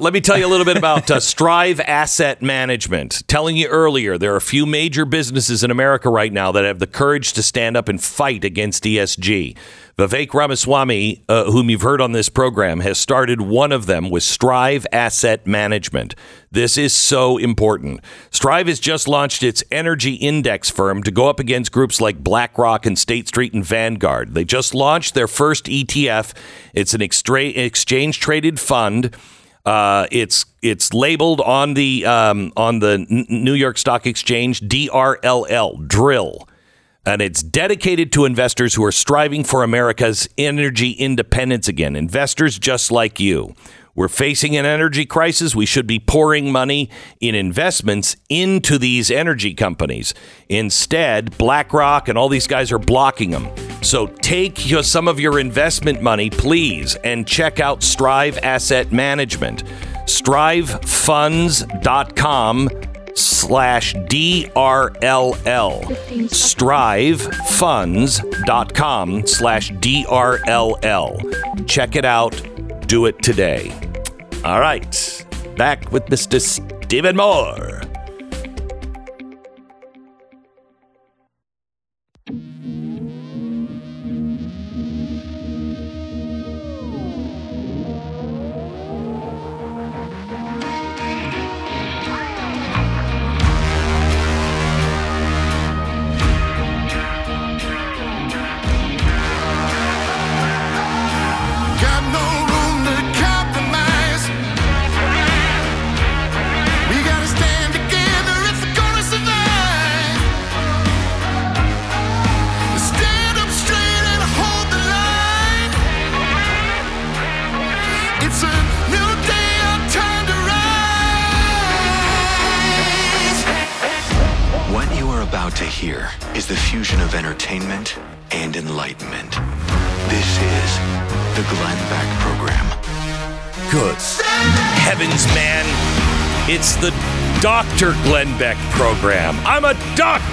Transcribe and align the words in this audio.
Let 0.00 0.12
me 0.12 0.20
tell 0.20 0.36
you 0.36 0.44
a 0.44 0.48
little 0.48 0.64
bit 0.64 0.76
about 0.76 1.08
uh, 1.08 1.20
Strive 1.20 1.78
Asset 1.78 2.42
Management. 2.42 3.22
Telling 3.28 3.56
you 3.56 3.68
earlier, 3.68 4.18
there 4.18 4.32
are 4.32 4.36
a 4.36 4.40
few 4.40 4.66
major 4.66 5.04
businesses 5.04 5.62
in 5.62 5.70
America 5.70 6.10
right 6.10 6.32
now 6.32 6.50
that 6.50 6.64
have 6.64 6.80
the 6.80 6.88
courage 6.88 7.32
to 7.34 7.44
stand 7.44 7.76
up 7.76 7.88
and 7.88 8.02
fight 8.02 8.42
against 8.42 8.82
ESG. 8.82 9.56
Vivek 9.96 10.34
Ramaswamy, 10.34 11.22
uh, 11.28 11.44
whom 11.44 11.70
you've 11.70 11.82
heard 11.82 12.00
on 12.00 12.10
this 12.10 12.28
program, 12.28 12.80
has 12.80 12.98
started 12.98 13.40
one 13.40 13.70
of 13.70 13.86
them 13.86 14.10
with 14.10 14.24
Strive 14.24 14.84
Asset 14.90 15.46
Management. 15.46 16.16
This 16.50 16.76
is 16.76 16.92
so 16.92 17.38
important. 17.38 18.00
Strive 18.32 18.66
has 18.66 18.80
just 18.80 19.06
launched 19.06 19.44
its 19.44 19.62
energy 19.70 20.14
index 20.14 20.70
firm 20.70 21.04
to 21.04 21.12
go 21.12 21.28
up 21.28 21.38
against 21.38 21.70
groups 21.70 22.00
like 22.00 22.18
BlackRock 22.18 22.84
and 22.84 22.98
State 22.98 23.28
Street 23.28 23.54
and 23.54 23.64
Vanguard. 23.64 24.34
They 24.34 24.44
just 24.44 24.74
launched 24.74 25.14
their 25.14 25.28
first 25.28 25.66
ETF. 25.66 26.34
It's 26.72 26.94
an 26.94 27.00
exchange 27.00 28.18
traded 28.18 28.58
fund 28.58 29.16
uh, 29.64 30.06
it's 30.10 30.44
it's 30.62 30.92
labeled 30.92 31.40
on 31.40 31.74
the 31.74 32.04
um, 32.04 32.52
on 32.56 32.80
the 32.80 33.06
New 33.08 33.54
York 33.54 33.78
Stock 33.78 34.06
Exchange 34.06 34.60
DRLL 34.60 35.88
drill, 35.88 36.48
and 37.06 37.22
it's 37.22 37.42
dedicated 37.42 38.12
to 38.12 38.24
investors 38.26 38.74
who 38.74 38.84
are 38.84 38.92
striving 38.92 39.42
for 39.42 39.62
America's 39.62 40.28
energy 40.36 40.92
independence 40.92 41.66
again. 41.66 41.96
Investors 41.96 42.58
just 42.58 42.90
like 42.90 43.18
you. 43.18 43.54
We're 43.96 44.08
facing 44.08 44.56
an 44.56 44.66
energy 44.66 45.06
crisis. 45.06 45.54
We 45.54 45.66
should 45.66 45.86
be 45.86 46.00
pouring 46.00 46.50
money 46.50 46.90
in 47.20 47.36
investments 47.36 48.16
into 48.28 48.76
these 48.76 49.08
energy 49.08 49.54
companies. 49.54 50.14
Instead, 50.48 51.38
BlackRock 51.38 52.08
and 52.08 52.18
all 52.18 52.28
these 52.28 52.48
guys 52.48 52.72
are 52.72 52.78
blocking 52.78 53.30
them. 53.30 53.48
So 53.84 54.06
take 54.06 54.68
your, 54.68 54.82
some 54.82 55.06
of 55.06 55.20
your 55.20 55.38
investment 55.38 56.02
money, 56.02 56.30
please, 56.30 56.96
and 56.96 57.24
check 57.26 57.60
out 57.60 57.82
Strive 57.82 58.38
Asset 58.38 58.90
Management. 58.92 59.64
StriveFunds.com 60.06 62.70
slash 63.14 63.94
DRLL. 63.94 65.84
StriveFunds.com 66.28 69.26
slash 69.26 69.70
DRLL. 69.70 71.68
Check 71.68 71.96
it 71.96 72.04
out 72.04 72.42
do 72.86 73.06
it 73.06 73.22
today. 73.22 73.72
All 74.44 74.60
right, 74.60 75.26
back 75.56 75.90
with 75.90 76.04
Mr. 76.06 76.40
Stephen 76.40 77.16
Moore. 77.16 77.83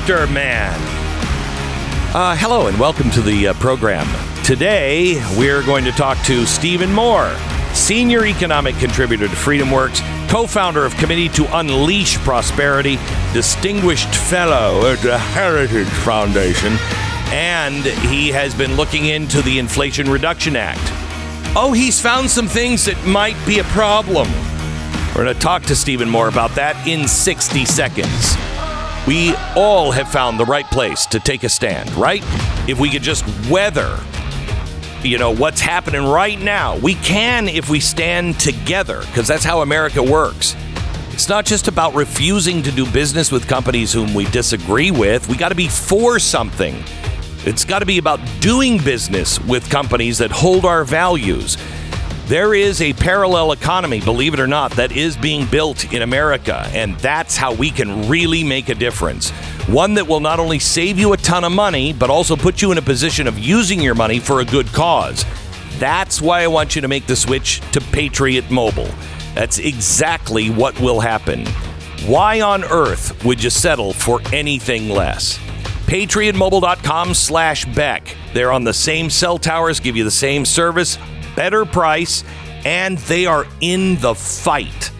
Man. 0.08 0.74
Uh, 2.14 2.36
hello 2.36 2.66
and 2.68 2.78
welcome 2.80 3.12
to 3.12 3.22
the 3.22 3.50
uh, 3.50 3.54
program. 3.54 4.08
Today, 4.44 5.22
we're 5.38 5.64
going 5.64 5.86
to 5.86 5.92
talk 5.92 6.18
to 6.26 6.46
Stephen 6.48 6.92
Moore, 6.92 7.32
senior 7.74 8.26
economic 8.26 8.76
contributor 8.78 9.28
to 9.28 9.36
FreedomWorks, 9.36 10.02
co 10.28 10.48
founder 10.48 10.86
of 10.86 10.96
Committee 10.96 11.30
to 11.30 11.58
Unleash 11.58 12.18
Prosperity, 12.18 12.98
distinguished 13.32 14.10
fellow 14.10 14.92
at 14.92 15.00
the 15.00 15.18
Heritage 15.18 15.88
Foundation, 15.88 16.74
and 17.32 17.86
he 17.86 18.30
has 18.30 18.56
been 18.56 18.76
looking 18.76 19.06
into 19.06 19.42
the 19.44 19.60
Inflation 19.60 20.10
Reduction 20.10 20.56
Act. 20.56 20.82
Oh, 21.56 21.74
he's 21.74 22.02
found 22.02 22.30
some 22.30 22.48
things 22.48 22.86
that 22.86 23.06
might 23.06 23.38
be 23.46 23.60
a 23.60 23.64
problem. 23.66 24.28
We're 25.16 25.26
going 25.26 25.36
to 25.36 25.40
talk 25.40 25.62
to 25.64 25.76
Stephen 25.76 26.10
Moore 26.10 26.28
about 26.28 26.56
that 26.56 26.88
in 26.88 27.08
60 27.08 27.66
seconds. 27.66 28.36
We 29.08 29.34
all 29.56 29.92
have 29.92 30.12
found 30.12 30.40
the 30.40 30.46
right 30.46 30.70
place 30.70 31.08
to 31.08 31.20
take 31.20 31.44
a 31.44 31.50
stand, 31.50 31.92
right? 31.94 32.22
If 32.70 32.80
we 32.80 32.90
could 32.90 33.02
just 33.02 33.26
weather, 33.50 34.00
you 35.02 35.18
know, 35.18 35.34
what's 35.34 35.60
happening 35.60 36.06
right 36.06 36.40
now, 36.40 36.78
we 36.78 36.94
can 36.96 37.50
if 37.50 37.68
we 37.68 37.80
stand 37.80 38.40
together, 38.40 39.00
because 39.02 39.28
that's 39.28 39.44
how 39.44 39.62
America 39.62 40.04
works. 40.04 40.56
It's 41.10 41.28
not 41.28 41.46
just 41.46 41.68
about 41.68 41.96
refusing 41.96 42.62
to 42.62 42.72
do 42.72 42.90
business 42.92 43.32
with 43.32 43.48
companies 43.48 43.92
whom 43.92 44.14
we 44.14 44.26
disagree 44.26 44.92
with. 44.92 45.28
We 45.28 45.36
got 45.36 45.50
to 45.50 45.56
be 45.56 45.68
for 45.68 46.20
something. 46.20 46.84
It's 47.44 47.66
got 47.66 47.80
to 47.80 47.88
be 47.88 47.98
about 47.98 48.20
doing 48.40 48.78
business 48.78 49.40
with 49.40 49.68
companies 49.70 50.20
that 50.20 50.32
hold 50.32 50.64
our 50.64 50.84
values. 50.84 51.58
There 52.32 52.54
is 52.54 52.82
a 52.82 52.94
parallel 52.94 53.52
economy, 53.52 54.00
believe 54.00 54.34
it 54.34 54.40
or 54.40 54.48
not, 54.48 54.72
that 54.78 54.94
is 54.94 55.18
being 55.18 55.46
built 55.48 55.92
in 55.92 56.02
America, 56.02 56.66
and 56.72 56.98
that's 57.00 57.36
how 57.36 57.54
we 57.54 57.70
can 57.70 58.08
really 58.08 58.42
make 58.42 58.70
a 58.70 58.74
difference. 58.74 59.32
One 59.68 59.96
that 59.96 60.08
will 60.08 60.22
not 60.22 60.40
only 60.40 60.58
save 60.58 60.98
you 60.98 61.12
a 61.12 61.18
ton 61.18 61.44
of 61.44 61.52
money, 61.52 61.92
but 61.92 62.10
also 62.10 62.38
put 62.38 62.62
you 62.62 62.72
in 62.72 62.78
a 62.78 62.82
position 62.82 63.28
of 63.28 63.38
using 63.38 63.82
your 63.82 63.96
money 63.96 64.18
for 64.18 64.40
a 64.40 64.46
good 64.46 64.68
cause. 64.68 65.26
That's 65.78 66.22
why 66.22 66.44
I 66.44 66.48
want 66.48 66.74
you 66.74 66.82
to 66.82 66.88
make 66.88 67.06
the 67.06 67.18
switch 67.18 67.60
to 67.74 67.82
Patriot 67.82 68.50
Mobile. 68.50 68.90
That's 69.36 69.60
exactly 69.60 70.50
what 70.52 70.80
will 70.80 71.02
happen. 71.02 71.46
Why 72.06 72.40
on 72.40 72.64
earth 72.64 73.26
would 73.26 73.44
you 73.44 73.50
settle 73.50 73.92
for 73.92 74.22
anything 74.32 74.88
less? 74.88 75.38
PatriotMobile.com 75.86 77.14
slash 77.14 77.66
Beck. 77.76 78.16
They're 78.34 78.54
on 78.54 78.64
the 78.64 78.74
same 78.74 79.10
cell 79.10 79.38
towers, 79.38 79.82
give 79.82 79.98
you 79.98 80.06
the 80.06 80.12
same 80.12 80.46
service 80.46 80.98
better 81.36 81.66
price, 81.66 82.24
and 82.66 82.98
they 83.00 83.26
are 83.26 83.46
in 83.62 83.96
the 84.02 84.14
fight. 84.16 84.92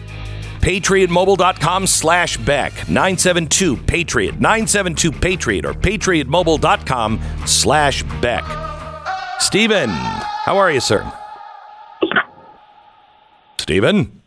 PatriotMobile.com 0.60 1.86
slash 1.88 2.36
Beck, 2.38 2.72
972 2.88 3.76
Patriot, 3.78 4.40
972 4.40 5.10
Patriot, 5.12 5.64
or 5.64 5.72
PatriotMobile.com 5.74 7.20
slash 7.46 8.02
Beck. 8.20 8.44
Stephen, 9.40 9.88
how 9.90 10.56
are 10.56 10.70
you, 10.70 10.80
sir? 10.80 11.10
Stephen? 13.58 14.22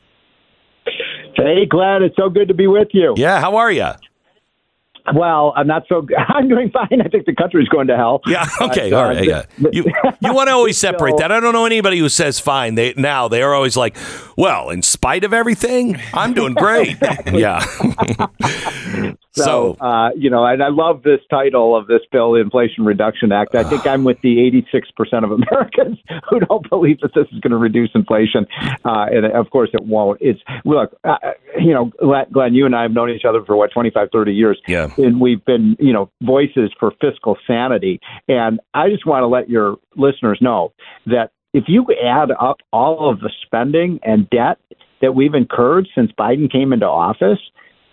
Hey, 1.36 1.66
Glad. 1.66 2.02
it's 2.02 2.16
so 2.16 2.30
good 2.30 2.48
to 2.48 2.54
be 2.54 2.68
with 2.68 2.88
you. 2.92 3.14
Yeah, 3.18 3.40
how 3.40 3.58
are 3.58 3.72
you? 3.72 3.90
Well, 5.14 5.54
I'm 5.56 5.68
not 5.68 5.84
so. 5.88 6.08
I'm 6.18 6.48
doing 6.48 6.72
fine. 6.72 7.02
I 7.02 7.08
think 7.08 7.26
the 7.26 7.36
country's 7.36 7.68
going 7.70 7.88
to 7.88 7.96
hell. 7.96 8.22
Yeah. 8.26 8.46
Okay. 8.62 8.90
But, 8.90 8.98
all 8.98 9.04
right. 9.04 9.18
Uh, 9.20 9.44
yeah. 9.58 9.70
You 9.72 9.86
you 10.22 10.34
want 10.34 10.50
to 10.50 10.54
always 10.56 10.78
separate 10.78 11.18
that. 11.18 11.32
I 11.32 11.40
don't 11.40 11.54
know 11.54 11.66
anybody 11.66 12.00
who 12.00 12.10
says 12.10 12.40
fine. 12.40 12.76
They 12.76 12.94
now 12.96 13.28
they 13.28 13.42
are 13.42 13.54
always 13.54 13.78
like, 13.78 13.98
well, 14.38 14.70
in 14.70 14.82
spite 14.82 15.24
of 15.24 15.34
everything, 15.34 16.00
I'm 16.14 16.34
doing 16.34 16.54
great. 16.54 16.98
yeah. 17.34 17.66
So, 19.36 19.76
so 19.78 19.86
uh, 19.86 20.12
you 20.16 20.30
know, 20.30 20.46
and 20.46 20.64
I 20.64 20.70
love 20.70 21.04
this 21.04 21.20
title 21.30 21.76
of 21.76 21.88
this 21.88 22.00
bill, 22.10 22.34
the 22.34 22.40
Inflation 22.40 22.86
Reduction 22.86 23.34
Act. 23.34 23.54
I 23.54 23.66
think 23.66 23.86
I'm 23.86 24.06
with 24.06 24.22
the 24.22 24.38
86% 24.74 25.24
of 25.26 25.32
Americans 25.32 25.98
who 26.30 26.40
don't 26.40 26.70
believe 26.70 27.02
that 27.02 27.12
this 27.14 27.28
is 27.34 27.40
going 27.42 27.52
to 27.52 27.58
reduce 27.58 27.90
inflation. 27.94 28.46
Uh, 28.86 29.08
and 29.12 29.26
of 29.26 29.50
course, 29.50 29.70
it 29.74 29.84
won't. 29.84 30.20
It's 30.22 30.40
look, 30.64 30.96
uh, 31.04 31.18
you 31.60 31.74
know, 31.74 31.92
Glenn, 32.32 32.54
you 32.54 32.66
and 32.66 32.74
I 32.74 32.84
have 32.84 32.92
known 32.92 33.10
each 33.10 33.26
other 33.28 33.44
for 33.44 33.58
what 33.58 33.72
25, 33.74 34.08
30 34.10 34.32
years, 34.32 34.58
yeah, 34.68 34.90
and 34.98 35.20
we've 35.20 35.44
been, 35.44 35.76
you 35.80 35.92
know, 35.92 36.10
voices 36.22 36.72
for 36.80 36.94
fiscal 37.02 37.38
sanity. 37.46 38.00
And 38.30 38.62
I 38.74 38.90
just 38.90 39.06
want 39.06 39.24
to 39.24 39.28
let 39.28 39.50
your 39.50 39.76
listeners 39.98 40.38
know 40.40 40.72
that 41.08 41.32
if 41.56 41.64
you 41.68 41.86
add 42.04 42.32
up 42.40 42.58
all 42.74 43.10
of 43.10 43.22
the 43.22 43.32
spending 43.46 44.00
and 44.04 44.30
debt 44.30 44.60
that 45.02 45.16
we've 45.16 45.34
incurred 45.34 45.88
since 45.96 46.12
Biden 46.20 46.52
came 46.52 46.74
into 46.74 46.86
office 46.86 47.40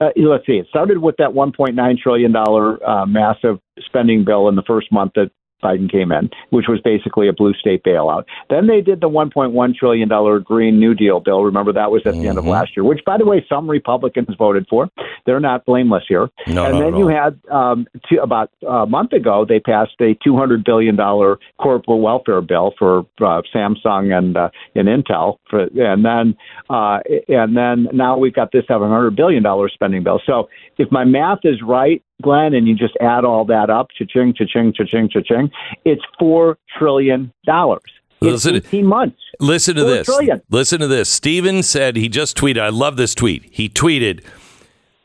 uh, 0.01 0.11
let's 0.17 0.45
see, 0.47 0.55
it 0.55 0.67
started 0.69 0.99
with 0.99 1.17
that 1.19 1.31
$1.9 1.31 1.99
trillion 1.99 2.35
uh, 2.35 3.07
massive 3.07 3.61
spending 3.87 4.25
bill 4.25 4.49
in 4.49 4.57
the 4.57 4.63
first 4.67 4.91
month 4.91 5.13
that 5.15 5.31
Biden 5.63 5.91
came 5.91 6.13
in, 6.13 6.31
which 6.51 6.67
was 6.69 6.81
basically 6.83 7.29
a 7.29 7.33
blue 7.33 7.55
state 7.55 7.83
bailout. 7.85 8.25
Then 8.51 8.67
they 8.67 8.81
did 8.81 9.01
the 9.01 9.09
1.1 9.09 9.75
trillion 9.75 10.09
dollar 10.09 10.39
Green 10.41 10.79
New 10.79 10.95
Deal 10.95 11.21
bill. 11.21 11.45
Remember 11.45 11.73
that 11.73 11.91
was 11.91 12.03
at 12.05 12.15
the 12.15 12.29
end 12.29 12.39
of 12.39 12.45
Mhm. 12.45 12.49
last 12.49 12.77
year, 12.77 12.85
which, 12.85 13.05
by 13.05 13.17
the 13.17 13.25
way, 13.25 13.45
some 13.49 13.69
Republicans 13.71 14.35
voted 14.37 14.67
for. 14.69 14.89
They're 15.25 15.41
not 15.41 15.65
blameless 15.65 16.05
here. 16.09 16.31
No, 16.49 16.65
and 16.65 16.81
then 16.81 16.97
you 16.97 17.07
had 17.09 17.39
um, 17.51 17.87
to, 18.09 18.23
about 18.23 18.51
a 18.67 18.87
month 18.87 19.13
ago, 19.13 19.45
they 19.49 19.61
passed 19.61 19.93
a 20.01 20.15
200 20.25 20.65
billion 20.65 20.97
dollar 20.97 21.39
corporate 21.59 22.01
welfare 22.01 22.41
bill 22.41 22.75
for 22.79 23.01
uh, 23.21 23.43
Samsung 23.55 24.17
and 24.17 24.37
uh, 24.37 24.51
and 24.75 24.89
Intel. 24.89 25.37
For, 25.49 25.63
and 25.63 26.05
then 26.05 26.37
uh, 26.71 26.99
and 27.29 27.57
then 27.57 27.89
now 27.93 28.17
we've 28.19 28.35
got 28.35 28.51
this 28.53 28.65
700 28.67 29.15
billion 29.15 29.43
dollar 29.43 29.69
spending 29.69 30.03
bill. 30.03 30.21
So 30.27 30.49
if 30.79 30.91
my 30.91 31.05
math 31.05 31.41
is 31.45 31.63
right, 31.63 32.03
Glenn, 32.21 32.55
and 32.55 32.67
you 32.69 32.75
just 32.75 32.95
add 33.01 33.25
all 33.25 33.45
that 33.47 33.71
up, 33.71 33.89
cha-ching, 33.97 34.35
cha-ching, 34.35 34.73
cha-ching, 34.75 35.09
cha-ching, 35.09 35.51
it's 35.85 36.03
four 36.19 36.59
trillion 36.79 37.33
dollars. 37.47 37.83
It's 38.21 38.45
Listen- 38.45 38.57
18 38.57 38.87
months. 38.87 39.19
Listen 39.41 39.75
to 39.75 39.85
this. 39.85 40.07
trillion. 40.07 40.41
Listen 40.51 40.79
to 40.81 40.87
this. 40.87 41.09
Stephen 41.09 41.63
said 41.65 41.97
he 41.97 42.09
just 42.09 42.37
tweeted. 42.37 42.61
I 42.61 42.69
love 42.69 42.97
this 42.97 43.15
tweet. 43.17 43.45
He 43.51 43.69
tweeted 43.69 44.23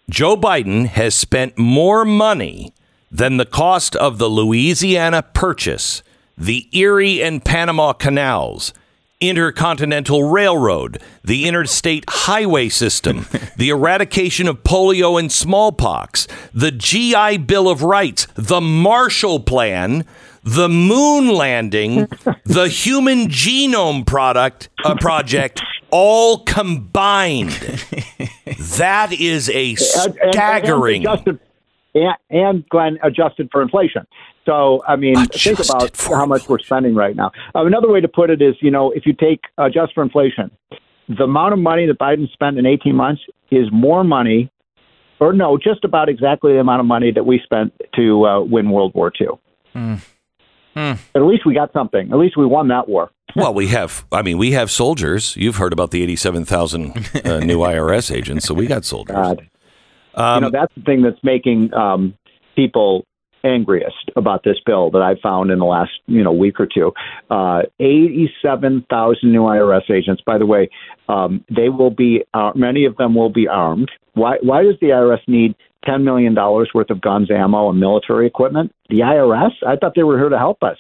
Joe 0.10 0.38
Biden 0.38 0.86
has 0.88 1.16
spent 1.16 1.58
more 1.58 2.06
money 2.06 2.74
than 3.12 3.38
the 3.38 3.46
cost 3.46 3.96
of 3.96 4.20
the 4.20 4.28
Louisiana 4.30 5.24
Purchase, 5.24 6.04
the 6.38 6.68
Erie 6.78 7.24
and 7.24 7.44
Panama 7.44 7.94
Canals, 7.94 8.72
Intercontinental 9.20 10.30
Railroad, 10.30 11.02
the 11.24 11.48
Interstate 11.48 12.06
Highway 12.08 12.70
System, 12.70 13.26
the 13.58 13.70
eradication 13.70 14.48
of 14.48 14.64
polio 14.64 15.20
and 15.20 15.32
smallpox, 15.32 16.28
the 16.54 16.72
GI 16.72 17.40
Bill 17.40 17.68
of 17.68 17.82
Rights, 17.82 18.28
the 18.36 18.62
Marshall 18.62 19.40
Plan, 19.40 20.06
the 20.44 20.70
moon 20.70 21.30
landing, 21.30 22.08
the 22.46 22.68
Human 22.68 23.28
Genome 23.28 24.06
Product 24.06 24.70
uh, 24.86 24.94
Project, 24.96 25.62
all 25.90 26.44
combined. 26.44 27.50
That 28.78 29.12
is 29.14 29.50
a 29.50 29.72
And- 29.72 29.80
and- 29.80 30.18
and 30.22 30.34
staggering. 30.34 31.08
adjusted, 31.08 31.40
and, 31.96 32.16
and 32.30 32.70
Glenn 32.70 33.00
adjusted 33.02 33.50
for 33.52 33.64
inflation. 33.64 34.06
So 34.48 34.82
I 34.88 34.96
mean, 34.96 35.18
think 35.28 35.60
about 35.60 35.96
how 35.98 36.26
much 36.26 36.48
we're 36.48 36.60
spending 36.60 36.96
right 36.96 37.16
now. 37.16 37.32
Uh, 37.54 37.66
another 37.66 37.90
way 37.90 38.00
to 38.00 38.08
put 38.08 38.30
it 38.30 38.42
is, 38.42 38.56
you 38.62 38.72
know, 38.72 38.92
if 38.92 39.06
you 39.06 39.12
take 39.12 39.42
adjust 39.58 39.94
for 39.94 40.02
inflation, 40.02 40.50
the 41.10 41.26
amount 41.26 41.52
of 41.54 41.60
money 41.60 41.86
that 41.86 42.00
Biden 42.00 42.32
spent 42.32 42.58
in 42.58 42.66
18 42.66 42.96
months 42.96 43.22
is 43.52 43.68
more 43.74 44.06
money, 44.06 44.50
or 45.20 45.34
no, 45.34 45.58
just 45.58 45.84
about 45.84 46.08
exactly 46.08 46.54
the 46.54 46.60
amount 46.60 46.80
of 46.80 46.86
money 46.86 47.12
that 47.12 47.26
we 47.26 47.42
spent 47.44 47.74
to 47.96 48.26
uh, 48.26 48.42
win 48.42 48.72
World 48.72 48.94
War 48.96 49.12
II. 49.20 49.28
At 51.14 51.24
least 51.24 51.46
we 51.46 51.54
got 51.54 51.74
something. 51.74 52.12
At 52.12 52.18
least 52.18 52.38
we 52.38 52.46
won 52.46 52.70
that 52.70 52.88
war. 52.88 53.12
Well, 53.36 53.54
we 53.54 53.68
have. 53.68 54.06
I 54.12 54.24
mean, 54.24 54.40
we 54.40 54.54
have 54.54 54.72
soldiers. 54.72 55.36
You've 55.36 55.58
heard 55.58 55.72
about 55.72 55.92
the 55.92 56.02
eighty-seven 56.02 56.46
thousand 56.46 56.98
uh, 57.24 57.40
new 57.52 57.60
IRS 57.60 58.10
agents, 58.10 58.46
so 58.46 58.56
we 58.56 58.66
got 58.66 58.84
soldiers. 58.84 59.16
God. 59.16 59.50
Um, 60.16 60.36
you 60.36 60.50
know, 60.50 60.60
that's 60.60 60.74
the 60.74 60.82
thing 60.82 61.04
that's 61.04 61.22
making 61.24 61.72
um, 61.74 62.16
people 62.56 63.06
angriest 63.44 64.12
about 64.16 64.44
this 64.44 64.58
bill 64.66 64.92
that 64.92 65.02
I've 65.02 65.20
found 65.20 65.52
in 65.52 65.60
the 65.60 65.66
last 65.66 65.92
you 66.08 66.24
know 66.24 66.32
week 66.32 66.60
or 66.60 66.68
two. 66.68 66.92
Uh, 67.30 67.64
Eighty-seven 67.80 68.86
thousand 68.90 69.32
new 69.32 69.42
IRS 69.42 69.90
agents. 69.92 70.22
By 70.26 70.38
the 70.38 70.46
way, 70.46 70.70
um, 71.10 71.44
they 71.50 71.70
will 71.70 71.92
be 71.92 72.24
uh, 72.34 72.52
many 72.56 72.86
of 72.86 72.98
them 72.98 73.16
will 73.16 73.32
be 73.32 73.48
armed. 73.48 73.90
Why? 74.14 74.38
Why 74.42 74.64
does 74.64 74.76
the 74.82 74.88
IRS 74.88 75.22
need 75.28 75.56
ten 75.86 76.04
million 76.04 76.34
dollars 76.34 76.70
worth 76.74 76.90
of 76.90 77.02
guns, 77.02 77.30
ammo, 77.32 77.70
and 77.70 77.80
military 77.80 78.28
equipment? 78.28 78.74
The 78.90 79.00
IRS? 79.00 79.52
I 79.66 79.76
thought 79.76 79.94
they 79.96 80.04
were 80.04 80.18
here 80.18 80.30
to 80.30 80.38
help 80.38 80.64
us. 80.64 80.78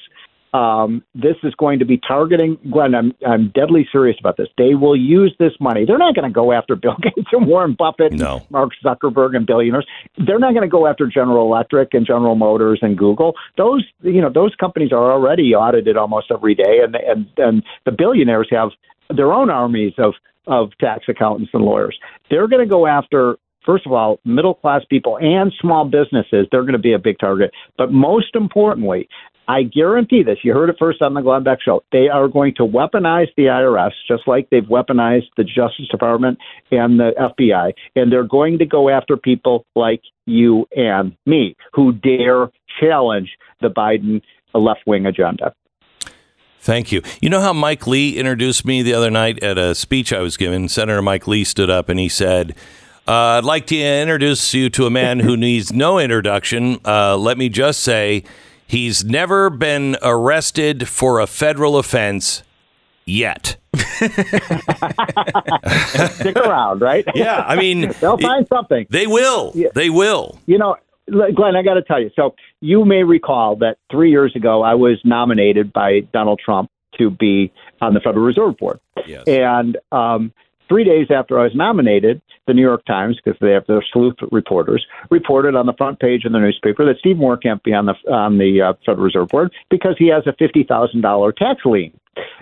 Um, 0.57 1.03
this 1.13 1.35
is 1.43 1.53
going 1.55 1.77
to 1.79 1.85
be 1.85 1.99
targeting 1.99 2.57
Glenn. 2.71 2.95
I'm 2.95 3.13
I'm 3.25 3.51
deadly 3.53 3.87
serious 3.91 4.17
about 4.19 4.37
this. 4.37 4.47
They 4.57 4.73
will 4.73 4.95
use 4.95 5.35
this 5.37 5.51
money. 5.59 5.85
They're 5.85 5.99
not 5.99 6.15
going 6.15 6.27
to 6.27 6.33
go 6.33 6.51
after 6.51 6.75
Bill 6.87 6.95
Gates 7.01 7.27
and 7.31 7.45
Warren 7.45 7.75
Buffett, 7.77 8.13
and 8.13 8.21
No. 8.21 8.41
Mark 8.49 8.71
Zuckerberg, 8.83 9.35
and 9.35 9.45
billionaires. 9.45 9.85
They're 10.17 10.39
not 10.39 10.53
going 10.53 10.63
to 10.63 10.69
go 10.69 10.87
after 10.87 11.05
General 11.05 11.45
Electric 11.45 11.93
and 11.93 12.07
General 12.07 12.35
Motors 12.35 12.79
and 12.81 12.97
Google. 12.97 13.33
Those 13.55 13.85
you 14.01 14.21
know 14.21 14.31
those 14.33 14.55
companies 14.55 14.91
are 14.91 15.11
already 15.11 15.53
audited 15.53 15.95
almost 15.95 16.31
every 16.31 16.55
day, 16.55 16.79
and 16.83 16.95
and 16.95 17.27
and 17.37 17.63
the 17.85 17.91
billionaires 17.91 18.47
have 18.51 18.69
their 19.15 19.31
own 19.33 19.51
armies 19.51 19.93
of 19.99 20.13
of 20.47 20.69
tax 20.79 21.03
accountants 21.07 21.51
and 21.53 21.63
lawyers. 21.63 21.97
They're 22.31 22.47
going 22.47 22.65
to 22.65 22.69
go 22.69 22.87
after 22.87 23.37
first 23.63 23.85
of 23.85 23.91
all, 23.91 24.19
middle 24.25 24.55
class 24.55 24.81
people 24.89 25.17
and 25.17 25.51
small 25.59 25.83
businesses, 25.83 26.47
they're 26.51 26.61
going 26.61 26.71
to 26.71 26.79
be 26.79 26.93
a 26.93 26.99
big 26.99 27.19
target. 27.19 27.51
But 27.77 27.91
most 27.91 28.33
importantly, 28.33 29.09
I 29.47 29.63
guarantee 29.63 30.23
this. 30.23 30.39
You 30.43 30.53
heard 30.53 30.69
it 30.69 30.75
first 30.77 31.01
on 31.01 31.13
the 31.13 31.21
Glenn 31.21 31.43
Beck 31.43 31.59
show. 31.61 31.81
They 31.91 32.09
are 32.09 32.27
going 32.27 32.53
to 32.55 32.63
weaponize 32.63 33.27
the 33.37 33.43
IRS 33.43 33.91
just 34.07 34.27
like 34.27 34.49
they've 34.49 34.63
weaponized 34.63 35.29
the 35.37 35.43
Justice 35.43 35.87
Department 35.89 36.37
and 36.71 36.99
the 36.99 37.11
FBI. 37.17 37.71
And 37.95 38.11
they're 38.11 38.27
going 38.27 38.57
to 38.57 38.65
go 38.65 38.89
after 38.89 39.15
people 39.15 39.65
like 39.75 40.01
you 40.25 40.67
and 40.75 41.15
me 41.25 41.55
who 41.73 41.93
dare 41.93 42.49
challenge 42.79 43.29
the 43.61 43.69
Biden 43.69 44.21
left 44.53 44.81
wing 44.85 45.05
agenda. 45.05 45.53
Thank 46.59 46.91
you. 46.91 47.01
You 47.21 47.29
know 47.29 47.39
how 47.39 47.53
Mike 47.53 47.87
Lee 47.87 48.17
introduced 48.17 48.65
me 48.65 48.81
the 48.81 48.93
other 48.93 49.09
night 49.11 49.41
at 49.41 49.57
a 49.57 49.73
speech 49.73 50.11
I 50.11 50.19
was 50.19 50.35
giving? 50.35 50.67
Senator 50.67 51.01
Mike 51.01 51.27
Lee 51.27 51.45
stood 51.45 51.69
up 51.69 51.87
and 51.87 51.99
he 51.99 52.09
said, 52.09 52.55
uh, 53.07 53.37
I'd 53.37 53.45
like 53.45 53.67
to 53.67 53.77
introduce 53.77 54.53
you 54.53 54.69
to 54.71 54.85
a 54.85 54.89
man 54.89 55.21
who 55.21 55.37
needs 55.37 55.71
no 55.71 55.97
introduction. 55.97 56.79
Uh, 56.83 57.15
let 57.15 57.37
me 57.37 57.47
just 57.47 57.79
say, 57.79 58.23
he's 58.67 59.03
never 59.05 59.49
been 59.49 59.97
arrested 60.03 60.87
for 60.87 61.19
a 61.19 61.27
federal 61.27 61.77
offense 61.77 62.43
yet. 63.05 63.55
Stick 66.09 66.35
around, 66.35 66.81
right? 66.81 67.05
Yeah, 67.15 67.43
I 67.47 67.55
mean, 67.55 67.93
They'll 68.01 68.17
find 68.17 68.47
something. 68.47 68.85
they 68.89 69.07
will. 69.07 69.51
Yeah. 69.55 69.69
They 69.73 69.89
will. 69.89 70.39
You 70.45 70.57
know, 70.57 70.75
Glenn, 71.09 71.55
I 71.55 71.63
got 71.63 71.75
to 71.75 71.81
tell 71.83 72.01
you. 72.01 72.11
So 72.15 72.35
you 72.59 72.85
may 72.85 73.03
recall 73.03 73.55
that 73.57 73.77
three 73.91 74.11
years 74.11 74.35
ago, 74.35 74.61
I 74.63 74.73
was 74.73 74.99
nominated 75.03 75.71
by 75.71 76.01
Donald 76.13 76.41
Trump 76.43 76.69
to 76.97 77.09
be 77.09 77.51
on 77.81 77.93
the 77.93 77.99
Federal 77.99 78.25
Reserve 78.25 78.57
Board. 78.57 78.79
Yes. 79.05 79.23
And 79.27 79.77
um, 79.91 80.33
three 80.67 80.83
days 80.83 81.07
after 81.09 81.39
I 81.39 81.43
was 81.43 81.55
nominated, 81.55 82.21
the 82.47 82.53
New 82.53 82.61
York 82.61 82.85
Times, 82.85 83.17
because 83.23 83.39
they 83.41 83.51
have 83.51 83.65
their 83.67 83.83
sleuth 83.93 84.15
reporters, 84.31 84.85
reported 85.09 85.55
on 85.55 85.65
the 85.65 85.73
front 85.73 85.99
page 85.99 86.25
of 86.25 86.31
the 86.31 86.39
newspaper 86.39 86.85
that 86.85 86.99
Steve 86.99 87.17
Moore 87.17 87.37
can't 87.37 87.63
be 87.63 87.73
on 87.73 87.85
the 87.85 87.93
on 88.11 88.37
the 88.37 88.61
uh, 88.61 88.73
Federal 88.85 89.05
Reserve 89.05 89.29
Board 89.29 89.53
because 89.69 89.95
he 89.97 90.07
has 90.07 90.25
a 90.27 90.33
fifty 90.33 90.63
thousand 90.63 91.01
dollar 91.01 91.31
tax 91.31 91.61
lien. 91.65 91.97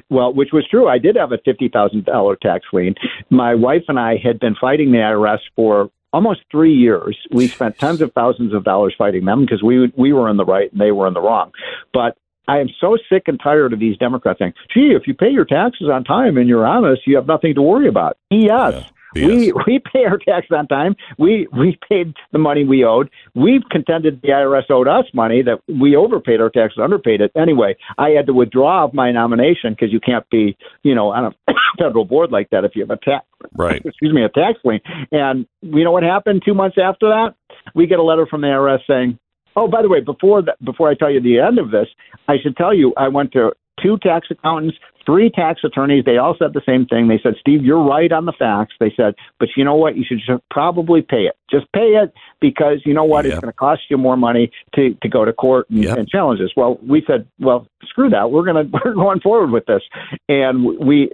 Well, 0.10 0.33
which 0.33 0.50
was 0.54 0.68
true. 0.69 0.88
I 0.88 0.98
did 0.98 1.16
have 1.16 1.31
a 1.31 1.38
fifty 1.44 1.69
thousand 1.69 2.06
dollar 2.06 2.36
tax 2.36 2.66
lien. 2.72 2.95
My 3.30 3.56
wife 3.56 3.83
and 3.88 4.00
I 4.00 4.18
had 4.18 4.39
been 4.39 4.56
fighting 4.60 4.92
the 4.92 5.00
IRS 5.00 5.39
for 5.56 5.89
almost 6.13 6.41
three 6.50 6.74
years. 6.74 7.17
We 7.32 7.48
spent 7.48 7.77
tens 7.77 8.01
of 8.01 8.13
thousands 8.13 8.53
of 8.53 8.63
dollars 8.63 8.96
fighting 8.98 9.25
them 9.25 9.41
because 9.41 9.62
we 9.62 9.91
we 9.98 10.13
were 10.13 10.29
in 10.29 10.38
the 10.38 10.46
right 10.46 10.72
and 10.72 10.79
they 10.79 10.91
were 10.91 11.08
in 11.08 11.13
the 11.13 11.22
wrong. 11.22 11.51
But 11.94 12.17
I 12.47 12.59
am 12.59 12.69
so 12.79 12.97
sick 13.09 13.23
and 13.27 13.39
tired 13.41 13.73
of 13.73 13.79
these 13.79 13.97
Democrats 13.97 14.39
saying, 14.39 14.53
"Gee, 14.73 14.91
if 14.91 15.07
you 15.07 15.13
pay 15.13 15.29
your 15.29 15.45
taxes 15.45 15.89
on 15.91 16.03
time 16.03 16.37
and 16.37 16.47
you're 16.47 16.65
honest, 16.65 17.01
you 17.05 17.15
have 17.15 17.27
nothing 17.27 17.55
to 17.55 17.61
worry 17.61 17.87
about." 17.87 18.17
Yes. 18.29 18.73
Yeah. 18.73 18.83
We 19.15 19.53
we 19.67 19.79
pay 19.79 20.05
our 20.05 20.17
taxes 20.17 20.51
on 20.51 20.67
time. 20.67 20.95
We 21.17 21.47
we 21.57 21.79
paid 21.89 22.13
the 22.31 22.39
money 22.39 22.65
we 22.65 22.83
owed. 22.83 23.09
We've 23.33 23.63
contended 23.71 24.21
the 24.21 24.29
IRS 24.29 24.69
owed 24.69 24.87
us 24.87 25.05
money 25.13 25.41
that 25.43 25.61
we 25.67 25.95
overpaid 25.95 26.41
our 26.41 26.49
taxes, 26.49 26.79
underpaid 26.81 27.21
it. 27.21 27.31
Anyway, 27.35 27.77
I 27.97 28.09
had 28.09 28.25
to 28.27 28.33
withdraw 28.33 28.89
my 28.93 29.11
nomination 29.11 29.73
because 29.73 29.91
you 29.91 29.99
can't 29.99 30.29
be, 30.29 30.57
you 30.83 30.93
know, 30.93 31.11
on 31.11 31.25
a 31.25 31.53
federal 31.77 32.05
board 32.05 32.31
like 32.31 32.49
that 32.49 32.65
if 32.65 32.75
you 32.75 32.81
have 32.81 32.91
a 32.91 32.97
tax 32.97 33.25
Right. 33.55 33.81
excuse 33.85 34.13
me, 34.13 34.23
a 34.23 34.29
tax 34.29 34.59
lien. 34.63 34.81
And 35.11 35.45
you 35.61 35.83
know 35.83 35.91
what 35.91 36.03
happened 36.03 36.41
two 36.45 36.53
months 36.53 36.77
after 36.81 37.07
that? 37.07 37.35
We 37.73 37.87
get 37.87 37.99
a 37.99 38.03
letter 38.03 38.25
from 38.25 38.41
the 38.41 38.47
IRS 38.47 38.79
saying, 38.87 39.19
"Oh, 39.55 39.67
by 39.67 39.81
the 39.81 39.89
way, 39.89 40.01
before 40.01 40.41
that, 40.41 40.63
before 40.63 40.89
I 40.89 40.95
tell 40.95 41.09
you 41.09 41.21
the 41.21 41.39
end 41.39 41.59
of 41.59 41.71
this, 41.71 41.88
I 42.27 42.38
should 42.41 42.57
tell 42.57 42.74
you 42.74 42.93
I 42.97 43.07
went 43.07 43.31
to 43.33 43.51
two 43.86 43.98
tax 44.00 44.27
accountants, 44.32 44.77
three 45.06 45.30
tax 45.30 45.62
attorneys. 45.63 46.04
They 46.06 46.18
all 46.18 46.36
said 46.38 46.54
the 46.54 46.62
same 46.65 46.86
thing. 46.88 47.08
They 47.08 47.20
said, 47.22 47.36
Steve, 47.39 47.63
you're 47.63 47.84
right 47.84 48.12
on 48.12 48.25
the 48.25 48.34
facts. 48.34 48.74
They 48.80 48.92
said, 48.98 49.13
but 49.39 49.50
you 49.56 49.63
know 49.63 49.75
what? 49.75 49.96
You 49.96 50.04
should 50.04 50.42
probably 50.50 51.01
pay 51.01 51.24
it. 51.25 51.38
Just 51.50 51.72
pay 51.74 51.94
it 52.01 52.12
because 52.42 52.82
you 52.86 52.94
know 52.94 53.04
what? 53.04 53.25
It's 53.25 53.36
going 53.36 53.51
to 53.51 53.54
cost 53.54 53.82
you 53.89 53.98
more 53.98 54.18
money 54.18 54.50
to, 54.74 54.96
to 55.01 55.08
go 55.10 55.24
to 55.25 55.32
court 55.32 55.70
and, 55.70 55.84
Yep. 55.84 55.98
and 55.98 56.08
challenge 56.08 56.39
this. 56.39 56.50
Well, 56.58 56.80
we 56.88 57.04
said, 57.06 57.27
well, 57.39 57.68
screw 57.88 58.10
that. 58.10 58.32
We're 58.32 58.44
going 58.46 58.72
to 58.72 58.80
we're 58.84 58.96
going 58.96 59.20
forward 59.20 59.51
with 59.51 59.65
this. 59.68 59.84
And 60.27 60.63
we 60.65 61.10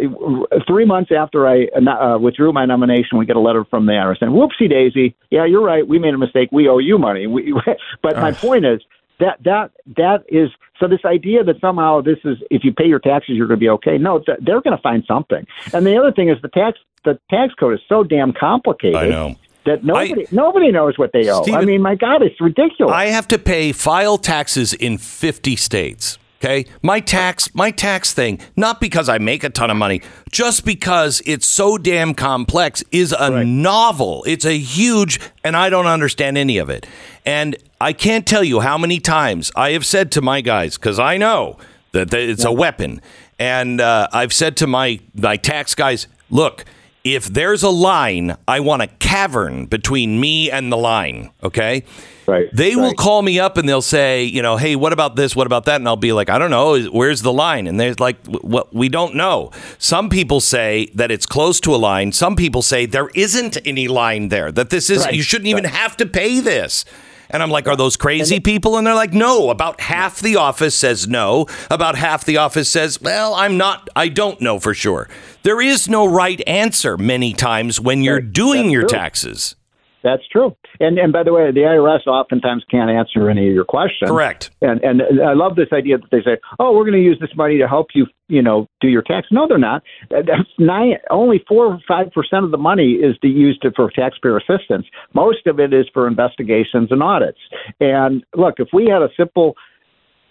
three 0.67 0.85
months 0.85 1.11
after 1.15 1.47
I 1.47 1.65
uh, 1.75 2.17
withdrew 2.17 2.53
my 2.53 2.65
nomination, 2.65 3.17
we 3.17 3.25
get 3.25 3.35
a 3.35 3.41
letter 3.41 3.65
from 3.69 3.85
the 3.85 3.91
IRS 3.93 4.19
saying, 4.19 4.31
"Whoopsie 4.31 4.69
daisy, 4.69 5.15
yeah, 5.29 5.45
you're 5.45 5.63
right. 5.63 5.85
We 5.85 5.99
made 5.99 6.13
a 6.13 6.17
mistake. 6.17 6.49
We 6.51 6.69
owe 6.69 6.77
you 6.77 6.97
money." 6.97 7.27
We, 7.27 7.53
but 8.01 8.15
my 8.15 8.31
point 8.31 8.65
is 8.65 8.81
that 9.21 9.41
that 9.43 9.71
that 9.95 10.23
is 10.27 10.49
so 10.79 10.87
this 10.87 11.05
idea 11.05 11.43
that 11.43 11.61
somehow 11.61 12.01
this 12.01 12.17
is 12.25 12.37
if 12.49 12.63
you 12.63 12.73
pay 12.73 12.85
your 12.85 12.99
taxes 12.99 13.35
you're 13.37 13.47
going 13.47 13.59
to 13.59 13.63
be 13.63 13.69
okay. 13.69 13.97
No, 13.97 14.19
th- 14.19 14.39
they're 14.41 14.61
going 14.61 14.75
to 14.75 14.81
find 14.81 15.03
something. 15.07 15.45
And 15.73 15.85
the 15.85 15.97
other 15.97 16.11
thing 16.11 16.29
is 16.29 16.37
the 16.41 16.49
tax 16.49 16.79
the 17.05 17.19
tax 17.29 17.53
code 17.53 17.73
is 17.75 17.79
so 17.87 18.03
damn 18.03 18.33
complicated. 18.33 18.95
I 18.95 19.07
know. 19.07 19.35
that 19.65 19.83
nobody 19.83 20.23
I, 20.23 20.29
nobody 20.31 20.71
knows 20.71 20.97
what 20.97 21.11
they 21.13 21.29
owe. 21.29 21.43
Stephen, 21.43 21.61
I 21.61 21.65
mean, 21.65 21.81
my 21.81 21.95
God, 21.95 22.21
it's 22.21 22.39
ridiculous. 22.41 22.93
I 22.93 23.05
have 23.05 23.27
to 23.29 23.37
pay 23.37 23.71
file 23.71 24.17
taxes 24.17 24.73
in 24.73 24.97
50 24.97 25.55
states. 25.55 26.17
Okay, 26.43 26.65
my 26.81 26.99
tax 26.99 27.53
my 27.53 27.69
tax 27.69 28.15
thing, 28.15 28.39
not 28.55 28.81
because 28.81 29.07
I 29.07 29.19
make 29.19 29.43
a 29.43 29.49
ton 29.51 29.69
of 29.69 29.77
money, 29.77 30.01
just 30.31 30.65
because 30.65 31.21
it's 31.23 31.45
so 31.45 31.77
damn 31.77 32.15
complex, 32.15 32.83
is 32.91 33.13
a 33.13 33.31
right. 33.31 33.45
novel. 33.45 34.23
It's 34.25 34.43
a 34.43 34.57
huge, 34.57 35.19
and 35.43 35.55
I 35.55 35.69
don't 35.69 35.85
understand 35.85 36.39
any 36.39 36.57
of 36.57 36.67
it. 36.71 36.87
And 37.27 37.55
I 37.79 37.93
can't 37.93 38.25
tell 38.25 38.43
you 38.43 38.61
how 38.61 38.79
many 38.79 38.99
times 38.99 39.51
I 39.55 39.73
have 39.73 39.85
said 39.85 40.11
to 40.13 40.21
my 40.23 40.41
guys 40.41 40.77
because 40.77 40.97
I 40.97 41.17
know 41.17 41.57
that 41.91 42.11
it's 42.11 42.43
yeah. 42.43 42.49
a 42.49 42.53
weapon, 42.53 43.01
and 43.37 43.79
uh, 43.79 44.07
I've 44.11 44.33
said 44.33 44.57
to 44.57 44.67
my 44.67 44.99
my 45.13 45.37
tax 45.37 45.75
guys, 45.75 46.07
look 46.31 46.65
if 47.03 47.25
there's 47.25 47.63
a 47.63 47.69
line, 47.69 48.35
I 48.47 48.59
want 48.59 48.81
a 48.81 48.87
cavern 48.87 49.65
between 49.65 50.19
me 50.19 50.51
and 50.51 50.71
the 50.71 50.77
line. 50.77 51.31
Okay. 51.43 51.83
Right. 52.31 52.49
They 52.53 52.75
right. 52.75 52.81
will 52.81 52.93
call 52.93 53.21
me 53.21 53.39
up 53.39 53.57
and 53.57 53.67
they'll 53.67 53.81
say, 53.81 54.23
you 54.23 54.41
know, 54.41 54.55
hey, 54.55 54.77
what 54.77 54.93
about 54.93 55.17
this? 55.17 55.35
What 55.35 55.47
about 55.47 55.65
that? 55.65 55.75
And 55.75 55.87
I'll 55.87 55.97
be 55.97 56.13
like, 56.13 56.29
I 56.29 56.39
don't 56.39 56.49
know. 56.49 56.79
Where's 56.83 57.21
the 57.21 57.33
line? 57.33 57.67
And 57.67 57.77
they're 57.77 57.93
like, 57.95 58.17
well, 58.25 58.69
we 58.71 58.87
don't 58.87 59.15
know. 59.15 59.51
Some 59.77 60.09
people 60.09 60.39
say 60.39 60.89
that 60.95 61.11
it's 61.11 61.25
close 61.25 61.59
to 61.59 61.75
a 61.75 61.77
line. 61.77 62.13
Some 62.13 62.37
people 62.37 62.61
say 62.61 62.85
there 62.85 63.09
isn't 63.15 63.57
any 63.65 63.89
line 63.89 64.29
there, 64.29 64.49
that 64.51 64.69
this 64.69 64.89
is, 64.89 65.03
right. 65.03 65.13
you 65.13 65.21
shouldn't 65.21 65.47
even 65.47 65.65
have 65.65 65.97
to 65.97 66.05
pay 66.05 66.39
this. 66.39 66.85
And 67.33 67.41
I'm 67.41 67.49
like, 67.49 67.67
are 67.67 67.77
those 67.77 67.95
crazy 67.95 68.39
people? 68.39 68.77
And 68.77 68.85
they're 68.85 68.93
like, 68.93 69.13
no. 69.13 69.49
About 69.49 69.79
half 69.79 70.19
the 70.19 70.35
office 70.35 70.75
says 70.75 71.07
no. 71.07 71.47
About 71.69 71.95
half 71.95 72.25
the 72.25 72.37
office 72.37 72.69
says, 72.69 73.01
well, 73.01 73.33
I'm 73.33 73.57
not, 73.57 73.89
I 73.95 74.09
don't 74.09 74.41
know 74.41 74.59
for 74.59 74.73
sure. 74.73 75.07
There 75.43 75.61
is 75.61 75.87
no 75.87 76.05
right 76.05 76.41
answer 76.45 76.97
many 76.97 77.33
times 77.33 77.79
when 77.79 78.03
you're 78.03 78.21
doing 78.21 78.69
your 78.69 78.85
taxes. 78.85 79.55
That's 80.03 80.27
true. 80.27 80.55
And 80.79 80.97
and 80.97 81.13
by 81.13 81.23
the 81.23 81.33
way, 81.33 81.51
the 81.51 81.61
IRS 81.61 82.07
oftentimes 82.07 82.63
can't 82.69 82.89
answer 82.89 83.29
any 83.29 83.47
of 83.47 83.53
your 83.53 83.65
questions. 83.65 84.09
Correct. 84.09 84.51
And 84.61 84.81
and 84.83 85.01
I 85.21 85.33
love 85.33 85.55
this 85.55 85.69
idea 85.71 85.97
that 85.97 86.09
they 86.11 86.21
say, 86.21 86.37
"Oh, 86.59 86.75
we're 86.75 86.83
going 86.83 86.93
to 86.93 87.03
use 87.03 87.17
this 87.19 87.35
money 87.35 87.57
to 87.57 87.67
help 87.67 87.87
you, 87.93 88.07
you 88.27 88.41
know, 88.41 88.67
do 88.79 88.87
your 88.87 89.01
tax." 89.01 89.27
No, 89.31 89.47
they're 89.47 89.57
not. 89.57 89.83
That's 90.09 90.49
nine. 90.57 90.97
Only 91.09 91.43
four 91.47 91.67
or 91.67 91.79
five 91.87 92.11
percent 92.11 92.45
of 92.45 92.51
the 92.51 92.57
money 92.57 92.93
is 92.93 93.17
to 93.19 93.27
used 93.27 93.65
for 93.75 93.89
taxpayer 93.91 94.37
assistance. 94.37 94.85
Most 95.13 95.45
of 95.47 95.59
it 95.59 95.73
is 95.73 95.85
for 95.93 96.07
investigations 96.07 96.91
and 96.91 97.03
audits. 97.03 97.39
And 97.79 98.23
look, 98.35 98.55
if 98.57 98.69
we 98.73 98.87
had 98.87 99.01
a 99.01 99.09
simple 99.15 99.55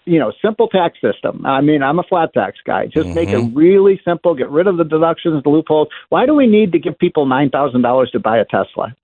you 0.07 0.19
know, 0.19 0.33
simple 0.43 0.67
tax 0.67 0.99
system. 1.01 1.45
I 1.45 1.61
mean, 1.61 1.83
I'm 1.83 1.99
a 1.99 2.03
flat 2.03 2.33
tax 2.33 2.59
guy. 2.65 2.87
Just 2.87 3.07
mm-hmm. 3.07 3.15
make 3.15 3.29
it 3.29 3.37
mm-hmm. 3.37 3.57
really 3.57 4.01
simple. 4.05 4.35
Get 4.35 4.51
rid 4.51 4.67
of 4.67 4.77
the 4.77 4.85
deductions, 4.85 5.43
the 5.43 5.51
loopholes. 5.51 5.89
Why 6.09 6.27
do 6.27 6.35
we 6.35 6.47
need 6.47 6.73
to 6.73 6.79
give 6.79 6.99
people 6.99 7.27
nine 7.27 7.51
thousand 7.51 7.83
dollars 7.83 8.11
to 8.13 8.19
buy 8.19 8.39
a 8.39 8.45
Tesla? 8.45 8.95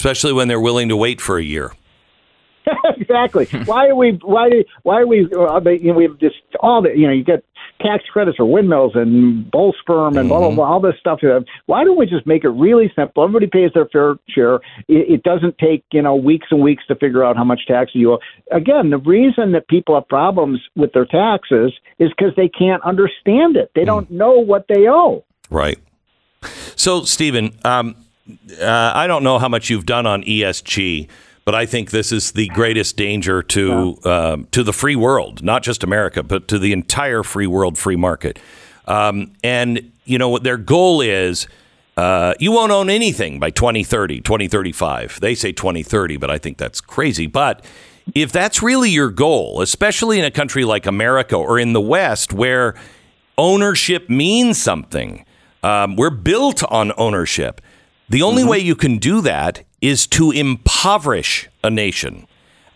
Especially 0.00 0.32
when 0.32 0.48
they're 0.48 0.58
willing 0.58 0.88
to 0.88 0.96
wait 0.96 1.20
for 1.20 1.36
a 1.36 1.42
year. 1.42 1.72
exactly. 2.96 3.44
why 3.66 3.86
are 3.88 3.94
we? 3.94 4.18
Why? 4.22 4.48
Do? 4.48 4.64
Why 4.82 5.00
are 5.00 5.06
we? 5.06 5.28
Uh, 5.30 5.60
you 5.68 5.92
know, 5.92 5.94
we 5.94 6.04
have 6.04 6.18
just 6.18 6.36
all 6.60 6.80
the. 6.80 6.88
You 6.96 7.06
know, 7.06 7.12
you 7.12 7.22
get 7.22 7.44
tax 7.82 8.04
credits 8.10 8.38
for 8.38 8.46
windmills 8.46 8.92
and 8.94 9.50
bull 9.50 9.74
sperm 9.78 10.16
and 10.16 10.20
mm-hmm. 10.20 10.28
blah 10.28 10.38
blah 10.38 10.48
mm-hmm. 10.48 10.56
blah. 10.56 10.72
All 10.72 10.80
this 10.80 10.94
stuff. 10.98 11.20
Why 11.66 11.84
don't 11.84 11.98
we 11.98 12.06
just 12.06 12.26
make 12.26 12.44
it 12.44 12.48
really 12.48 12.90
simple? 12.96 13.24
Everybody 13.24 13.46
pays 13.46 13.72
their 13.74 13.86
fair 13.86 14.14
share. 14.28 14.56
It, 14.88 15.10
it 15.10 15.22
doesn't 15.22 15.58
take 15.58 15.84
you 15.92 16.00
know 16.00 16.14
weeks 16.14 16.46
and 16.50 16.62
weeks 16.62 16.84
to 16.88 16.94
figure 16.94 17.22
out 17.22 17.36
how 17.36 17.44
much 17.44 17.60
tax 17.66 17.90
you 17.92 18.14
owe. 18.14 18.18
Again, 18.52 18.88
the 18.88 18.98
reason 18.98 19.52
that 19.52 19.68
people 19.68 19.94
have 19.96 20.08
problems 20.08 20.60
with 20.76 20.92
their 20.94 21.06
taxes 21.06 21.74
is 21.98 22.08
because 22.16 22.32
they 22.36 22.48
can't 22.48 22.82
understand 22.84 23.56
it. 23.56 23.70
They 23.74 23.82
mm. 23.82 23.86
don't 23.86 24.10
know 24.10 24.38
what 24.38 24.64
they 24.66 24.88
owe. 24.88 25.24
Right. 25.50 25.78
So, 26.76 27.02
Stephen, 27.02 27.58
um, 27.64 27.96
uh, 28.60 28.92
I 28.94 29.06
don't 29.06 29.22
know 29.22 29.38
how 29.38 29.48
much 29.48 29.70
you've 29.70 29.86
done 29.86 30.06
on 30.06 30.22
ESG, 30.22 31.08
but 31.44 31.54
I 31.54 31.66
think 31.66 31.90
this 31.90 32.12
is 32.12 32.32
the 32.32 32.48
greatest 32.48 32.96
danger 32.96 33.42
to 33.42 33.98
uh, 34.04 34.36
to 34.52 34.62
the 34.62 34.72
free 34.72 34.96
world, 34.96 35.42
not 35.42 35.62
just 35.62 35.82
America, 35.82 36.22
but 36.22 36.48
to 36.48 36.58
the 36.58 36.72
entire 36.72 37.22
free 37.22 37.46
world, 37.46 37.78
free 37.78 37.96
market. 37.96 38.38
Um, 38.86 39.32
and 39.42 39.92
you 40.04 40.18
know 40.18 40.28
what 40.28 40.42
their 40.42 40.58
goal 40.58 41.00
is. 41.00 41.46
Uh, 41.96 42.34
you 42.38 42.50
won't 42.50 42.72
own 42.72 42.88
anything 42.88 43.38
by 43.38 43.50
2030, 43.50 44.20
2035. 44.20 45.20
They 45.20 45.34
say 45.34 45.52
2030, 45.52 46.16
but 46.16 46.30
I 46.30 46.38
think 46.38 46.56
that's 46.56 46.80
crazy. 46.80 47.26
But 47.26 47.62
if 48.14 48.32
that's 48.32 48.62
really 48.62 48.90
your 48.90 49.10
goal, 49.10 49.60
especially 49.60 50.18
in 50.18 50.24
a 50.24 50.30
country 50.30 50.64
like 50.64 50.86
America 50.86 51.36
or 51.36 51.58
in 51.58 51.72
the 51.72 51.80
West 51.80 52.32
where 52.32 52.74
ownership 53.36 54.08
means 54.08 54.60
something, 54.60 55.24
um, 55.62 55.96
we're 55.96 56.10
built 56.10 56.62
on 56.64 56.92
ownership. 56.96 57.60
The 58.10 58.22
only 58.22 58.42
mm-hmm. 58.42 58.50
way 58.50 58.58
you 58.58 58.74
can 58.74 58.98
do 58.98 59.20
that 59.22 59.62
is 59.80 60.06
to 60.08 60.30
impoverish 60.30 61.48
a 61.64 61.70
nation. 61.70 62.26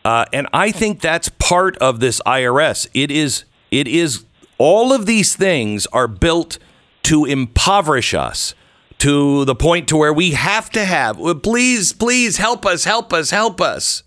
Uh, 0.05 0.25
and 0.33 0.47
I 0.53 0.71
think 0.71 1.01
that's 1.01 1.29
part 1.29 1.77
of 1.79 2.01
this 2.01 2.21
IRS. 2.25 2.89
It 2.95 3.11
is, 3.11 3.45
it 3.71 3.89
is, 3.89 4.25
all 4.59 4.93
of 4.93 5.07
these 5.07 5.35
things 5.35 5.87
are 5.89 6.07
built 6.09 6.59
to 7.05 7.25
impoverish 7.25 8.15
us 8.15 8.55
to 8.99 9.45
the 9.45 9.55
point 9.55 9.89
to 9.89 9.97
where 9.97 10.13
we 10.13 10.31
have 10.31 10.71
to 10.71 10.85
have, 10.85 11.19
please, 11.43 11.93
please 11.93 12.37
help 12.37 12.65
us, 12.65 12.85
help 12.85 13.13
us, 13.13 13.31
help 13.31 13.61
us. 13.61 14.03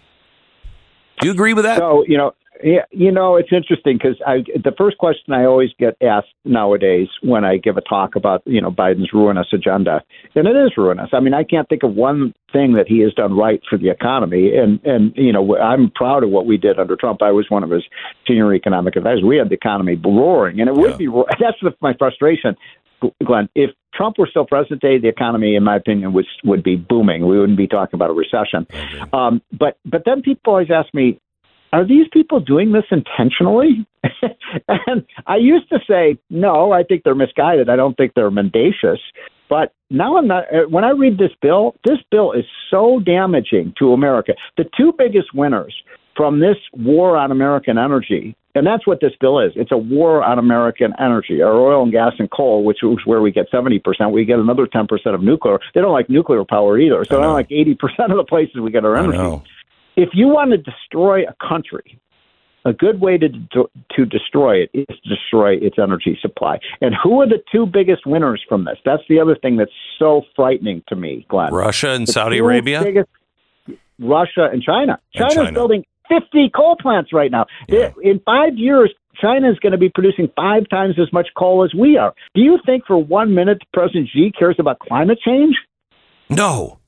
Do 1.20 1.28
you 1.28 1.34
agree 1.34 1.54
with 1.54 1.66
that? 1.66 1.78
So, 1.78 2.06
you 2.08 2.18
know, 2.18 2.34
yeah, 2.64 2.86
you 2.92 3.12
know, 3.12 3.36
it's 3.36 3.52
interesting 3.52 3.98
because 3.98 4.18
I 4.26 4.38
the 4.56 4.74
first 4.78 4.98
question 4.98 5.34
I 5.34 5.46
always 5.46 5.70
get 5.80 5.96
asked 6.02 6.34
nowadays 6.46 7.08
when 7.22 7.44
I 7.44 7.58
give 7.58 7.78
a 7.78 7.82
talk 7.82 8.16
about 8.16 8.42
you 8.46 8.62
know 8.62 8.72
Biden's 8.72 9.14
ruinous 9.14 9.48
agenda, 9.54 10.02
and 10.36 10.48
it 10.48 10.56
is 10.56 10.72
ruinous. 10.78 11.10
I 11.14 11.20
mean, 11.20 11.34
I 11.34 11.44
can't 11.44 11.68
think 11.70 11.84
of 11.84 11.94
one 11.94 12.34
thing 12.52 12.74
that 12.74 12.88
he 12.88 13.00
has 13.00 13.14
done 13.14 13.36
right 13.36 13.62
for 13.70 13.78
the 13.78 13.90
economy, 13.90 14.56
and 14.56 14.80
and 14.84 15.14
you 15.16 15.32
know 15.32 15.58
I'm 15.58 15.92
proud 15.92 16.24
of 16.24 16.30
what 16.30 16.46
we 16.46 16.58
did 16.58 16.80
under 16.80 16.96
Trump. 16.96 17.22
I 17.22 17.32
was 17.32 17.46
one 17.50 17.64
of 17.64 17.70
his 17.70 17.84
senior 18.28 18.54
economic 18.54 18.96
advisors. 18.96 19.24
We 19.24 19.38
had 19.38 19.50
the 19.50 19.56
economy 19.56 19.96
roaring, 19.96 20.60
and 20.60 20.70
it 20.70 20.76
would 20.76 20.92
yeah. 20.92 20.98
be 20.98 21.08
that's 21.40 21.58
the, 21.62 21.74
my 21.82 21.94
frustration. 21.98 22.56
Glenn, 23.24 23.48
if 23.54 23.70
Trump 23.94 24.18
were 24.18 24.28
still 24.28 24.46
president 24.46 24.82
today, 24.82 25.00
the 25.00 25.08
economy, 25.08 25.56
in 25.56 25.64
my 25.64 25.76
opinion, 25.76 26.14
would 26.14 26.26
would 26.44 26.64
be 26.64 26.76
booming. 26.76 27.28
We 27.28 27.40
wouldn't 27.40 27.58
be 27.58 27.68
talking 27.68 27.98
about 27.98 28.10
a 28.10 28.14
recession. 28.14 28.68
Um, 29.14 29.42
but 29.52 29.78
but 29.86 30.04
then 30.06 30.22
people 30.22 30.54
always 30.54 30.70
ask 30.72 30.94
me, 30.94 31.20
are 31.74 31.86
these 31.86 32.08
people 32.12 32.40
doing 32.40 32.72
this 32.72 32.86
intentionally? 32.92 33.86
and 34.68 35.06
I 35.26 35.38
used 35.38 35.70
to 35.70 35.80
say, 35.88 36.18
no, 36.30 36.72
I 36.72 36.84
think 36.84 37.04
they're 37.04 37.16
misguided. 37.16 37.70
I 37.70 37.76
don't 37.76 37.96
think 37.98 38.14
they're 38.16 38.32
mendacious. 38.32 39.00
But 39.50 39.74
now 39.90 40.18
I'm 40.18 40.28
not, 40.28 40.44
uh, 40.54 40.68
when 40.70 40.84
I 40.84 40.92
read 40.92 41.18
this 41.18 41.32
bill, 41.42 41.76
this 41.86 42.00
bill 42.12 42.32
is 42.34 42.46
so 42.70 43.00
damaging 43.00 43.74
to 43.80 43.94
America. 43.94 44.34
The 44.58 44.66
two 44.78 44.94
biggest 44.98 45.34
winners 45.34 45.74
from 46.16 46.40
this 46.40 46.58
war 46.74 47.16
on 47.16 47.32
American 47.32 47.78
energy, 47.78 48.36
and 48.56 48.66
that's 48.66 48.86
what 48.88 49.00
this 49.00 49.14
bill 49.22 49.40
is. 49.40 49.52
It's 49.56 49.72
a 49.72 49.78
war 49.78 50.24
on 50.24 50.40
American 50.40 50.94
energy, 51.00 51.42
our 51.42 51.54
oil 51.54 51.84
and 51.84 51.92
gas 51.92 52.14
and 52.18 52.30
coal, 52.30 52.64
which 52.64 52.84
is 52.84 52.98
where 53.06 53.22
we 53.22 53.32
get 53.32 53.50
70%. 53.52 54.12
We 54.12 54.26
get 54.26 54.40
another 54.40 54.66
10% 54.66 54.90
of 55.14 55.22
nuclear. 55.22 55.60
They 55.74 55.82
don't 55.82 55.94
like 55.94 56.10
nuclear 56.10 56.44
power 56.44 56.78
either. 56.80 57.06
So 57.06 57.18
they 57.18 57.22
don't 57.22 57.34
like 57.34 57.50
80% 57.50 57.76
of 58.10 58.18
the 58.18 58.26
places 58.28 58.56
we 58.56 58.72
get 58.72 58.84
our 58.84 58.98
energy 58.98 59.44
if 59.98 60.10
you 60.14 60.28
want 60.28 60.52
to 60.52 60.58
destroy 60.58 61.24
a 61.24 61.36
country, 61.46 62.00
a 62.64 62.72
good 62.72 63.02
way 63.02 63.18
to 63.18 63.30
to 63.96 64.06
destroy 64.06 64.58
it 64.58 64.70
is 64.74 64.86
to 64.88 65.10
destroy 65.10 65.56
its 65.56 65.78
energy 65.78 66.18
supply. 66.22 66.60
And 66.82 66.94
who 67.02 67.22
are 67.22 67.28
the 67.28 67.42
two 67.52 67.66
biggest 67.66 68.06
winners 68.06 68.44
from 68.48 68.66
this? 68.66 68.78
That's 68.86 69.04
the 69.10 69.20
other 69.20 69.36
thing 69.36 69.58
that's 69.58 69.72
so 69.98 70.22
frightening 70.36 70.84
to 70.88 70.96
me, 70.96 71.26
Glenn. 71.30 71.54
Russia 71.54 71.90
and 71.90 72.08
the 72.08 72.12
Saudi 72.12 72.38
Arabia. 72.38 72.84
Biggest, 72.84 73.10
Russia 74.00 74.50
and 74.52 74.62
China. 74.62 75.00
China's 75.16 75.34
China. 75.34 75.52
building 75.52 75.86
50 76.10 76.52
coal 76.56 76.76
plants 76.80 77.12
right 77.12 77.32
now. 77.32 77.46
Yeah. 77.68 77.92
In 78.02 78.20
five 78.20 78.56
years, 78.56 78.94
China 79.20 79.50
is 79.50 79.58
going 79.60 79.72
to 79.72 79.78
be 79.78 79.90
producing 79.90 80.30
five 80.36 80.70
times 80.70 80.96
as 81.02 81.12
much 81.12 81.28
coal 81.36 81.66
as 81.66 81.74
we 81.74 81.98
are. 81.98 82.14
Do 82.36 82.42
you 82.42 82.60
think 82.66 82.86
for 82.86 82.98
one 83.02 83.34
minute 83.34 83.60
President 83.74 84.10
Xi 84.14 84.32
cares 84.38 84.58
about 84.60 84.80
climate 84.80 85.20
change? 85.26 85.56
No. 86.30 86.80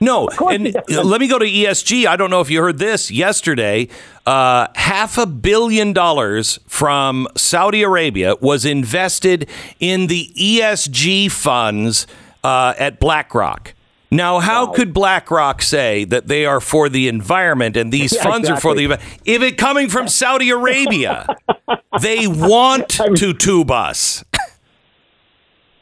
No, 0.00 0.28
and 0.50 0.74
let 0.88 1.20
me 1.20 1.28
go 1.28 1.38
to 1.38 1.46
ESG. 1.46 2.06
I 2.06 2.16
don't 2.16 2.30
know 2.30 2.40
if 2.40 2.50
you 2.50 2.60
heard 2.60 2.78
this 2.78 3.10
yesterday. 3.10 3.88
Uh, 4.26 4.66
half 4.74 5.16
a 5.16 5.26
billion 5.26 5.92
dollars 5.92 6.58
from 6.66 7.28
Saudi 7.36 7.82
Arabia 7.82 8.34
was 8.40 8.64
invested 8.64 9.48
in 9.80 10.08
the 10.08 10.32
ESG 10.36 11.30
funds 11.30 12.06
uh, 12.44 12.74
at 12.78 13.00
BlackRock. 13.00 13.72
Now, 14.10 14.38
how 14.38 14.66
wow. 14.66 14.72
could 14.72 14.94
BlackRock 14.94 15.62
say 15.62 16.04
that 16.04 16.28
they 16.28 16.46
are 16.46 16.60
for 16.60 16.88
the 16.88 17.08
environment 17.08 17.76
and 17.76 17.92
these 17.92 18.12
yeah, 18.14 18.22
funds 18.22 18.48
exactly. 18.48 18.56
are 18.56 18.60
for 18.60 18.74
the 18.74 18.84
environment 18.84 19.20
if 19.24 19.42
it 19.42 19.58
coming 19.58 19.88
from 19.88 20.08
Saudi 20.08 20.50
Arabia? 20.50 21.26
they 22.00 22.26
want 22.26 23.00
I 23.00 23.06
mean, 23.06 23.16
to 23.16 23.34
tube 23.34 23.70
us. 23.70 24.24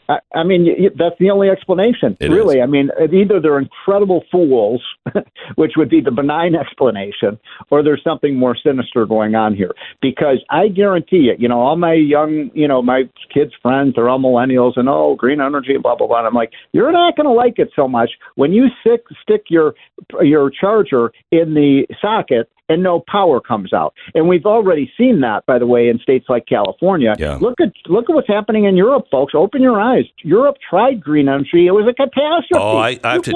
I, 0.08 0.18
I 0.34 0.42
mean, 0.44 0.64
y- 0.66 0.75
y- 0.78 0.94
that's 0.96 1.18
the 1.18 1.30
only 1.30 1.49
explanation, 1.49 2.16
It 2.20 2.30
really. 2.30 2.61
I 2.61 2.66
mean, 2.66 2.90
uh, 3.00 3.04
either 3.12 3.40
they're 3.40 3.58
incredible 3.58 4.25
fools, 4.30 4.82
which 5.56 5.73
would 5.76 5.88
be 5.88 6.00
the 6.00 6.11
benign 6.11 6.54
explanation, 6.54 7.38
or 7.70 7.82
there's 7.82 8.02
something 8.04 8.37
more 8.37 8.56
sinister 8.56 9.06
going 9.06 9.34
on 9.34 9.54
here. 9.54 9.75
Because 10.00 10.38
I 10.50 10.68
guarantee 10.68 11.28
you, 11.28 11.34
you 11.38 11.49
know, 11.49 11.61
all 11.61 11.76
my 11.76 11.94
young, 11.94 12.50
you 12.54 12.68
know, 12.68 12.82
my 12.82 13.08
kids' 13.32 13.52
friends, 13.62 13.94
they're 13.96 14.08
all 14.08 14.18
millennials, 14.18 14.73
and 14.76 14.88
oh, 14.88 15.14
green 15.14 15.40
energy, 15.40 15.76
blah 15.80 15.96
blah 15.96 16.06
blah. 16.06 16.18
And 16.18 16.26
I'm 16.26 16.34
like, 16.34 16.52
you're 16.73 16.92
not 16.92 17.16
going 17.16 17.26
to 17.26 17.32
like 17.32 17.58
it 17.58 17.70
so 17.75 17.88
much 17.88 18.11
when 18.34 18.52
you 18.52 18.66
stick 18.80 19.04
stick 19.23 19.44
your 19.49 19.75
your 20.20 20.50
charger 20.50 21.12
in 21.30 21.54
the 21.54 21.87
socket 22.00 22.49
and 22.68 22.82
no 22.82 23.02
power 23.11 23.40
comes 23.40 23.73
out. 23.73 23.94
And 24.14 24.28
we've 24.28 24.46
already 24.46 24.90
seen 24.96 25.20
that, 25.20 25.44
by 25.46 25.58
the 25.58 25.66
way, 25.66 25.88
in 25.88 25.99
states 25.99 26.26
like 26.28 26.46
California. 26.46 27.14
Yeah. 27.18 27.37
Look 27.37 27.61
at 27.61 27.73
look 27.87 28.08
at 28.08 28.14
what's 28.14 28.28
happening 28.28 28.64
in 28.64 28.76
Europe, 28.76 29.06
folks. 29.11 29.34
Open 29.34 29.62
your 29.62 29.80
eyes. 29.80 29.94
Europe 30.23 30.57
tried 30.69 31.03
green 31.03 31.29
energy; 31.29 31.67
it 31.67 31.73
was 31.73 31.87
a 31.87 31.95
catastrophe. 31.95 32.55
Oh, 32.55 32.77
I- 32.79 32.99
I 33.05 33.13
have 33.15 33.23
to-. 33.23 33.31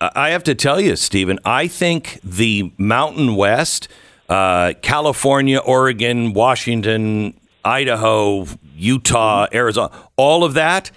I 0.00 0.28
have 0.30 0.44
to 0.44 0.54
tell 0.54 0.78
you, 0.80 0.94
Stephen, 0.94 1.38
I 1.44 1.68
think 1.68 2.20
the 2.22 2.70
Mountain 2.76 3.34
West, 3.34 3.88
uh, 4.28 4.74
California, 4.82 5.58
Oregon, 5.58 6.34
Washington, 6.34 7.32
Idaho, 7.64 8.46
Utah, 8.76 9.46
Arizona, 9.54 9.90
all 10.16 10.44
of 10.44 10.52
that, 10.54 10.90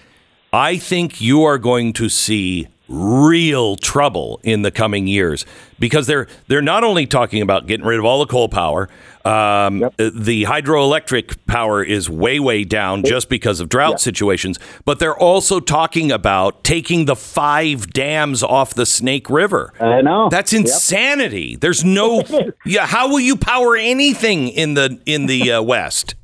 I 0.51 0.77
think 0.77 1.21
you 1.21 1.43
are 1.43 1.57
going 1.57 1.93
to 1.93 2.09
see 2.09 2.67
real 2.89 3.75
trouble 3.75 4.39
in 4.43 4.63
the 4.63 4.71
coming 4.71 5.07
years 5.07 5.45
because 5.79 6.07
they're 6.07 6.27
they're 6.47 6.61
not 6.61 6.83
only 6.83 7.05
talking 7.05 7.41
about 7.41 7.67
getting 7.67 7.85
rid 7.85 7.99
of 7.99 8.05
all 8.05 8.19
the 8.19 8.25
coal 8.25 8.49
power. 8.49 8.89
Um, 9.25 9.79
The 9.97 10.43
hydroelectric 10.45 11.37
power 11.45 11.83
is 11.83 12.09
way 12.09 12.39
way 12.39 12.63
down 12.63 13.03
just 13.03 13.29
because 13.29 13.59
of 13.59 13.69
drought 13.69 13.99
situations, 14.01 14.57
but 14.85 14.99
they're 14.99 15.17
also 15.17 15.59
talking 15.59 16.11
about 16.11 16.63
taking 16.63 17.05
the 17.05 17.15
five 17.15 17.91
dams 17.93 18.41
off 18.43 18.73
the 18.73 18.85
Snake 18.85 19.29
River. 19.29 19.73
I 19.79 20.01
know. 20.01 20.29
That's 20.29 20.53
Yep. 20.53 20.61
insanity. 20.61 21.55
There's 21.57 21.83
no 21.83 22.23
yeah. 22.65 22.87
How 22.87 23.09
will 23.09 23.19
you 23.19 23.35
power 23.35 23.75
anything 23.75 24.47
in 24.49 24.73
the 24.73 24.99
in 25.05 25.27
the 25.27 25.51
uh, 25.53 25.61
West? 25.61 26.15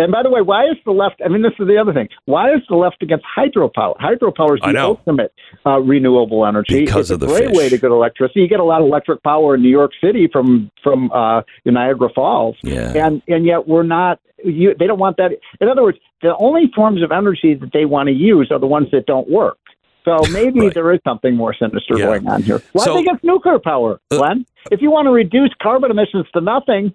And 0.00 0.10
by 0.10 0.22
the 0.22 0.30
way, 0.30 0.40
why 0.40 0.64
is 0.64 0.76
the 0.86 0.92
left? 0.92 1.20
I 1.24 1.28
mean, 1.28 1.42
this 1.42 1.52
is 1.60 1.66
the 1.66 1.76
other 1.76 1.92
thing. 1.92 2.08
Why 2.24 2.52
is 2.54 2.62
the 2.68 2.76
left 2.76 3.02
against 3.02 3.24
hydropower? 3.36 3.96
Hydropower 3.98 4.54
is 4.54 4.60
the 4.62 4.80
ultimate 4.82 5.32
uh, 5.66 5.78
renewable 5.80 6.46
energy. 6.46 6.80
Because 6.80 7.10
it's 7.10 7.22
of 7.22 7.22
a 7.22 7.26
the 7.26 7.32
great 7.32 7.48
fish. 7.50 7.56
way 7.58 7.68
to 7.68 7.78
get 7.78 7.90
electricity. 7.90 8.40
You 8.40 8.48
get 8.48 8.60
a 8.60 8.64
lot 8.64 8.80
of 8.80 8.86
electric 8.86 9.22
power 9.22 9.54
in 9.56 9.62
New 9.62 9.68
York 9.68 9.92
City 10.02 10.28
from 10.32 10.70
from 10.82 11.12
uh, 11.12 11.42
Niagara 11.66 12.08
Falls. 12.14 12.56
Yeah. 12.62 12.92
And 13.06 13.22
and 13.28 13.44
yet 13.44 13.68
we're 13.68 13.82
not. 13.82 14.18
You, 14.42 14.74
they 14.78 14.86
don't 14.86 14.98
want 14.98 15.18
that. 15.18 15.32
In 15.60 15.68
other 15.68 15.82
words, 15.82 15.98
the 16.22 16.34
only 16.38 16.70
forms 16.74 17.02
of 17.02 17.12
energy 17.12 17.52
that 17.54 17.70
they 17.74 17.84
want 17.84 18.06
to 18.08 18.14
use 18.14 18.48
are 18.50 18.58
the 18.58 18.66
ones 18.66 18.88
that 18.92 19.04
don't 19.04 19.28
work. 19.30 19.58
So 20.06 20.16
maybe 20.32 20.60
Right. 20.60 20.72
there 20.74 20.90
is 20.94 21.00
something 21.06 21.36
more 21.36 21.52
sinister 21.54 21.98
Yeah. 21.98 22.06
going 22.06 22.26
on 22.26 22.42
here. 22.42 22.62
Why 22.72 22.84
So- 22.84 22.94
they 22.94 23.00
against 23.00 23.22
nuclear 23.22 23.58
power, 23.58 24.00
Uh, 24.10 24.16
Glenn? 24.16 24.46
if 24.70 24.80
you 24.80 24.90
want 24.90 25.06
to 25.08 25.10
reduce 25.12 25.50
carbon 25.62 25.90
emissions 25.90 26.24
to 26.32 26.40
nothing, 26.40 26.94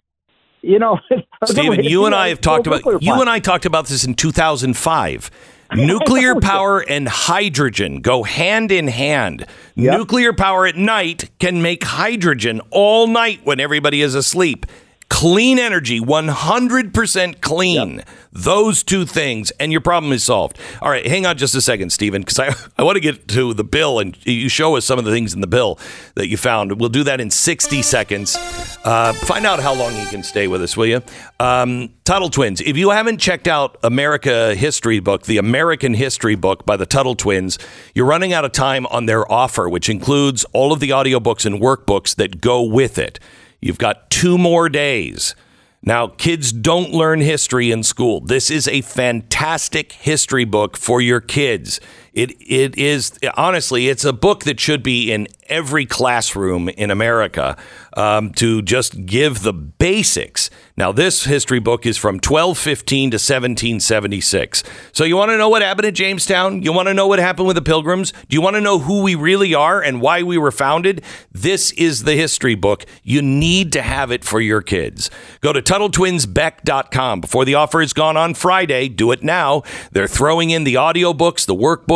you 0.66 0.80
know. 0.80 1.00
Stephen, 1.46 1.84
you 1.84 2.06
and 2.06 2.16
I 2.16 2.30
have 2.30 2.42
talked 2.42 2.68
about 2.68 2.84
you 3.02 3.14
and 3.14 3.30
I 3.30 3.40
talked 3.40 3.66
about 3.66 3.88
this 3.88 4.04
in 4.06 4.16
2005. 4.16 5.32
Nuclear 5.76 6.40
power 6.40 6.80
and 6.88 7.08
hydrogen 7.08 8.02
go 8.02 8.24
hand 8.24 8.72
in 8.72 8.88
hand. 8.88 9.46
Yep. 9.76 9.98
Nuclear 9.98 10.32
power 10.32 10.68
at 10.68 10.76
night 10.76 11.32
can 11.40 11.62
make 11.62 11.84
hydrogen 11.84 12.62
all 12.70 13.08
night 13.08 13.42
when 13.44 13.60
everybody 13.60 14.02
is 14.02 14.14
asleep. 14.14 14.66
Clean 15.10 15.60
energy, 15.60 16.00
100% 16.00 17.42
clean. 17.42 18.04
Those 18.32 18.84
two 18.84 19.06
things, 19.06 19.52
and 19.60 19.72
your 19.72 19.80
problem 19.80 20.12
is 20.12 20.24
solved. 20.24 20.58
All 20.82 20.90
right, 20.90 21.06
hang 21.06 21.26
on 21.26 21.38
just 21.38 21.56
a 21.56 21.62
second, 21.62 21.92
Stephen, 21.92 22.22
because 22.22 22.40
I, 22.40 22.54
I 22.78 22.84
want 22.84 22.96
to 22.96 23.00
get 23.00 23.28
to 23.30 23.54
the 23.54 23.64
bill 23.64 24.00
and 24.00 24.18
you 24.26 24.50
show 24.50 24.76
us 24.76 24.84
some 24.84 25.00
of 25.00 25.06
the 25.06 25.12
things 25.12 25.34
in 25.34 25.42
the 25.42 25.48
bill 25.48 25.80
that 26.16 26.28
you 26.28 26.38
found. 26.38 26.80
We'll 26.80 26.90
do 26.90 27.04
that 27.04 27.22
in 27.22 27.30
60 27.30 27.82
seconds. 27.82 28.36
Uh, 28.84 29.14
find 29.14 29.46
out 29.46 29.60
how 29.60 29.74
long 29.74 29.96
you 29.96 30.06
can 30.08 30.24
stay 30.24 30.48
with 30.48 30.62
us, 30.62 30.76
will 30.76 30.88
you? 30.88 31.02
Um, 31.40 31.94
Tuttle 32.04 32.30
Twins. 32.30 32.60
If 32.62 32.76
you 32.76 32.90
haven't 32.90 33.20
checked 33.20 33.48
out 33.48 33.78
America 33.84 34.54
History 34.56 35.00
Book, 35.00 35.24
the 35.24 35.38
American 35.38 35.94
History 35.94 36.36
Book 36.36 36.66
by 36.66 36.78
the 36.78 36.86
Tuttle 36.86 37.16
Twins, 37.16 37.58
you're 37.94 38.06
running 38.06 38.34
out 38.34 38.44
of 38.44 38.52
time 38.52 38.86
on 38.88 39.06
their 39.06 39.32
offer, 39.32 39.70
which 39.70 39.88
includes 39.88 40.46
all 40.52 40.74
of 40.74 40.80
the 40.80 40.90
audiobooks 40.90 41.46
and 41.46 41.62
workbooks 41.62 42.16
that 42.16 42.42
go 42.42 42.62
with 42.64 42.98
it. 42.98 43.20
You've 43.66 43.80
got 43.80 44.12
two 44.12 44.38
more 44.38 44.70
days. 44.70 45.34
Now, 45.82 46.06
kids 46.06 46.52
don't 46.52 46.92
learn 46.92 47.20
history 47.20 47.72
in 47.72 47.82
school. 47.82 48.20
This 48.20 48.52
is 48.52 48.68
a 48.68 48.82
fantastic 48.82 49.94
history 49.94 50.46
book 50.46 50.78
for 50.78 51.02
your 51.02 51.20
kids. 51.20 51.80
It 52.16 52.32
it 52.40 52.78
is 52.78 53.12
honestly, 53.36 53.90
it's 53.90 54.06
a 54.06 54.14
book 54.14 54.46
that 54.46 54.60
should 54.60 54.82
be 54.82 55.12
in 55.12 55.28
every 55.48 55.86
classroom 55.86 56.70
in 56.70 56.90
America 56.90 57.56
um, 57.94 58.32
to 58.32 58.62
just 58.62 59.06
give 59.06 59.42
the 59.42 59.54
basics. 59.54 60.50
Now, 60.78 60.92
this 60.92 61.24
history 61.24 61.60
book 61.60 61.86
is 61.86 61.98
from 61.98 62.16
1215 62.16 63.12
to 63.12 63.16
1776. 63.16 64.64
So, 64.92 65.04
you 65.04 65.16
want 65.16 65.32
to 65.32 65.38
know 65.38 65.48
what 65.48 65.62
happened 65.62 65.88
at 65.88 65.94
Jamestown? 65.94 66.64
You 66.64 66.74
want 66.74 66.88
to 66.88 66.94
know 66.94 67.08
what 67.08 67.20
happened 67.20 67.48
with 67.48 67.56
the 67.56 67.62
Pilgrims? 67.62 68.12
Do 68.12 68.36
you 68.36 68.42
want 68.42 68.56
to 68.56 68.62
know 68.62 68.80
who 68.80 69.02
we 69.02 69.16
really 69.16 69.54
are 69.54 69.82
and 69.82 70.02
why 70.02 70.24
we 70.24 70.38
were 70.38 70.52
founded? 70.52 71.04
This 71.32 71.72
is 71.74 72.04
the 72.04 72.16
history 72.16 72.56
book. 72.56 72.86
You 73.04 73.22
need 73.22 73.72
to 73.74 73.82
have 73.82 74.12
it 74.12 74.26
for 74.26 74.42
your 74.42 74.62
kids. 74.62 75.10
Go 75.42 75.54
to 75.54 75.62
TuttleTwinsBeck.com 75.62 77.22
before 77.22 77.46
the 77.46 77.56
offer 77.56 77.82
is 77.82 77.94
gone 77.94 78.18
on 78.18 78.34
Friday. 78.34 78.90
Do 78.90 79.12
it 79.12 79.24
now. 79.24 79.64
They're 79.92 80.08
throwing 80.08 80.50
in 80.50 80.66
the 80.66 80.76
audiobooks, 80.76 81.46
the 81.46 81.56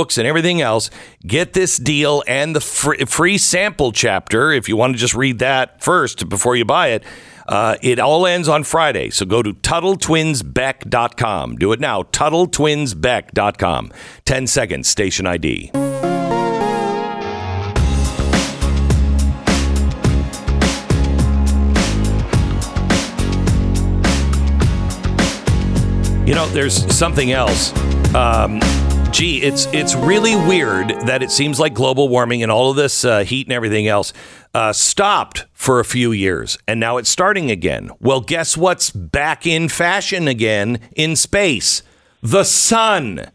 workbooks, 0.10 0.18
and 0.18 0.28
everything 0.28 0.62
else. 0.62 0.90
Get 1.26 1.54
this 1.54 1.78
deal 1.78 2.24
and 2.28 2.56
the 2.56 2.62
free, 2.62 3.06
free 3.06 3.38
sample 3.38 3.92
chapter 3.92 4.52
if 4.52 4.68
you 4.68 4.76
want 4.76 4.94
to 4.94 5.00
just 5.00 5.16
read 5.16 5.40
that 5.40 5.84
first 5.84 6.30
before 6.30 6.56
you 6.56 6.66
buy 6.66 6.90
it. 6.90 7.04
Uh, 7.48 7.78
it 7.82 8.00
all 8.00 8.28
ends 8.28 8.48
on 8.48 8.64
Friday, 8.64 9.10
so 9.10 9.26
go 9.26 9.42
to 9.42 9.54
TuttleTwinsBeck.com. 9.54 11.56
Do 11.56 11.72
it 11.72 11.80
now, 11.80 12.04
TuttleTwinsBeck.com. 12.04 13.92
10 14.26 14.48
seconds, 14.48 14.88
station 14.88 15.26
ID. 15.26 15.72
You 26.28 26.36
know, 26.36 26.48
there's 26.50 26.96
something 26.96 27.32
else. 27.32 27.74
Um, 28.14 28.60
gee, 29.12 29.42
it's 29.42 29.66
it's 29.68 29.96
really 29.96 30.36
weird 30.36 30.90
that 31.02 31.24
it 31.24 31.32
seems 31.32 31.60
like 31.60 31.74
global 31.74 32.10
warming 32.10 32.44
and 32.44 32.52
all 32.52 32.70
of 32.70 32.76
this 32.76 33.04
uh, 33.04 33.24
heat 33.24 33.48
and 33.48 33.54
everything 33.54 33.88
else 33.88 34.14
uh, 34.54 34.74
stopped 34.74 35.46
for 35.54 35.80
a 35.80 35.86
few 35.86 36.12
years, 36.12 36.58
and 36.68 36.80
now 36.80 36.98
it's 36.98 37.10
starting 37.10 37.50
again. 37.52 37.92
Well, 38.00 38.22
guess 38.22 38.56
what's 38.56 38.90
back 38.92 39.46
in 39.46 39.70
fashion 39.70 40.28
again 40.28 40.80
in 40.96 41.16
space? 41.16 41.84
The 42.22 42.44
sun. 42.44 43.32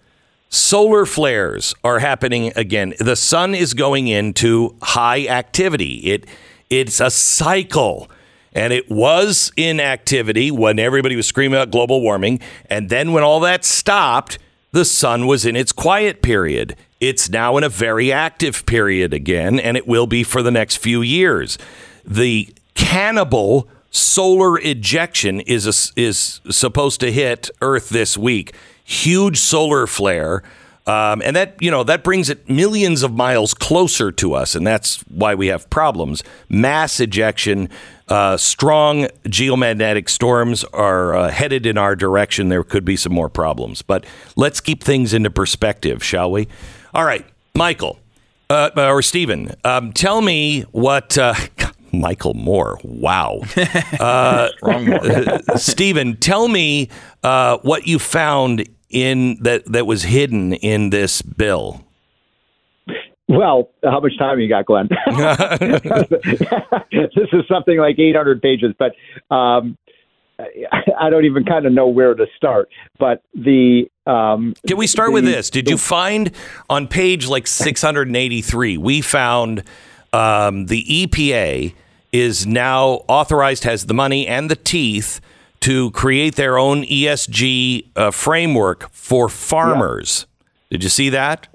Solar 0.49 1.05
flares 1.05 1.75
are 1.83 1.99
happening 1.99 2.53
again. 2.55 2.95
The 3.01 3.17
sun 3.17 3.57
is 3.57 3.75
going 3.75 4.07
into 4.07 4.77
high 4.83 5.27
activity. 5.27 5.97
It 6.05 6.27
it's 6.71 7.01
a 7.01 7.11
cycle. 7.11 8.09
And 8.57 8.73
it 8.73 8.89
was 8.89 9.51
in 9.57 9.81
activity 9.81 10.53
when 10.53 10.79
everybody 10.79 11.17
was 11.17 11.27
screaming 11.27 11.59
about 11.59 11.73
global 11.73 12.01
warming. 12.01 12.39
And 12.71 12.89
then 12.89 13.13
when 13.13 13.25
all 13.25 13.41
that 13.41 13.65
stopped, 13.65 14.39
the 14.75 14.85
sun 14.85 15.29
was 15.29 15.47
in 15.47 15.55
its 15.55 15.71
quiet 15.71 16.21
period. 16.21 16.75
It's 16.99 17.31
now 17.31 17.57
in 17.57 17.63
a 17.63 17.69
very 17.69 18.11
active 18.11 18.67
period 18.67 19.15
again, 19.15 19.61
and 19.61 19.77
it 19.77 19.87
will 19.87 20.09
be 20.09 20.25
for 20.25 20.43
the 20.43 20.51
next 20.51 20.79
few 20.79 21.01
years. 21.01 21.59
The 22.05 22.53
cannibal 22.75 23.69
solar 23.93 24.59
ejection 24.59 25.39
is 25.43 25.67
a, 25.69 26.01
is 26.01 26.41
supposed 26.51 26.99
to 27.01 27.13
hit 27.13 27.51
Earth 27.61 27.89
this 27.89 28.19
week. 28.19 28.53
Huge 28.83 29.39
solar 29.39 29.87
flare. 29.87 30.43
Um, 30.89 31.23
and 31.25 31.37
that 31.37 31.55
you 31.61 31.71
know 31.71 31.85
that 31.85 32.03
brings 32.03 32.29
it 32.29 32.51
millions 32.51 33.05
of 33.05 33.13
miles 33.13 33.55
closer 33.55 34.11
to 34.13 34.35
us, 34.35 34.55
and 34.57 34.67
that's 34.67 35.01
why 35.03 35.35
we 35.35 35.47
have 35.47 35.71
problems. 35.71 36.23
Mass 36.49 37.01
ejection, 37.01 37.71
uh, 38.09 38.37
strong 38.37 39.09
geomagnetic 39.25 40.09
storms 40.09 40.65
are 40.65 41.15
uh, 41.15 41.31
headed 41.31 41.67
in 41.67 41.79
our 41.79 41.97
direction. 41.97 42.49
There 42.49 42.65
could 42.65 42.85
be 42.85 42.97
some 42.97 43.13
more 43.13 43.29
problems, 43.29 43.83
but 43.83 44.05
let's 44.37 44.61
keep 44.61 44.83
things 44.83 45.15
into 45.15 45.31
perspective, 45.31 46.03
shall 46.05 46.31
we? 46.31 46.49
All 46.93 47.05
right, 47.05 47.27
Michael 47.55 47.99
uh, 48.51 48.71
or 48.77 49.03
Stephen, 49.03 49.55
um, 49.65 49.93
tell 49.93 50.21
me 50.21 50.63
what. 50.73 51.17
Uh, 51.19 51.35
Michael 51.93 52.35
Moore. 52.35 52.79
Wow. 52.83 53.43
Uh, 54.01 54.49
Stephen, 55.57 56.17
tell 56.17 56.49
me 56.49 56.91
uh, 57.23 57.59
what 57.59 57.87
you 57.87 57.99
found 57.99 58.69
in 58.91 59.39
that 59.43 59.65
that 59.67 59.87
was 59.87 60.03
hidden 60.03 60.53
in 60.55 60.91
this 60.91 61.23
bill. 61.23 61.85
Well, 63.29 63.71
how 63.83 64.01
much 64.01 64.19
time 64.19 64.39
you 64.39 64.49
got, 64.49 64.67
Glenn? 64.67 64.89
this 66.91 67.29
is 67.33 67.49
something 67.49 67.79
like 67.79 67.99
800 67.99 68.43
pages, 68.43 68.75
but 68.79 68.93
um, 69.35 69.79
I 70.39 71.11
don't 71.11 71.25
even 71.25 71.45
kind 71.45 71.65
of 71.65 71.73
know 71.73 71.89
where 71.89 72.15
to 72.15 72.27
start. 72.37 72.69
But 72.99 73.23
the 73.35 73.89
um, 74.07 74.55
can 74.67 74.77
we 74.77 74.87
start 74.87 75.09
the, 75.09 75.15
with 75.15 75.25
this? 75.25 75.49
Did 75.49 75.71
you 75.71 75.79
find 75.79 76.33
on 76.69 76.87
page 76.87 77.27
like 77.27 77.47
683? 77.47 78.77
We 78.77 79.01
found 79.01 79.65
um, 80.13 80.67
the 80.67 80.85
EPA 80.85 81.75
is 82.13 82.47
now 82.47 83.05
authorized, 83.09 83.65
has 83.65 83.87
the 83.87 83.95
money 83.95 84.27
and 84.27 84.51
the 84.51 84.57
teeth 84.57 85.21
to 85.61 85.91
create 85.93 86.35
their 86.35 86.59
own 86.59 86.85
ESG 86.85 87.89
uh, 87.97 88.11
framework 88.11 88.91
for 88.93 89.29
farmers. 89.29 90.27
Yeah. 90.29 90.77
Did 90.77 90.85
you 90.85 90.91
see 90.91 91.09
that? 91.11 91.49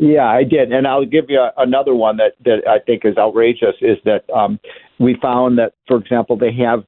Yeah, 0.00 0.26
I 0.26 0.44
did, 0.44 0.70
and 0.72 0.86
I'll 0.86 1.04
give 1.04 1.24
you 1.28 1.44
another 1.56 1.92
one 1.92 2.18
that 2.18 2.34
that 2.44 2.62
I 2.68 2.78
think 2.78 3.04
is 3.04 3.16
outrageous. 3.18 3.74
Is 3.80 3.98
that 4.04 4.30
um, 4.30 4.60
we 5.00 5.16
found 5.20 5.58
that, 5.58 5.74
for 5.88 5.96
example, 5.96 6.36
they 6.36 6.52
have 6.52 6.84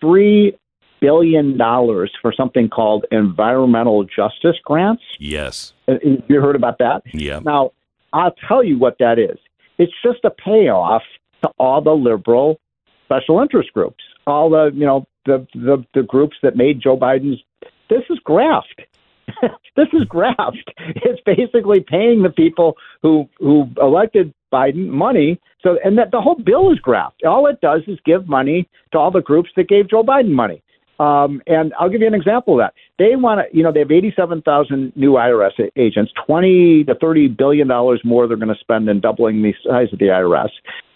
three 0.00 0.56
billion 1.00 1.58
dollars 1.58 2.12
for 2.22 2.32
something 2.32 2.68
called 2.68 3.04
environmental 3.10 4.04
justice 4.04 4.56
grants. 4.64 5.02
Yes, 5.18 5.72
uh, 5.88 5.94
you 6.02 6.40
heard 6.40 6.54
about 6.54 6.78
that? 6.78 7.02
Yeah. 7.12 7.40
Now, 7.44 7.72
I'll 8.12 8.34
tell 8.46 8.62
you 8.62 8.78
what 8.78 8.96
that 9.00 9.18
is. 9.18 9.38
It's 9.78 9.92
just 10.04 10.24
a 10.24 10.30
payoff 10.30 11.02
to 11.42 11.48
all 11.58 11.82
the 11.82 11.90
liberal 11.90 12.60
special 13.06 13.40
interest 13.40 13.72
groups, 13.72 14.04
all 14.28 14.50
the 14.50 14.70
you 14.72 14.86
know 14.86 15.08
the 15.24 15.44
the, 15.54 15.84
the 15.94 16.02
groups 16.04 16.36
that 16.44 16.54
made 16.56 16.80
Joe 16.80 16.96
Biden's. 16.96 17.42
This 17.90 18.02
is 18.08 18.18
graft. 18.24 18.82
this 19.76 19.88
is 19.92 20.04
graft. 20.04 20.72
It's 20.78 21.20
basically 21.24 21.80
paying 21.80 22.22
the 22.22 22.30
people 22.30 22.76
who 23.02 23.28
who 23.38 23.66
elected 23.80 24.32
Biden 24.52 24.88
money. 24.88 25.40
So, 25.62 25.78
and 25.84 25.98
that 25.98 26.10
the 26.12 26.20
whole 26.20 26.36
bill 26.36 26.72
is 26.72 26.78
graft. 26.78 27.24
All 27.24 27.46
it 27.46 27.60
does 27.60 27.82
is 27.86 27.98
give 28.04 28.28
money 28.28 28.68
to 28.92 28.98
all 28.98 29.10
the 29.10 29.20
groups 29.20 29.50
that 29.56 29.68
gave 29.68 29.90
Joe 29.90 30.02
Biden 30.02 30.30
money. 30.30 30.62
Um, 30.98 31.42
and 31.46 31.74
I'll 31.78 31.90
give 31.90 32.00
you 32.00 32.06
an 32.06 32.14
example 32.14 32.54
of 32.54 32.60
that. 32.60 32.74
They 32.98 33.16
want 33.16 33.40
to, 33.40 33.56
you 33.56 33.62
know, 33.62 33.70
they 33.70 33.80
have 33.80 33.90
87,000 33.90 34.92
new 34.96 35.12
IRS 35.12 35.68
agents, 35.76 36.12
20 36.26 36.84
to 36.84 36.94
30 36.94 37.28
billion 37.28 37.68
dollars 37.68 38.00
more 38.02 38.26
they're 38.26 38.36
going 38.36 38.48
to 38.48 38.58
spend 38.58 38.88
in 38.88 39.00
doubling 39.00 39.42
the 39.42 39.52
size 39.66 39.92
of 39.92 39.98
the 39.98 40.06
IRS. 40.06 40.48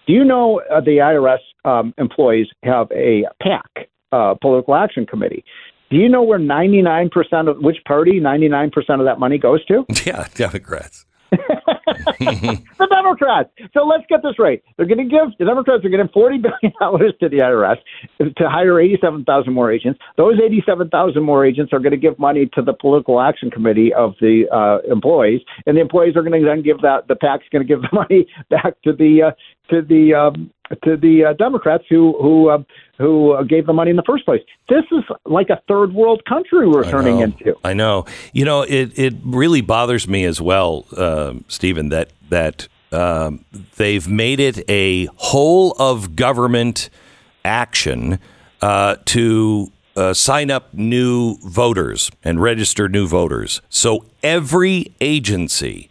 Do 0.06 0.14
you 0.14 0.24
know 0.24 0.62
uh, 0.72 0.80
the 0.80 0.98
IRS 0.98 1.38
um, 1.64 1.92
employees 1.98 2.46
have 2.62 2.90
a 2.92 3.24
PAC, 3.42 3.88
uh, 4.12 4.34
Political 4.40 4.74
Action 4.74 5.06
Committee? 5.06 5.44
Do 5.90 5.96
you 5.96 6.08
know 6.08 6.22
where 6.22 6.38
99% 6.38 7.10
of 7.48 7.58
which 7.58 7.78
party 7.84 8.20
99% 8.20 8.72
of 9.00 9.04
that 9.06 9.18
money 9.18 9.38
goes 9.38 9.64
to? 9.66 9.84
Yeah, 10.06 10.26
Democrats. 10.34 11.04
the 11.30 12.88
Democrats. 12.90 13.50
So 13.72 13.84
let's 13.84 14.04
get 14.08 14.22
this 14.22 14.38
right. 14.38 14.62
They're 14.76 14.86
going 14.86 14.98
to 14.98 15.04
give 15.04 15.36
the 15.38 15.44
Democrats 15.44 15.84
are 15.84 15.90
to 15.90 16.08
forty 16.12 16.38
billion 16.38 16.72
dollars 16.80 17.12
to 17.20 17.28
the 17.28 17.38
IRS 17.38 17.76
to 18.18 18.48
hire 18.48 18.80
eighty-seven 18.80 19.24
thousand 19.24 19.52
more 19.52 19.70
agents. 19.70 20.00
Those 20.16 20.40
eighty-seven 20.44 20.88
thousand 20.88 21.22
more 21.22 21.44
agents 21.44 21.72
are 21.72 21.78
going 21.78 21.92
to 21.92 21.98
give 21.98 22.18
money 22.18 22.48
to 22.54 22.62
the 22.62 22.72
political 22.72 23.20
action 23.20 23.50
committee 23.50 23.92
of 23.92 24.14
the 24.20 24.44
uh, 24.52 24.90
employees, 24.90 25.42
and 25.66 25.76
the 25.76 25.80
employees 25.80 26.16
are 26.16 26.22
going 26.22 26.40
to 26.40 26.46
then 26.46 26.62
give 26.62 26.80
that. 26.80 27.06
The 27.08 27.16
PAC's 27.16 27.44
going 27.52 27.66
to 27.66 27.68
give 27.68 27.82
the 27.82 27.88
money 27.92 28.26
back 28.48 28.80
to 28.82 28.92
the 28.92 29.22
uh, 29.28 29.30
to 29.70 29.82
the 29.82 30.14
um, 30.14 30.50
to 30.84 30.96
the 30.96 31.24
uh, 31.24 31.32
Democrats 31.34 31.84
who 31.88 32.16
who 32.20 32.48
uh, 32.48 32.58
who 32.98 33.36
gave 33.46 33.66
the 33.66 33.72
money 33.72 33.90
in 33.90 33.96
the 33.96 34.04
first 34.06 34.24
place. 34.24 34.42
This 34.68 34.84
is 34.92 35.04
like 35.24 35.50
a 35.50 35.60
third 35.68 35.92
world 35.92 36.22
country 36.26 36.68
we're 36.68 36.84
I 36.84 36.90
turning 36.90 37.18
know. 37.18 37.24
into. 37.24 37.54
I 37.64 37.74
know. 37.74 38.06
You 38.32 38.44
know, 38.44 38.62
it 38.62 38.98
it 38.98 39.14
really 39.24 39.60
bothers 39.60 40.06
me 40.08 40.24
as 40.24 40.40
well, 40.40 40.86
uh, 40.96 41.34
Stephen, 41.48 41.88
that 41.90 42.10
that 42.28 42.68
um, 42.92 43.44
they've 43.76 44.08
made 44.08 44.40
it 44.40 44.68
a 44.68 45.06
whole 45.16 45.72
of 45.78 46.16
government 46.16 46.90
action 47.44 48.18
uh, 48.62 48.96
to 49.06 49.72
uh, 49.96 50.14
sign 50.14 50.50
up 50.50 50.72
new 50.74 51.36
voters 51.42 52.10
and 52.24 52.40
register 52.40 52.88
new 52.88 53.06
voters. 53.06 53.60
So 53.68 54.06
every 54.22 54.92
agency 55.00 55.89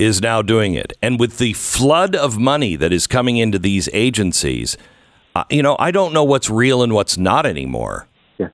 is 0.00 0.22
now 0.22 0.40
doing 0.40 0.74
it. 0.74 0.94
And 1.02 1.20
with 1.20 1.38
the 1.38 1.52
flood 1.52 2.16
of 2.16 2.38
money 2.38 2.74
that 2.76 2.92
is 2.92 3.06
coming 3.06 3.36
into 3.36 3.58
these 3.58 3.88
agencies, 3.92 4.76
uh, 5.34 5.44
you 5.50 5.62
know, 5.62 5.76
I 5.78 5.90
don't 5.90 6.12
know 6.12 6.24
what's 6.24 6.48
real 6.48 6.82
and 6.82 6.94
what's 6.94 7.18
not 7.18 7.44
anymore. 7.44 8.08
Yeah. 8.38 8.48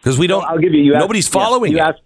Because 0.00 0.18
we 0.18 0.26
don't, 0.26 0.44
I'll 0.44 0.58
give 0.58 0.72
you, 0.72 0.82
you 0.82 0.92
nobody's 0.94 1.26
asked, 1.26 1.32
following 1.32 1.72
yeah, 1.72 1.90
it. 1.90 1.96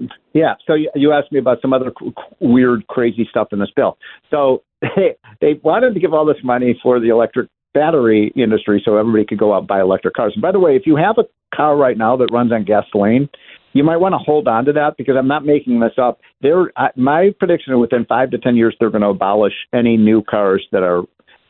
Asked, 0.00 0.12
yeah. 0.32 0.54
So 0.66 0.74
you, 0.74 0.90
you 0.94 1.12
asked 1.12 1.30
me 1.32 1.38
about 1.38 1.60
some 1.60 1.72
other 1.72 1.92
weird, 2.40 2.86
crazy 2.86 3.26
stuff 3.30 3.48
in 3.52 3.58
this 3.58 3.70
bill. 3.76 3.98
So 4.30 4.62
they, 4.80 5.16
they 5.40 5.60
wanted 5.62 5.94
to 5.94 6.00
give 6.00 6.14
all 6.14 6.24
this 6.24 6.42
money 6.42 6.78
for 6.82 6.98
the 6.98 7.10
electric 7.10 7.48
battery 7.74 8.32
industry 8.36 8.80
so 8.84 8.96
everybody 8.96 9.26
could 9.26 9.38
go 9.38 9.52
out 9.52 9.58
and 9.58 9.68
buy 9.68 9.80
electric 9.80 10.14
cars. 10.14 10.32
And 10.34 10.42
by 10.42 10.52
the 10.52 10.60
way, 10.60 10.76
if 10.76 10.86
you 10.86 10.96
have 10.96 11.16
a 11.18 11.24
car 11.54 11.76
right 11.76 11.98
now 11.98 12.16
that 12.16 12.28
runs 12.32 12.52
on 12.52 12.64
gasoline, 12.64 13.28
you 13.74 13.84
might 13.84 13.98
want 13.98 14.14
to 14.14 14.18
hold 14.18 14.48
on 14.48 14.64
to 14.64 14.72
that 14.72 14.96
because 14.96 15.16
I'm 15.18 15.28
not 15.28 15.44
making 15.44 15.80
this 15.80 15.92
up. 15.98 16.20
There, 16.40 16.72
my 16.96 17.34
prediction 17.38 17.74
is 17.74 17.78
within 17.78 18.06
five 18.06 18.30
to 18.30 18.38
ten 18.38 18.56
years 18.56 18.74
they're 18.80 18.90
going 18.90 19.02
to 19.02 19.08
abolish 19.08 19.52
any 19.74 19.96
new 19.98 20.22
cars 20.22 20.66
that 20.72 20.82
are 20.82 21.02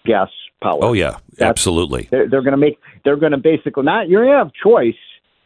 gas 0.05 0.29
powered. 0.63 0.83
Oh 0.83 0.93
yeah, 0.95 1.19
That's, 1.31 1.43
absolutely. 1.43 2.09
They're, 2.11 2.29
they're 2.29 2.43
going 2.43 2.53
to 2.53 2.59
make. 2.59 2.79
They're 3.05 3.17
going 3.17 3.33
to 3.33 3.39
basically 3.39 3.85
not. 3.85 4.09
You're 4.09 4.25
going 4.25 4.33
to 4.33 4.39
have 4.39 4.53
choice. 4.53 4.97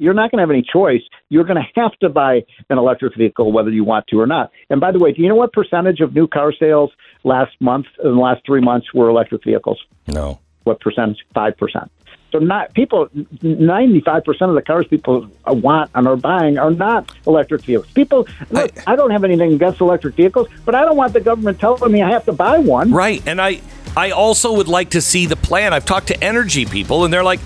You're 0.00 0.14
not 0.14 0.30
going 0.30 0.38
to 0.38 0.42
have 0.42 0.50
any 0.50 0.62
choice. 0.62 1.02
You're 1.28 1.42
going 1.42 1.56
to 1.56 1.80
have 1.80 1.92
to 1.98 2.08
buy 2.08 2.44
an 2.70 2.78
electric 2.78 3.16
vehicle 3.16 3.50
whether 3.50 3.70
you 3.70 3.82
want 3.82 4.06
to 4.08 4.20
or 4.20 4.28
not. 4.28 4.52
And 4.70 4.80
by 4.80 4.92
the 4.92 5.00
way, 5.00 5.12
do 5.12 5.20
you 5.20 5.28
know 5.28 5.34
what 5.34 5.52
percentage 5.52 5.98
of 5.98 6.14
new 6.14 6.28
car 6.28 6.52
sales 6.52 6.92
last 7.24 7.50
month 7.60 7.86
in 8.04 8.12
the 8.12 8.20
last 8.20 8.42
three 8.46 8.60
months 8.60 8.86
were 8.94 9.08
electric 9.08 9.42
vehicles? 9.42 9.80
No. 10.06 10.38
What 10.62 10.80
percentage? 10.80 11.18
Five 11.34 11.56
percent. 11.56 11.90
So 12.30 12.38
not 12.38 12.74
people, 12.74 13.08
ninety 13.42 14.00
five 14.00 14.24
percent 14.24 14.50
of 14.50 14.54
the 14.54 14.62
cars 14.62 14.86
people 14.86 15.28
want 15.46 15.90
and 15.94 16.06
are 16.06 16.16
buying 16.16 16.58
are 16.58 16.70
not 16.70 17.10
electric 17.26 17.62
vehicles. 17.62 17.90
People, 17.92 18.28
look, 18.50 18.70
I, 18.86 18.92
I, 18.92 18.96
don't 18.96 19.10
have 19.10 19.24
anything 19.24 19.54
against 19.54 19.80
electric 19.80 20.14
vehicles, 20.14 20.48
but 20.66 20.74
I 20.74 20.82
don't 20.82 20.96
want 20.96 21.14
the 21.14 21.20
government 21.20 21.58
telling 21.58 21.90
me 21.90 22.02
I 22.02 22.10
have 22.10 22.26
to 22.26 22.32
buy 22.32 22.58
one. 22.58 22.92
Right, 22.92 23.22
and 23.26 23.40
I, 23.40 23.60
I 23.96 24.10
also 24.10 24.52
would 24.54 24.68
like 24.68 24.90
to 24.90 25.00
see 25.00 25.24
the 25.24 25.36
plan. 25.36 25.72
I've 25.72 25.86
talked 25.86 26.08
to 26.08 26.22
energy 26.22 26.66
people, 26.66 27.04
and 27.04 27.12
they're 27.12 27.24
like, 27.24 27.40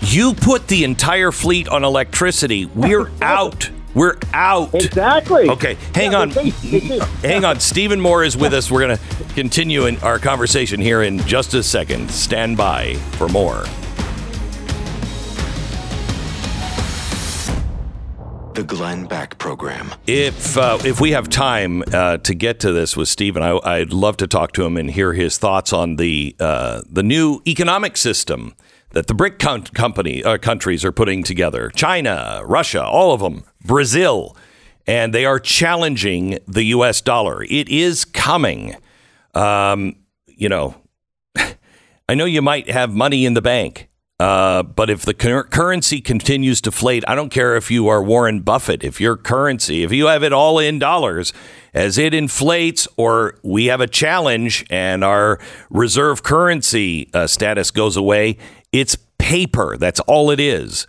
"You 0.00 0.34
put 0.34 0.66
the 0.66 0.82
entire 0.82 1.30
fleet 1.30 1.68
on 1.68 1.84
electricity, 1.84 2.66
we're 2.66 3.10
out." 3.22 3.70
We're 3.94 4.18
out. 4.34 4.74
Exactly. 4.74 5.48
Okay, 5.48 5.78
hang 5.94 6.12
yeah, 6.12 6.18
on. 6.18 6.30
hang 7.22 7.46
on. 7.46 7.60
Stephen 7.60 7.98
Moore 7.98 8.24
is 8.24 8.36
with 8.36 8.52
us. 8.52 8.70
We're 8.70 8.86
going 8.86 8.98
to 8.98 9.24
continue 9.32 9.86
in 9.86 9.96
our 10.00 10.18
conversation 10.18 10.82
here 10.82 11.00
in 11.00 11.20
just 11.20 11.54
a 11.54 11.62
second. 11.62 12.10
Stand 12.10 12.58
by 12.58 12.96
for 13.12 13.26
more. 13.30 13.64
The 18.56 18.64
Glenn 18.64 19.04
Beck 19.04 19.36
Program. 19.36 19.92
If 20.06 20.56
uh, 20.56 20.78
if 20.82 20.98
we 20.98 21.10
have 21.10 21.28
time 21.28 21.82
uh, 21.92 22.16
to 22.16 22.34
get 22.34 22.58
to 22.60 22.72
this 22.72 22.96
with 22.96 23.06
Stephen, 23.06 23.42
I, 23.42 23.80
would 23.80 23.92
love 23.92 24.16
to 24.16 24.26
talk 24.26 24.52
to 24.52 24.64
him 24.64 24.78
and 24.78 24.90
hear 24.90 25.12
his 25.12 25.36
thoughts 25.36 25.74
on 25.74 25.96
the 25.96 26.34
uh, 26.40 26.80
the 26.88 27.02
new 27.02 27.42
economic 27.46 27.98
system 27.98 28.54
that 28.92 29.08
the 29.08 29.14
BRIC 29.14 29.38
company 29.74 30.24
uh, 30.24 30.38
countries 30.38 30.86
are 30.86 30.92
putting 30.92 31.22
together. 31.22 31.68
China, 31.76 32.40
Russia, 32.46 32.82
all 32.82 33.12
of 33.12 33.20
them, 33.20 33.44
Brazil, 33.62 34.34
and 34.86 35.12
they 35.12 35.26
are 35.26 35.38
challenging 35.38 36.38
the 36.48 36.64
U.S. 36.64 37.02
dollar. 37.02 37.42
It 37.42 37.68
is 37.68 38.06
coming. 38.06 38.74
Um, 39.34 39.96
you 40.28 40.48
know, 40.48 40.76
I 42.08 42.14
know 42.14 42.24
you 42.24 42.40
might 42.40 42.70
have 42.70 42.94
money 42.94 43.26
in 43.26 43.34
the 43.34 43.42
bank 43.42 43.90
uh, 44.18 44.62
but 44.62 44.88
if 44.88 45.02
the 45.02 45.12
cur- 45.12 45.44
currency 45.44 46.00
continues 46.00 46.60
to 46.62 46.72
flate, 46.72 47.04
I 47.06 47.14
don't 47.14 47.28
care 47.30 47.54
if 47.56 47.70
you 47.70 47.88
are 47.88 48.02
Warren 48.02 48.40
Buffett, 48.40 48.82
if 48.82 49.00
your 49.00 49.16
currency, 49.16 49.82
if 49.82 49.92
you 49.92 50.06
have 50.06 50.22
it 50.22 50.32
all 50.32 50.58
in 50.58 50.78
dollars, 50.78 51.34
as 51.74 51.98
it 51.98 52.14
inflates 52.14 52.88
or 52.96 53.38
we 53.42 53.66
have 53.66 53.82
a 53.82 53.86
challenge 53.86 54.64
and 54.70 55.04
our 55.04 55.38
reserve 55.68 56.22
currency 56.22 57.10
uh, 57.12 57.26
status 57.26 57.70
goes 57.70 57.96
away, 57.96 58.38
it's 58.72 58.96
paper. 59.18 59.76
That's 59.76 60.00
all 60.00 60.30
it 60.30 60.40
is. 60.40 60.86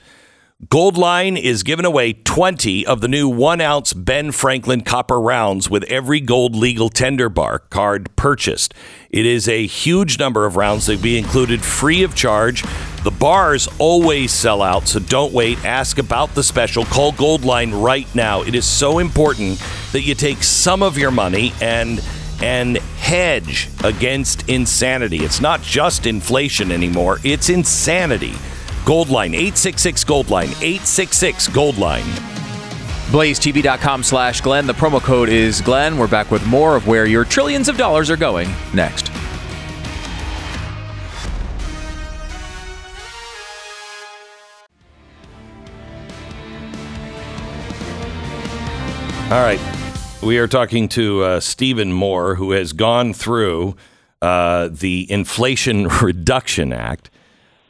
Goldline 0.65 1.39
is 1.39 1.61
giving 1.61 1.85
away 1.85 2.13
20 2.13 2.83
of 2.87 2.99
the 2.99 3.07
new 3.07 3.29
one 3.29 3.61
ounce 3.61 3.93
Ben 3.93 4.31
Franklin 4.31 4.81
copper 4.81 5.21
rounds 5.21 5.69
with 5.69 5.83
every 5.83 6.19
gold 6.19 6.55
legal 6.55 6.89
tender 6.89 7.29
bar 7.29 7.59
card 7.59 8.09
purchased. 8.15 8.73
It 9.11 9.27
is 9.27 9.47
a 9.47 9.67
huge 9.67 10.17
number 10.17 10.47
of 10.47 10.55
rounds 10.55 10.87
that 10.87 10.99
be 10.99 11.15
included 11.15 11.61
free 11.61 12.01
of 12.01 12.15
charge. 12.15 12.63
The 13.03 13.11
bars 13.11 13.69
always 13.77 14.31
sell 14.31 14.63
out, 14.63 14.87
so 14.87 14.99
don't 14.99 15.31
wait. 15.31 15.63
Ask 15.63 15.99
about 15.99 16.33
the 16.33 16.41
special. 16.41 16.85
Call 16.85 17.11
Goldline 17.11 17.79
right 17.79 18.07
now. 18.15 18.41
It 18.41 18.55
is 18.55 18.65
so 18.65 18.97
important 18.97 19.63
that 19.91 20.01
you 20.01 20.15
take 20.15 20.41
some 20.41 20.81
of 20.81 20.97
your 20.97 21.11
money 21.11 21.53
and 21.61 22.03
and 22.41 22.77
hedge 22.77 23.69
against 23.83 24.49
insanity. 24.49 25.17
It's 25.17 25.39
not 25.39 25.61
just 25.61 26.07
inflation 26.07 26.71
anymore, 26.71 27.19
it's 27.23 27.49
insanity. 27.49 28.33
Goldline, 28.87 29.33
866 29.35 30.05
Goldline, 30.05 30.49
866 30.61 31.49
Goldline. 31.49 32.37
BlazeTV.com 33.11 34.01
slash 34.01 34.39
Glenn. 34.39 34.65
The 34.65 34.71
promo 34.71 35.01
code 35.01 35.27
is 35.27 35.59
Glenn. 35.59 35.97
We're 35.97 36.07
back 36.07 36.31
with 36.31 36.47
more 36.47 36.77
of 36.77 36.87
where 36.87 37.05
your 37.05 37.25
trillions 37.25 37.67
of 37.67 37.75
dollars 37.75 38.09
are 38.09 38.15
going 38.15 38.49
next. 38.73 39.11
All 49.29 49.43
right. 49.43 49.59
We 50.23 50.37
are 50.37 50.47
talking 50.47 50.87
to 50.89 51.23
uh, 51.23 51.39
Stephen 51.41 51.91
Moore, 51.91 52.35
who 52.35 52.51
has 52.51 52.71
gone 52.71 53.13
through 53.13 53.75
uh, 54.21 54.69
the 54.71 55.11
Inflation 55.11 55.87
Reduction 56.01 56.71
Act 56.71 57.09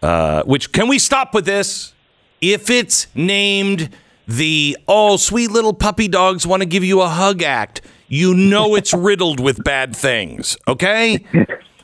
uh, 0.01 0.43
which 0.43 0.71
can 0.71 0.87
we 0.87 0.99
stop 0.99 1.33
with 1.33 1.45
this? 1.45 1.93
If 2.41 2.69
it's 2.69 3.07
named 3.15 3.89
the 4.27 4.77
Oh, 4.87 5.17
sweet 5.17 5.51
little 5.51 5.73
puppy 5.73 6.07
dogs 6.07 6.45
want 6.45 6.61
to 6.61 6.67
give 6.67 6.83
you 6.83 7.01
a 7.01 7.07
hug 7.07 7.41
act, 7.41 7.81
you 8.07 8.33
know 8.33 8.75
it's 8.75 8.93
riddled 8.93 9.39
with 9.39 9.63
bad 9.63 9.95
things, 9.95 10.57
okay? 10.67 11.25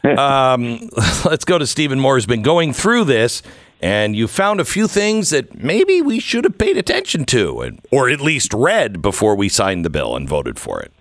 Um, 0.03 0.89
let's 1.25 1.45
go 1.45 1.57
to 1.57 1.65
Stephen 1.65 1.99
Moore, 1.99 2.15
who's 2.15 2.25
been 2.25 2.43
going 2.43 2.73
through 2.73 3.05
this 3.05 3.41
and 3.83 4.15
you 4.15 4.29
found 4.29 4.61
a 4.61 4.65
few 4.65 4.87
things 4.87 5.29
that 5.31 5.61
maybe 5.61 6.01
we 6.01 6.17
should 6.17 6.45
have 6.45 6.57
paid 6.57 6.77
attention 6.77 7.25
to, 7.25 7.77
or 7.91 8.09
at 8.09 8.21
least 8.21 8.53
read 8.53 9.01
before 9.01 9.35
we 9.35 9.49
signed 9.49 9.83
the 9.83 9.89
bill 9.89 10.15
and 10.15 10.27
voted 10.27 10.57
for 10.57 10.81
it. 10.81 10.93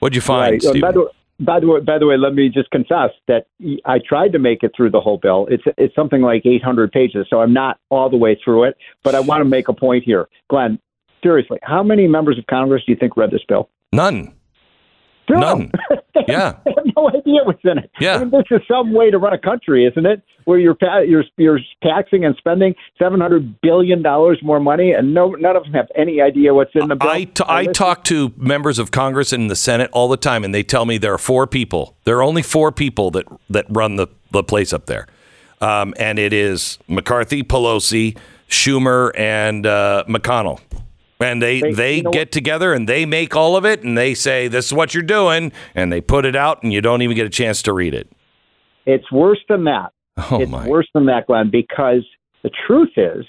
What'd 0.00 0.16
you 0.16 0.20
find, 0.20 0.54
right. 0.54 0.60
Stephen? 0.60 0.80
By 0.80 0.90
the, 0.90 1.08
by 1.40 1.60
the 1.60 1.66
way, 1.66 1.80
by 1.80 1.98
the 1.98 2.06
way, 2.06 2.16
let 2.16 2.34
me 2.34 2.48
just 2.48 2.70
confess 2.70 3.10
that 3.28 3.46
I 3.84 3.98
tried 3.98 4.32
to 4.32 4.38
make 4.38 4.62
it 4.62 4.72
through 4.76 4.90
the 4.90 5.00
whole 5.00 5.18
bill. 5.18 5.46
It's 5.50 5.64
it's 5.76 5.94
something 5.94 6.22
like 6.22 6.46
800 6.46 6.90
pages, 6.92 7.26
so 7.28 7.40
I'm 7.40 7.52
not 7.52 7.78
all 7.90 8.08
the 8.08 8.16
way 8.16 8.38
through 8.42 8.64
it. 8.64 8.76
But 9.02 9.14
I 9.14 9.20
want 9.20 9.40
to 9.40 9.44
make 9.44 9.68
a 9.68 9.74
point 9.74 10.04
here, 10.04 10.28
Glenn. 10.48 10.78
Seriously, 11.22 11.58
how 11.62 11.82
many 11.82 12.06
members 12.06 12.38
of 12.38 12.46
Congress 12.46 12.82
do 12.86 12.92
you 12.92 12.98
think 12.98 13.16
read 13.16 13.30
this 13.30 13.44
bill? 13.48 13.68
None. 13.92 14.35
Zero. 15.28 15.40
None. 15.40 15.72
Yeah. 16.26 16.56
they 16.64 16.72
have 16.74 16.86
no 16.96 17.08
idea 17.10 17.44
what's 17.44 17.60
in 17.62 17.78
it. 17.78 17.90
Yeah. 18.00 18.16
I 18.16 18.18
mean, 18.20 18.30
this 18.30 18.44
is 18.50 18.60
some 18.66 18.94
way 18.94 19.10
to 19.10 19.18
run 19.18 19.34
a 19.34 19.38
country, 19.38 19.84
isn't 19.84 20.06
it? 20.06 20.22
Where 20.44 20.58
you're 20.58 20.76
you're 21.06 21.24
you're 21.36 21.60
taxing 21.82 22.24
and 22.24 22.34
spending 22.36 22.74
seven 22.98 23.20
hundred 23.20 23.60
billion 23.60 24.02
dollars 24.02 24.38
more 24.42 24.58
money, 24.58 24.92
and 24.92 25.12
no 25.12 25.32
none 25.32 25.56
of 25.56 25.64
them 25.64 25.74
have 25.74 25.88
any 25.94 26.20
idea 26.22 26.54
what's 26.54 26.74
in 26.74 26.88
the 26.88 26.96
bill. 26.96 27.10
I, 27.10 27.24
t- 27.24 27.44
I 27.46 27.66
talk 27.66 28.02
to 28.04 28.32
members 28.36 28.78
of 28.78 28.90
Congress 28.90 29.32
and 29.32 29.50
the 29.50 29.54
Senate 29.56 29.90
all 29.92 30.08
the 30.08 30.16
time, 30.16 30.42
and 30.42 30.54
they 30.54 30.62
tell 30.62 30.86
me 30.86 30.96
there 30.96 31.12
are 31.12 31.18
four 31.18 31.46
people. 31.46 31.94
There 32.04 32.16
are 32.16 32.22
only 32.22 32.42
four 32.42 32.72
people 32.72 33.10
that, 33.10 33.26
that 33.50 33.66
run 33.68 33.96
the, 33.96 34.08
the 34.30 34.42
place 34.42 34.72
up 34.72 34.86
there. 34.86 35.06
Um, 35.60 35.94
and 35.98 36.18
it 36.18 36.32
is 36.32 36.78
McCarthy, 36.88 37.42
Pelosi, 37.42 38.16
Schumer, 38.48 39.10
and 39.16 39.66
uh, 39.66 40.04
McConnell. 40.08 40.60
And 41.18 41.40
they, 41.40 41.60
Hey, 41.60 41.72
they 41.72 41.96
you 41.96 42.02
know 42.02 42.10
get 42.10 42.32
together 42.32 42.72
and 42.72 42.88
they 42.88 43.06
make 43.06 43.34
all 43.34 43.56
of 43.56 43.64
it 43.64 43.82
and 43.82 43.96
they 43.96 44.14
say, 44.14 44.48
this 44.48 44.66
is 44.66 44.74
what 44.74 44.94
you're 44.94 45.02
doing. 45.02 45.52
And 45.74 45.90
they 45.90 46.00
put 46.00 46.24
it 46.24 46.36
out 46.36 46.62
and 46.62 46.72
you 46.72 46.80
don't 46.80 47.02
even 47.02 47.16
get 47.16 47.26
a 47.26 47.30
chance 47.30 47.62
to 47.62 47.72
read 47.72 47.94
it. 47.94 48.10
It's 48.84 49.10
worse 49.10 49.40
than 49.48 49.64
that. 49.64 49.92
Oh, 50.30 50.40
it's 50.40 50.50
my. 50.50 50.66
worse 50.66 50.88
than 50.94 51.04
that, 51.06 51.26
Glenn, 51.26 51.50
because 51.50 52.02
the 52.42 52.50
truth 52.66 52.92
is 52.96 53.26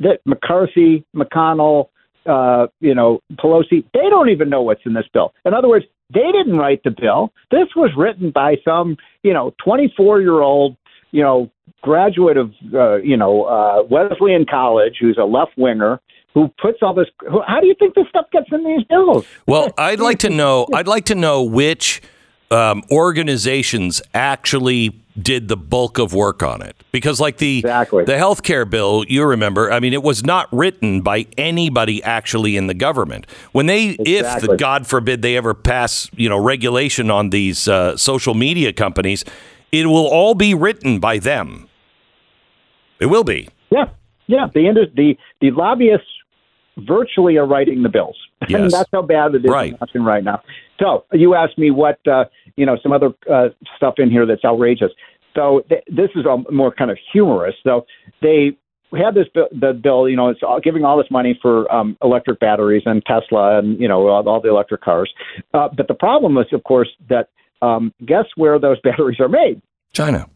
that 0.00 0.20
McCarthy, 0.24 1.04
McConnell, 1.14 1.88
uh, 2.24 2.68
you 2.80 2.94
know, 2.94 3.20
Pelosi, 3.34 3.84
they 3.92 4.08
don't 4.08 4.30
even 4.30 4.48
know 4.48 4.62
what's 4.62 4.80
in 4.86 4.94
this 4.94 5.04
bill. 5.12 5.34
In 5.44 5.52
other 5.52 5.68
words, 5.68 5.84
they 6.12 6.32
didn't 6.32 6.56
write 6.56 6.82
the 6.82 6.90
bill. 6.90 7.32
This 7.50 7.68
was 7.74 7.90
written 7.96 8.30
by 8.30 8.56
some, 8.64 8.96
you 9.22 9.32
know, 9.32 9.54
24 9.64 10.20
year 10.20 10.40
old, 10.40 10.76
you 11.10 11.22
know, 11.22 11.50
graduate 11.82 12.36
of, 12.36 12.52
uh, 12.72 12.96
you 12.96 13.16
know, 13.16 13.44
uh, 13.44 13.82
Wesleyan 13.90 14.46
College 14.48 14.96
who's 15.00 15.18
a 15.20 15.24
left 15.24 15.52
winger 15.56 16.00
who 16.36 16.48
puts 16.60 16.82
all 16.82 16.92
this. 16.92 17.08
Who, 17.30 17.40
how 17.46 17.60
do 17.60 17.66
you 17.66 17.74
think 17.78 17.94
this 17.94 18.06
stuff 18.10 18.26
gets 18.30 18.52
in 18.52 18.62
these 18.62 18.84
bills? 18.84 19.24
Well, 19.46 19.72
I'd 19.78 20.00
like 20.00 20.18
to 20.18 20.28
know. 20.28 20.66
I'd 20.74 20.86
like 20.86 21.06
to 21.06 21.14
know 21.14 21.42
which 21.42 22.02
um, 22.50 22.84
organizations 22.90 24.02
actually 24.12 25.00
did 25.20 25.48
the 25.48 25.56
bulk 25.56 25.96
of 25.96 26.12
work 26.12 26.42
on 26.42 26.60
it, 26.60 26.76
because 26.92 27.18
like 27.18 27.38
the 27.38 27.60
Exactly. 27.60 28.04
the 28.04 28.12
healthcare 28.12 28.68
bill, 28.68 29.02
you 29.08 29.24
remember. 29.24 29.72
I 29.72 29.80
mean, 29.80 29.94
it 29.94 30.02
was 30.02 30.26
not 30.26 30.46
written 30.52 31.00
by 31.00 31.26
anybody 31.38 32.02
actually 32.02 32.58
in 32.58 32.66
the 32.66 32.74
government. 32.74 33.26
When 33.52 33.64
they, 33.64 33.96
if 34.00 34.42
the 34.42 34.56
God 34.58 34.86
forbid 34.86 35.22
they 35.22 35.38
ever 35.38 35.54
pass, 35.54 36.10
you 36.14 36.28
know, 36.28 36.38
regulation 36.38 37.10
on 37.10 37.30
these 37.30 37.66
uh, 37.66 37.96
social 37.96 38.34
media 38.34 38.74
companies, 38.74 39.24
it 39.72 39.86
will 39.86 40.06
all 40.06 40.34
be 40.34 40.52
written 40.52 41.00
by 41.00 41.18
them. 41.18 41.66
It 43.00 43.06
will 43.06 43.24
be. 43.24 43.48
Yeah, 43.70 43.86
yeah. 44.26 44.48
The 44.52 44.86
the 44.94 45.16
the 45.40 45.50
lobbyists 45.50 46.08
virtually 46.78 47.36
are 47.36 47.46
writing 47.46 47.82
the 47.82 47.88
bills. 47.88 48.16
I 48.42 48.52
mean, 48.52 48.68
that's 48.68 48.90
how 48.92 49.02
bad 49.02 49.34
it 49.34 49.44
is 49.44 49.50
Right. 49.50 49.72
in 49.72 49.78
Washington 49.80 50.04
right 50.04 50.24
now. 50.24 50.42
So 50.80 51.04
you 51.12 51.34
asked 51.34 51.58
me 51.58 51.70
what 51.70 51.98
uh, 52.06 52.24
you 52.56 52.66
know 52.66 52.76
some 52.82 52.92
other 52.92 53.12
uh, 53.32 53.48
stuff 53.76 53.94
in 53.98 54.10
here 54.10 54.26
that's 54.26 54.44
outrageous. 54.44 54.92
So 55.34 55.62
th- 55.68 55.84
this 55.86 56.10
is 56.14 56.26
all 56.26 56.44
more 56.50 56.72
kind 56.72 56.90
of 56.90 56.98
humorous. 57.12 57.54
So 57.62 57.86
they 58.22 58.56
had 58.96 59.14
this 59.14 59.26
bill, 59.34 59.48
the 59.52 59.72
bill, 59.72 60.08
you 60.08 60.16
know, 60.16 60.28
it's 60.28 60.40
all, 60.42 60.60
giving 60.60 60.84
all 60.84 60.96
this 60.96 61.10
money 61.10 61.38
for 61.42 61.70
um, 61.72 61.96
electric 62.02 62.40
batteries 62.40 62.82
and 62.86 63.04
Tesla 63.04 63.58
and 63.58 63.80
you 63.80 63.88
know 63.88 64.06
all, 64.08 64.28
all 64.28 64.40
the 64.40 64.48
electric 64.48 64.82
cars. 64.82 65.12
Uh, 65.54 65.68
but 65.74 65.88
the 65.88 65.94
problem 65.94 66.36
is, 66.38 66.46
of 66.52 66.62
course, 66.64 66.88
that 67.08 67.28
um, 67.62 67.92
guess 68.04 68.26
where 68.36 68.58
those 68.58 68.80
batteries 68.84 69.20
are 69.20 69.28
made? 69.28 69.60
China. 69.92 70.28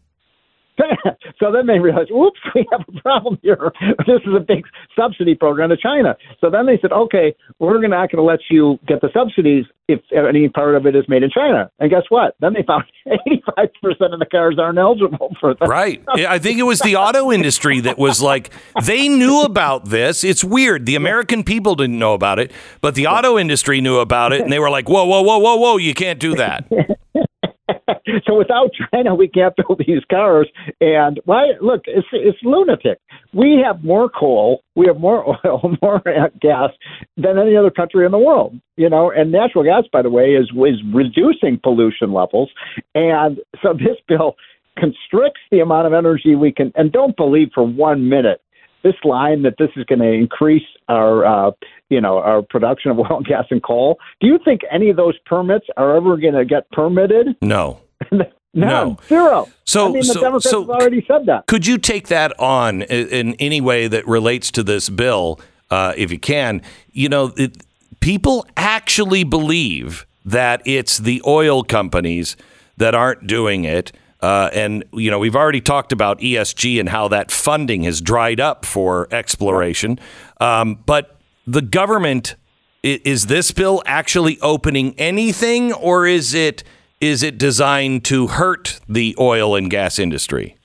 so 1.39 1.51
then 1.51 1.67
they 1.67 1.79
realized, 1.79 2.11
oops, 2.11 2.39
we 2.55 2.67
have 2.71 2.81
a 2.87 3.01
problem 3.01 3.39
here. 3.41 3.71
This 4.07 4.21
is 4.25 4.33
a 4.35 4.39
big 4.39 4.65
subsidy 4.97 5.35
program 5.35 5.69
to 5.69 5.77
China. 5.77 6.15
So 6.39 6.49
then 6.49 6.65
they 6.65 6.77
said, 6.81 6.91
okay, 6.91 7.35
we're 7.59 7.85
not 7.87 8.11
going 8.11 8.17
to 8.17 8.23
let 8.23 8.39
you 8.49 8.79
get 8.87 8.99
the 9.01 9.09
subsidies 9.13 9.65
if 9.87 10.01
any 10.11 10.49
part 10.49 10.75
of 10.75 10.85
it 10.85 10.95
is 10.95 11.05
made 11.07 11.23
in 11.23 11.29
China. 11.29 11.69
And 11.79 11.89
guess 11.89 12.03
what? 12.09 12.35
Then 12.39 12.53
they 12.53 12.63
found 12.63 12.83
85% 13.07 14.13
of 14.13 14.19
the 14.19 14.25
cars 14.29 14.57
aren't 14.59 14.79
eligible 14.79 15.35
for 15.39 15.53
that. 15.53 15.67
Right. 15.67 16.03
Yeah, 16.15 16.31
I 16.31 16.39
think 16.39 16.59
it 16.59 16.63
was 16.63 16.79
the 16.79 16.95
auto 16.95 17.31
industry 17.31 17.79
that 17.81 17.97
was 17.97 18.21
like, 18.21 18.51
they 18.83 19.07
knew 19.07 19.43
about 19.43 19.85
this. 19.85 20.23
It's 20.23 20.43
weird. 20.43 20.85
The 20.85 20.95
American 20.95 21.43
people 21.43 21.75
didn't 21.75 21.99
know 21.99 22.13
about 22.13 22.39
it, 22.39 22.51
but 22.81 22.95
the 22.95 23.07
auto 23.07 23.37
industry 23.37 23.81
knew 23.81 23.99
about 23.99 24.33
it 24.33 24.41
and 24.41 24.51
they 24.51 24.59
were 24.59 24.69
like, 24.69 24.89
whoa, 24.89 25.05
whoa, 25.05 25.21
whoa, 25.21 25.37
whoa, 25.37 25.55
whoa, 25.55 25.77
you 25.77 25.93
can't 25.93 26.19
do 26.19 26.35
that. 26.35 26.65
so 28.27 28.37
without 28.37 28.71
China, 28.91 29.15
we 29.15 29.27
can't 29.27 29.55
build 29.55 29.81
these 29.85 30.03
cars. 30.09 30.49
And 30.79 31.19
why? 31.25 31.51
Look, 31.61 31.81
it's 31.85 32.07
it's 32.11 32.37
lunatic. 32.43 32.99
We 33.33 33.61
have 33.65 33.83
more 33.83 34.09
coal, 34.09 34.63
we 34.75 34.87
have 34.87 34.99
more 34.99 35.37
oil, 35.45 35.75
more 35.81 36.01
gas 36.41 36.71
than 37.17 37.37
any 37.37 37.55
other 37.55 37.71
country 37.71 38.05
in 38.05 38.11
the 38.11 38.19
world. 38.19 38.59
You 38.77 38.89
know, 38.89 39.11
and 39.11 39.31
natural 39.31 39.63
gas, 39.63 39.83
by 39.91 40.01
the 40.01 40.09
way, 40.09 40.31
is 40.31 40.49
is 40.51 40.81
reducing 40.93 41.59
pollution 41.61 42.13
levels. 42.13 42.49
And 42.95 43.39
so 43.61 43.73
this 43.73 43.97
bill 44.07 44.35
constricts 44.77 45.41
the 45.51 45.59
amount 45.59 45.87
of 45.87 45.93
energy 45.93 46.35
we 46.35 46.51
can. 46.51 46.71
And 46.75 46.91
don't 46.91 47.15
believe 47.15 47.49
for 47.53 47.63
one 47.63 48.09
minute 48.09 48.41
this 48.83 48.95
line 49.03 49.43
that 49.43 49.55
this 49.57 49.69
is 49.75 49.83
going 49.85 49.99
to 49.99 50.11
increase 50.11 50.65
our, 50.87 51.25
uh, 51.25 51.51
you 51.89 52.01
know, 52.01 52.17
our 52.17 52.41
production 52.41 52.91
of 52.91 52.99
oil, 52.99 53.17
and 53.17 53.25
gas, 53.27 53.45
and 53.51 53.63
coal. 53.63 53.99
Do 54.19 54.27
you 54.27 54.39
think 54.43 54.61
any 54.71 54.89
of 54.89 54.97
those 54.97 55.17
permits 55.25 55.65
are 55.77 55.95
ever 55.95 56.17
going 56.17 56.33
to 56.33 56.45
get 56.45 56.69
permitted? 56.71 57.35
No. 57.41 57.79
None. 58.53 58.67
No. 58.67 58.97
Zero. 59.07 59.47
So- 59.63 59.87
I 59.87 59.91
mean, 59.91 59.99
the 59.99 60.03
so- 60.05 60.21
Democrats 60.21 60.49
so- 60.49 60.61
have 60.61 60.69
already 60.69 61.05
said 61.07 61.25
that. 61.27 61.47
Could 61.47 61.65
you 61.65 61.77
take 61.77 62.07
that 62.07 62.37
on 62.39 62.81
in, 62.81 63.07
in 63.07 63.35
any 63.35 63.61
way 63.61 63.87
that 63.87 64.05
relates 64.07 64.51
to 64.51 64.63
this 64.63 64.89
bill, 64.89 65.39
uh, 65.69 65.93
if 65.95 66.11
you 66.11 66.19
can? 66.19 66.61
You 66.91 67.07
know, 67.09 67.31
it, 67.37 67.63
people 68.01 68.45
actually 68.57 69.23
believe 69.23 70.05
that 70.25 70.61
it's 70.65 70.97
the 70.97 71.21
oil 71.25 71.63
companies 71.63 72.35
that 72.77 72.93
aren't 72.93 73.25
doing 73.27 73.63
it. 73.63 73.91
Uh, 74.19 74.51
and 74.53 74.83
you 74.93 75.09
know 75.09 75.17
we've 75.17 75.35
already 75.35 75.61
talked 75.61 75.91
about 75.91 76.19
ESG 76.19 76.79
and 76.79 76.89
how 76.89 77.07
that 77.07 77.31
funding 77.31 77.83
has 77.83 78.01
dried 78.01 78.39
up 78.39 78.65
for 78.65 79.07
exploration. 79.11 79.97
Um, 80.39 80.75
but 80.85 81.17
the 81.47 81.61
government 81.63 82.35
is 82.83 83.27
this 83.27 83.51
bill 83.51 83.81
actually 83.85 84.39
opening 84.41 84.93
anything, 84.99 85.73
or 85.73 86.05
is 86.05 86.35
it 86.35 86.63
is 87.01 87.23
it 87.23 87.37
designed 87.37 88.05
to 88.05 88.27
hurt 88.27 88.79
the 88.87 89.15
oil 89.19 89.55
and 89.55 89.69
gas 89.69 89.99
industry? 89.99 90.57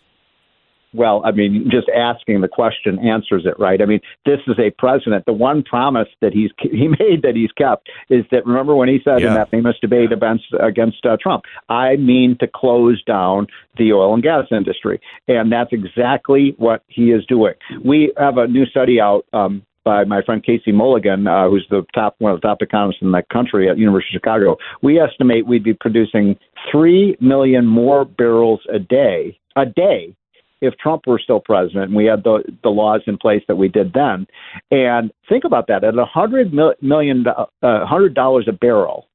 Well, 0.94 1.20
I 1.26 1.30
mean, 1.32 1.68
just 1.70 1.88
asking 1.94 2.40
the 2.40 2.48
question 2.48 2.98
answers 3.00 3.44
it, 3.44 3.58
right? 3.58 3.82
I 3.82 3.84
mean, 3.84 4.00
this 4.24 4.38
is 4.46 4.58
a 4.58 4.70
president. 4.78 5.26
The 5.26 5.32
one 5.32 5.62
promise 5.62 6.08
that 6.22 6.32
he's 6.32 6.50
he 6.58 6.88
made 7.00 7.20
that 7.22 7.32
he's 7.34 7.52
kept 7.52 7.90
is 8.08 8.24
that 8.30 8.46
remember 8.46 8.74
when 8.74 8.88
he 8.88 9.00
said 9.04 9.20
Yeah. 9.20 9.28
in 9.28 9.34
that 9.34 9.50
famous 9.50 9.76
debate 9.80 10.10
against 10.10 10.44
against 10.58 11.04
uh, 11.04 11.18
Trump, 11.20 11.44
"I 11.68 11.96
mean 11.96 12.38
to 12.40 12.46
close 12.46 13.02
down 13.04 13.46
the 13.76 13.92
oil 13.92 14.14
and 14.14 14.22
gas 14.22 14.46
industry," 14.50 14.98
and 15.28 15.52
that's 15.52 15.72
exactly 15.72 16.54
what 16.56 16.82
he 16.86 17.10
is 17.10 17.26
doing. 17.26 17.54
We 17.84 18.12
have 18.16 18.38
a 18.38 18.46
new 18.46 18.64
study 18.64 18.98
out. 18.98 19.26
Um, 19.34 19.65
by 19.86 20.04
my 20.04 20.20
friend 20.20 20.44
Casey 20.44 20.72
Mulligan, 20.72 21.28
uh, 21.28 21.48
who's 21.48 21.66
the 21.70 21.86
top 21.94 22.16
one 22.18 22.32
of 22.32 22.40
the 22.40 22.46
top 22.46 22.60
economists 22.60 23.00
in 23.00 23.12
the 23.12 23.22
country 23.32 23.70
at 23.70 23.78
University 23.78 24.16
of 24.16 24.20
Chicago. 24.20 24.56
We 24.82 24.98
estimate 24.98 25.46
we'd 25.46 25.64
be 25.64 25.74
producing 25.74 26.36
three 26.70 27.16
million 27.20 27.64
more 27.64 28.04
barrels 28.04 28.60
a 28.74 28.80
day 28.80 29.38
a 29.54 29.64
day 29.64 30.14
if 30.60 30.74
Trump 30.78 31.06
were 31.06 31.20
still 31.22 31.40
president 31.40 31.84
and 31.84 31.94
we 31.94 32.04
had 32.04 32.24
the 32.24 32.42
the 32.62 32.68
laws 32.68 33.02
in 33.06 33.16
place 33.16 33.42
that 33.46 33.56
we 33.56 33.68
did 33.68 33.92
then. 33.92 34.26
And 34.70 35.12
think 35.28 35.44
about 35.44 35.68
that 35.68 35.84
at 35.84 35.96
a 35.96 36.04
hundred 36.04 36.52
mil- 36.52 36.74
million 36.82 37.24
uh, 37.26 37.86
hundred 37.86 38.14
dollars 38.14 38.46
a 38.48 38.52
barrel. 38.52 39.06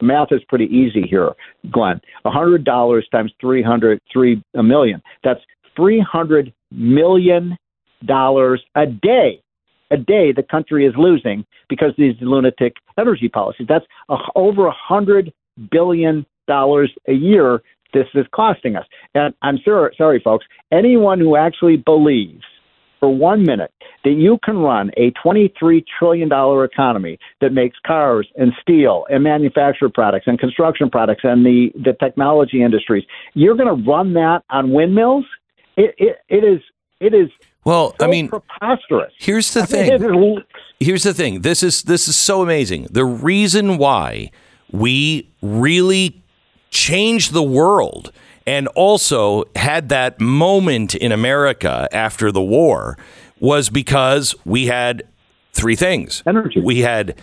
The 0.00 0.06
math 0.06 0.28
is 0.30 0.40
pretty 0.48 0.66
easy 0.66 1.02
here, 1.08 1.32
Glenn. 1.72 2.00
A 2.24 2.30
hundred 2.30 2.64
dollars 2.64 3.08
times 3.10 3.32
three 3.40 3.62
hundred 3.62 4.00
three 4.12 4.42
a 4.54 4.62
million. 4.62 5.02
That's 5.24 5.40
three 5.74 6.00
hundred 6.00 6.52
million 6.70 7.56
dollars 8.04 8.62
a 8.76 8.86
day. 8.86 9.42
A 9.90 9.96
day 9.96 10.32
the 10.32 10.42
country 10.42 10.86
is 10.86 10.94
losing 10.96 11.44
because 11.68 11.92
these 11.96 12.14
lunatic 12.20 12.76
energy 12.98 13.28
policies. 13.28 13.66
That's 13.68 13.86
a, 14.08 14.16
over 14.34 14.66
a 14.66 14.74
hundred 14.74 15.32
billion 15.70 16.26
dollars 16.46 16.92
a 17.06 17.12
year 17.12 17.62
this 17.94 18.06
is 18.14 18.26
costing 18.34 18.76
us. 18.76 18.86
And 19.14 19.34
I'm 19.42 19.58
sure, 19.64 19.92
sorry, 19.96 20.20
folks, 20.22 20.46
anyone 20.70 21.20
who 21.20 21.36
actually 21.36 21.76
believes 21.76 22.44
for 23.00 23.14
one 23.14 23.44
minute 23.44 23.72
that 24.04 24.12
you 24.12 24.38
can 24.44 24.58
run 24.58 24.90
a 24.96 25.12
$23 25.24 25.84
trillion 25.98 26.28
economy 26.64 27.18
that 27.40 27.52
makes 27.52 27.76
cars 27.86 28.28
and 28.36 28.52
steel 28.60 29.06
and 29.08 29.22
manufactured 29.22 29.94
products 29.94 30.26
and 30.26 30.38
construction 30.38 30.90
products 30.90 31.20
and 31.22 31.46
the, 31.46 31.70
the 31.74 31.94
technology 32.00 32.62
industries, 32.62 33.04
you're 33.34 33.56
going 33.56 33.74
to 33.74 33.90
run 33.90 34.14
that 34.14 34.42
on 34.50 34.72
windmills? 34.72 35.24
It, 35.76 35.94
it, 35.98 36.16
it 36.28 36.44
is. 36.44 36.60
It 37.00 37.14
is 37.14 37.28
well, 37.68 37.94
so 38.00 38.06
I 38.06 38.08
mean, 38.08 38.28
preposterous. 38.28 39.12
Here's 39.18 39.52
the 39.52 39.62
I 39.62 39.66
thing. 39.66 40.00
mean, 40.02 40.44
Here's 40.80 41.02
the 41.02 41.12
thing. 41.14 41.42
This 41.42 41.62
is 41.62 41.82
this 41.82 42.08
is 42.08 42.16
so 42.16 42.42
amazing. 42.42 42.88
The 42.90 43.04
reason 43.04 43.78
why 43.78 44.30
we 44.70 45.28
really 45.42 46.22
changed 46.70 47.32
the 47.32 47.42
world 47.42 48.12
and 48.46 48.68
also 48.68 49.44
had 49.56 49.88
that 49.90 50.20
moment 50.20 50.94
in 50.94 51.12
America 51.12 51.88
after 51.92 52.32
the 52.32 52.42
war 52.42 52.96
was 53.40 53.68
because 53.68 54.34
we 54.44 54.66
had 54.66 55.02
three 55.52 55.76
things. 55.76 56.22
Energy. 56.26 56.60
We 56.60 56.80
had 56.80 57.16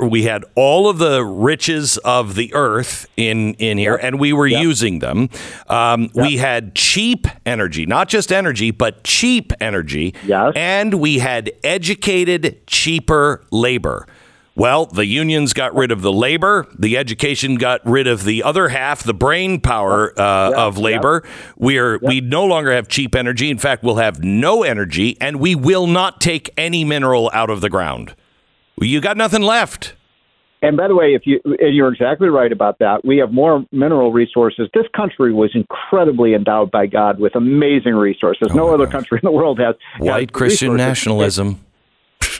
we 0.00 0.22
had 0.22 0.44
all 0.54 0.88
of 0.88 0.98
the 0.98 1.24
riches 1.24 1.98
of 1.98 2.36
the 2.36 2.54
earth 2.54 3.08
in 3.16 3.54
in 3.54 3.78
here, 3.78 3.96
and 3.96 4.20
we 4.20 4.32
were 4.32 4.46
using 4.46 5.00
them. 5.00 5.28
Um, 5.68 6.10
We 6.14 6.36
had 6.36 6.74
cheap 6.74 7.26
energy, 7.44 7.84
not 7.84 8.08
just 8.08 8.32
energy, 8.32 8.70
but 8.70 9.02
cheap 9.02 9.52
energy. 9.60 10.14
Yes. 10.24 10.52
And 10.54 10.94
we 10.94 11.18
had 11.18 11.50
educated, 11.64 12.66
cheaper 12.66 13.42
labor. 13.50 14.06
Well, 14.54 14.86
the 14.86 15.04
unions 15.04 15.52
got 15.52 15.74
rid 15.74 15.90
of 15.90 16.00
the 16.00 16.12
labor. 16.12 16.66
The 16.78 16.96
education 16.96 17.56
got 17.56 17.84
rid 17.84 18.06
of 18.06 18.24
the 18.24 18.42
other 18.42 18.68
half, 18.68 19.02
the 19.02 19.12
brain 19.12 19.60
power 19.60 20.18
uh, 20.18 20.52
of 20.56 20.78
labor. 20.78 21.24
We're 21.58 21.98
we 21.98 22.22
no 22.22 22.44
longer 22.46 22.72
have 22.72 22.88
cheap 22.88 23.14
energy. 23.14 23.50
In 23.50 23.58
fact, 23.58 23.82
we'll 23.82 23.96
have 23.96 24.22
no 24.24 24.62
energy, 24.62 25.16
and 25.20 25.40
we 25.40 25.54
will 25.54 25.86
not 25.86 26.20
take 26.22 26.50
any 26.56 26.84
mineral 26.84 27.30
out 27.34 27.50
of 27.50 27.60
the 27.60 27.68
ground. 27.68 28.14
You 28.80 29.00
got 29.00 29.16
nothing 29.16 29.42
left. 29.42 29.94
And 30.62 30.76
by 30.76 30.88
the 30.88 30.94
way, 30.94 31.14
if 31.14 31.22
you 31.26 31.40
and 31.44 31.76
you're 31.76 31.92
exactly 31.92 32.28
right 32.28 32.50
about 32.50 32.78
that, 32.78 33.04
we 33.04 33.18
have 33.18 33.32
more 33.32 33.64
mineral 33.72 34.12
resources. 34.12 34.68
This 34.74 34.86
country 34.94 35.32
was 35.32 35.50
incredibly 35.54 36.34
endowed 36.34 36.70
by 36.70 36.86
God 36.86 37.20
with 37.20 37.34
amazing 37.36 37.94
resources. 37.94 38.48
Oh 38.50 38.54
no 38.54 38.74
other 38.74 38.86
country 38.86 39.20
in 39.22 39.26
the 39.26 39.32
world 39.32 39.58
has 39.60 39.76
has 39.94 40.06
White 40.06 40.32
Christian 40.32 40.72
resources. 40.72 40.88
nationalism. 40.88 41.64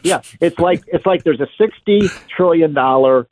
Yeah, 0.03 0.23
it's 0.41 0.59
like 0.59 0.83
it's 0.89 1.07
like 1.07 1.25
there's 1.25 1.41
a 1.41 1.49
sixty 1.59 2.09
trillion 2.35 2.73
dollar 2.73 3.29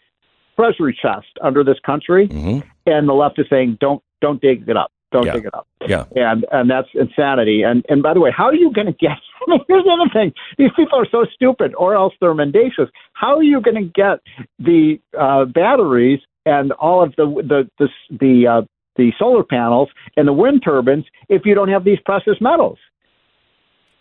treasury 0.56 0.96
chest 1.00 1.26
under 1.42 1.64
this 1.64 1.78
country, 1.84 2.28
mm-hmm. 2.28 2.66
and 2.86 3.08
the 3.08 3.14
left 3.14 3.38
is 3.38 3.46
saying 3.48 3.78
don't 3.80 4.02
don't 4.20 4.40
dig 4.40 4.68
it 4.68 4.76
up, 4.76 4.92
don't. 5.14 5.27
Yeah. 5.27 5.33
dig 5.33 5.46
it 5.46 5.55
up. 5.55 5.66
Yeah. 5.87 6.05
and 6.16 6.44
and 6.50 6.70
that's 6.70 6.88
insanity. 6.94 7.62
And 7.62 7.85
and 7.88 8.03
by 8.03 8.14
the 8.14 8.20
way, 8.20 8.31
how 8.37 8.44
are 8.44 8.55
you 8.55 8.72
going 8.72 8.87
to 8.87 8.92
get? 8.92 9.11
I 9.46 9.50
mean, 9.50 9.61
here's 9.68 9.85
the 9.85 9.90
other 9.90 10.11
thing: 10.12 10.33
these 10.59 10.70
people 10.77 10.98
are 10.98 11.07
so 11.11 11.24
stupid, 11.33 11.74
or 11.77 11.94
else 11.94 12.12
they're 12.20 12.35
mendacious. 12.35 12.88
How 13.14 13.37
are 13.37 13.42
you 13.42 13.61
going 13.61 13.77
to 13.77 13.90
get 13.94 14.20
the 14.59 14.98
uh, 15.18 15.44
batteries 15.46 16.20
and 16.44 16.72
all 16.72 17.03
of 17.03 17.14
the 17.16 17.27
the 17.27 17.70
the 17.79 17.88
the, 18.11 18.46
uh, 18.46 18.62
the 18.96 19.12
solar 19.18 19.44
panels 19.44 19.88
and 20.16 20.27
the 20.27 20.33
wind 20.33 20.62
turbines 20.64 21.05
if 21.29 21.42
you 21.44 21.55
don't 21.55 21.68
have 21.68 21.85
these 21.85 21.98
precious 22.05 22.37
metals? 22.40 22.79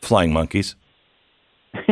Flying 0.01 0.33
monkeys. 0.33 0.75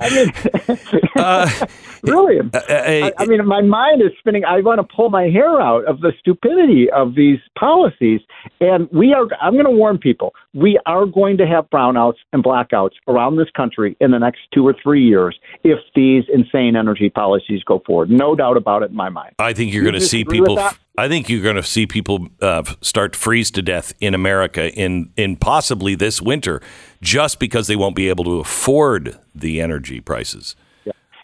I 0.00 0.10
mean, 0.10 0.32
Uh, 1.16 1.48
really. 2.02 2.38
uh, 2.40 2.60
I, 2.68 3.12
I 3.18 3.26
mean, 3.26 3.44
my 3.46 3.62
mind 3.62 4.02
is 4.02 4.10
spinning. 4.18 4.44
I 4.44 4.60
want 4.60 4.80
to 4.80 4.96
pull 4.96 5.10
my 5.10 5.24
hair 5.24 5.60
out 5.60 5.84
of 5.86 6.00
the 6.00 6.12
stupidity 6.18 6.90
of 6.90 7.14
these 7.14 7.38
policies. 7.58 8.20
And 8.60 8.88
we 8.90 9.12
are, 9.12 9.26
I'm 9.40 9.54
going 9.54 9.64
to 9.64 9.70
warn 9.70 9.98
people, 9.98 10.34
we 10.52 10.78
are 10.86 11.06
going 11.06 11.36
to 11.38 11.46
have 11.46 11.68
brownouts 11.70 12.16
and 12.32 12.42
blackouts 12.42 12.92
around 13.08 13.36
this 13.36 13.48
country 13.56 13.96
in 14.00 14.10
the 14.10 14.18
next 14.18 14.40
two 14.52 14.66
or 14.66 14.74
three 14.82 15.04
years 15.04 15.38
if 15.62 15.78
these 15.94 16.24
insane 16.32 16.76
energy 16.76 17.10
policies 17.10 17.62
go 17.64 17.82
forward. 17.86 18.10
No 18.10 18.34
doubt 18.34 18.56
about 18.56 18.82
it 18.82 18.90
in 18.90 18.96
my 18.96 19.08
mind. 19.08 19.34
I 19.38 19.52
think 19.52 19.72
you're 19.72 19.84
You 19.84 19.90
going 19.90 20.00
to 20.00 20.06
see 20.06 20.24
people. 20.24 20.58
I 20.96 21.08
think 21.08 21.28
you're 21.28 21.42
going 21.42 21.56
to 21.56 21.62
see 21.62 21.86
people 21.86 22.28
uh, 22.40 22.62
start 22.80 23.14
to 23.14 23.18
freeze 23.18 23.50
to 23.52 23.62
death 23.62 23.92
in 24.00 24.14
America 24.14 24.72
in 24.72 25.10
in 25.16 25.36
possibly 25.36 25.94
this 25.94 26.22
winter, 26.22 26.60
just 27.02 27.40
because 27.40 27.66
they 27.66 27.76
won't 27.76 27.96
be 27.96 28.08
able 28.08 28.24
to 28.24 28.38
afford 28.38 29.18
the 29.34 29.60
energy 29.60 30.00
prices. 30.00 30.54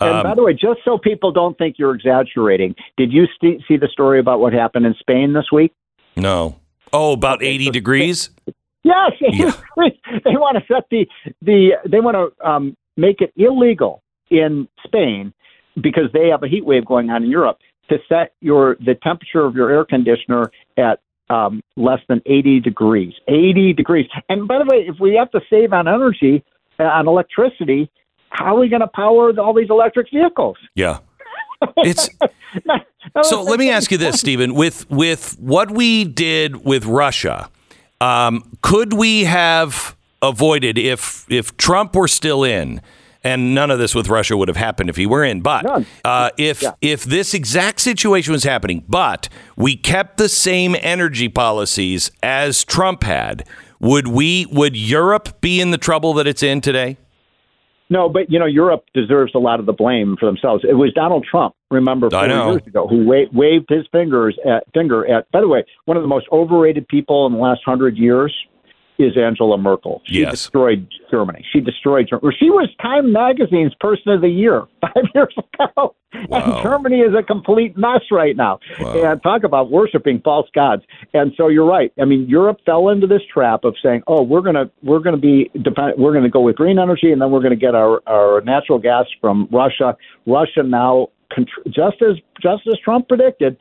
And 0.01 0.17
Um, 0.17 0.23
by 0.23 0.35
the 0.35 0.43
way, 0.43 0.55
just 0.55 0.81
so 0.85 0.99
people 0.99 1.31
don't 1.31 1.57
think 1.59 1.79
you're 1.79 1.95
exaggerating, 1.95 2.75
did 2.97 3.13
you 3.13 3.27
st- 3.37 3.63
see 3.69 3.77
the 3.77 3.87
story 3.89 4.19
about 4.19 4.41
what 4.41 4.53
happened 4.53 4.87
in 4.87 4.95
Spain 4.95 5.35
this 5.35 5.53
week? 5.53 5.73
No. 6.17 6.57
Oh, 6.93 7.13
about 7.13 7.43
80 7.43 7.71
degrees. 7.71 8.31
Yes, 8.83 9.13
Yeah. 9.21 9.53
they 9.77 10.37
want 10.37 10.57
to 10.57 10.65
set 10.73 10.85
the 10.91 11.07
the 11.43 11.73
they 11.87 12.01
want 12.01 12.17
to 12.17 12.49
um, 12.49 12.77
make 12.97 13.21
it 13.21 13.33
illegal 13.37 14.03
in 14.31 14.67
Spain 14.85 15.33
because 15.81 16.11
they 16.13 16.29
have 16.29 16.43
a 16.43 16.49
heat 16.49 16.65
wave 16.65 16.85
going 16.87 17.11
on 17.11 17.23
in 17.23 17.31
Europe 17.31 17.59
to 17.91 17.99
set 18.09 18.33
your 18.41 18.77
the 18.81 18.95
temperature 18.95 19.45
of 19.45 19.55
your 19.55 19.71
air 19.71 19.85
conditioner 19.85 20.51
at 20.79 21.01
um, 21.29 21.63
less 21.77 22.01
than 22.09 22.21
80 22.27 22.61
degrees. 22.61 23.13
80 23.29 23.75
degrees. 23.75 24.07
And 24.29 24.49
by 24.49 24.59
the 24.59 24.65
way, 24.65 24.85
if 24.89 24.99
we 24.99 25.15
have 25.15 25.31
to 25.33 25.41
save 25.49 25.73
on 25.73 25.87
energy 25.87 26.43
uh, 26.79 26.85
on 26.85 27.07
electricity, 27.07 27.91
how 28.31 28.57
are 28.57 28.61
we 28.61 28.69
going 28.69 28.81
to 28.81 28.89
power 28.89 29.39
all 29.39 29.55
these 29.55 29.71
electric 29.71 30.09
vehicles? 30.13 30.57
Yeah. 30.75 30.99
It's 31.77 32.09
so. 33.23 33.43
Let 33.43 33.59
me 33.59 33.71
ask 33.71 33.93
you 33.93 33.99
this, 33.99 34.19
Stephen. 34.19 34.55
With 34.55 34.91
with 34.91 35.37
what 35.39 35.71
we 35.71 36.05
did 36.05 36.65
with 36.65 36.87
Russia, 36.87 37.51
um, 38.01 38.57
could 38.63 38.95
we 38.95 39.25
have 39.25 39.95
avoided 40.23 40.79
if 40.79 41.27
if 41.31 41.55
Trump 41.59 41.95
were 41.95 42.09
still 42.09 42.45
in? 42.45 42.81
And 43.23 43.55
none 43.55 43.71
of 43.71 43.79
this 43.79 43.95
with 43.95 44.09
Russia 44.09 44.37
would 44.37 44.49
have 44.49 44.57
happened 44.57 44.89
if 44.89 44.97
he 44.97 45.05
were 45.07 45.23
in. 45.25 45.43
But 45.43 45.67
uh, 46.05 46.31
if 46.39 46.63
Yeah. 46.63 46.71
if 46.81 47.05
this 47.05 47.35
exact 47.35 47.81
situation 47.81 48.33
was 48.33 48.45
happening, 48.45 48.83
but 48.89 49.29
we 49.57 49.77
kept 49.77 50.17
the 50.17 50.29
same 50.29 50.75
energy 50.81 51.29
policies 51.29 52.11
as 52.23 52.65
Trump 52.65 53.03
had, 53.03 53.47
would 53.79 54.09
we? 54.09 54.47
Would 54.47 54.75
Europe 54.77 55.41
be 55.43 55.61
in 55.61 55.71
the 55.71 55.79
trouble 55.79 56.15
that 56.15 56.27
it's 56.27 56.43
in 56.43 56.61
today? 56.63 56.97
No, 57.93 58.09
but 58.09 58.31
you 58.31 58.39
know, 58.39 58.47
Europe 58.47 58.85
deserves 58.95 59.33
a 59.35 59.39
lot 59.39 59.59
of 59.61 59.67
the 59.67 59.73
blame 59.73 60.17
for 60.19 60.27
themselves. 60.27 60.65
It 60.67 60.75
was 60.75 60.93
Donald 60.95 61.27
Trump, 61.29 61.55
remember, 61.73 62.09
four 62.09 62.25
years 62.27 62.67
ago, 62.67 62.87
who 62.87 63.05
wa- 63.05 63.27
waved 63.33 63.67
his 63.69 63.85
fingers 63.91 64.39
at 64.49 64.63
finger 64.73 65.05
at. 65.13 65.31
By 65.33 65.41
the 65.41 65.49
way, 65.49 65.65
one 65.87 65.97
of 65.97 66.03
the 66.05 66.09
most 66.09 66.27
overrated 66.31 66.87
people 66.89 67.27
in 67.27 67.33
the 67.33 67.39
last 67.39 67.63
hundred 67.67 67.97
years 67.99 68.33
is 69.03 69.17
Angela 69.17 69.57
Merkel. 69.59 70.03
She 70.05 70.21
Yes. 70.21 70.31
destroyed 70.33 70.87
Germany. 71.11 71.45
She 71.53 71.61
destroyed 71.61 72.09
Germany. 72.09 72.37
She 72.39 72.51
was 72.51 72.69
Time 72.81 73.13
Magazine's 73.13 73.75
Person 73.81 74.13
of 74.13 74.21
the 74.21 74.29
Year 74.29 74.65
five 74.81 75.05
years 75.15 75.35
ago. 75.37 75.95
Wow. 76.29 76.39
And 76.55 76.63
Germany 76.63 77.01
is 77.01 77.15
a 77.15 77.23
complete 77.23 77.77
mess 77.77 78.03
right 78.11 78.37
now. 78.37 78.59
And 78.79 79.23
talk 79.23 79.45
about 79.45 79.71
worshiping 79.71 80.21
false 80.25 80.49
gods. 80.55 80.83
And 81.15 81.33
so 81.37 81.49
you're 81.49 81.65
right. 81.67 81.93
I 82.01 82.05
mean, 82.05 82.29
Europe 82.29 82.59
fell 82.67 82.89
into 82.89 83.07
this 83.07 83.23
trap 83.33 83.65
of 83.65 83.75
saying, 83.83 84.03
"Oh, 84.07 84.23
we're 84.23 84.41
gonna 84.41 84.71
we're 84.83 84.99
gonna 84.99 85.17
be 85.17 85.51
depend- 85.63 85.95
we're 85.99 86.13
gonna 86.13 86.29
go 86.29 86.41
with 86.41 86.57
green 86.57 86.79
energy, 86.79 87.13
and 87.13 87.21
then 87.23 87.31
we're 87.31 87.43
gonna 87.43 87.57
get 87.57 87.75
our 87.75 88.01
our 88.07 88.41
natural 88.43 88.79
gas 88.79 89.07
from 89.21 89.49
Russia." 89.53 89.97
Russia 90.27 90.63
now, 90.65 91.09
just 91.69 92.03
as 92.03 92.17
just 92.43 92.67
as 92.67 92.79
Trump 92.85 93.07
predicted, 93.09 93.57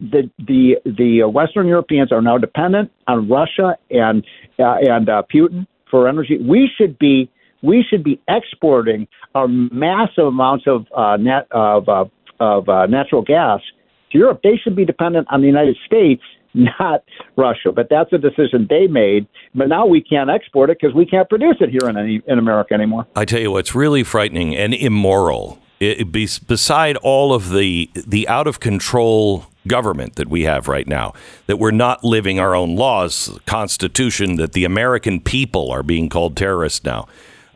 the 0.00 0.30
the 0.38 0.76
the 0.84 1.22
Western 1.24 1.66
Europeans 1.66 2.10
are 2.10 2.22
now 2.22 2.38
dependent 2.38 2.90
on 3.06 3.28
Russia 3.28 3.76
and 3.90 4.24
uh, 4.58 4.76
and 4.80 5.08
uh, 5.08 5.22
Putin 5.32 5.66
for 5.90 6.08
energy. 6.08 6.38
We 6.38 6.70
should 6.76 6.98
be 6.98 7.30
we 7.62 7.84
should 7.88 8.02
be 8.02 8.20
exporting 8.28 9.06
our 9.34 9.48
massive 9.48 10.26
amounts 10.26 10.66
of 10.66 10.86
uh, 10.96 11.16
net 11.16 11.46
of 11.50 11.88
uh, 11.88 12.04
of 12.40 12.68
uh, 12.68 12.86
natural 12.86 13.22
gas 13.22 13.60
to 14.12 14.18
Europe. 14.18 14.40
They 14.42 14.56
should 14.62 14.74
be 14.74 14.84
dependent 14.84 15.28
on 15.30 15.42
the 15.42 15.46
United 15.46 15.76
States, 15.84 16.22
not 16.54 17.04
Russia. 17.36 17.72
But 17.72 17.88
that's 17.90 18.12
a 18.12 18.18
decision 18.18 18.66
they 18.68 18.86
made. 18.86 19.26
But 19.54 19.68
now 19.68 19.86
we 19.86 20.00
can't 20.00 20.30
export 20.30 20.70
it 20.70 20.78
because 20.80 20.94
we 20.94 21.04
can't 21.04 21.28
produce 21.28 21.56
it 21.60 21.68
here 21.68 21.88
in 21.88 21.96
any, 21.96 22.22
in 22.26 22.38
America 22.38 22.72
anymore. 22.72 23.06
I 23.14 23.26
tell 23.26 23.40
you 23.40 23.50
what's 23.50 23.74
really 23.74 24.02
frightening 24.02 24.56
and 24.56 24.72
immoral. 24.72 25.58
It, 25.78 26.00
it 26.00 26.12
be, 26.12 26.28
beside 26.46 26.96
all 26.98 27.34
of 27.34 27.50
the 27.50 27.90
the 27.94 28.28
out 28.28 28.46
of 28.46 28.60
control 28.60 29.46
government 29.66 30.16
that 30.16 30.28
we 30.28 30.42
have 30.44 30.68
right 30.68 30.86
now, 30.86 31.12
that 31.46 31.58
we're 31.58 31.70
not 31.70 32.02
living 32.04 32.38
our 32.38 32.54
own 32.54 32.76
laws, 32.76 33.38
Constitution, 33.46 34.36
that 34.36 34.52
the 34.52 34.64
American 34.64 35.20
people 35.20 35.70
are 35.70 35.82
being 35.82 36.08
called 36.08 36.36
terrorists 36.36 36.84
now. 36.84 37.06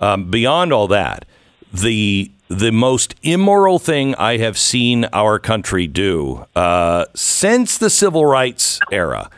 Um, 0.01 0.31
beyond 0.31 0.73
all 0.73 0.89
that, 0.89 1.25
the 1.73 2.31
the 2.49 2.71
most 2.71 3.15
immoral 3.23 3.79
thing 3.79 4.15
I 4.17 4.37
have 4.37 4.59
seen 4.59 5.07
our 5.13 5.39
country 5.39 5.87
do 5.87 6.47
uh, 6.55 7.07
since 7.15 7.79
the 7.79 7.89
civil 7.89 8.27
rights 8.27 8.79
era 8.93 9.31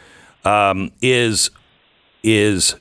um, 0.45 0.91
is 1.01 1.51
is 2.23 2.75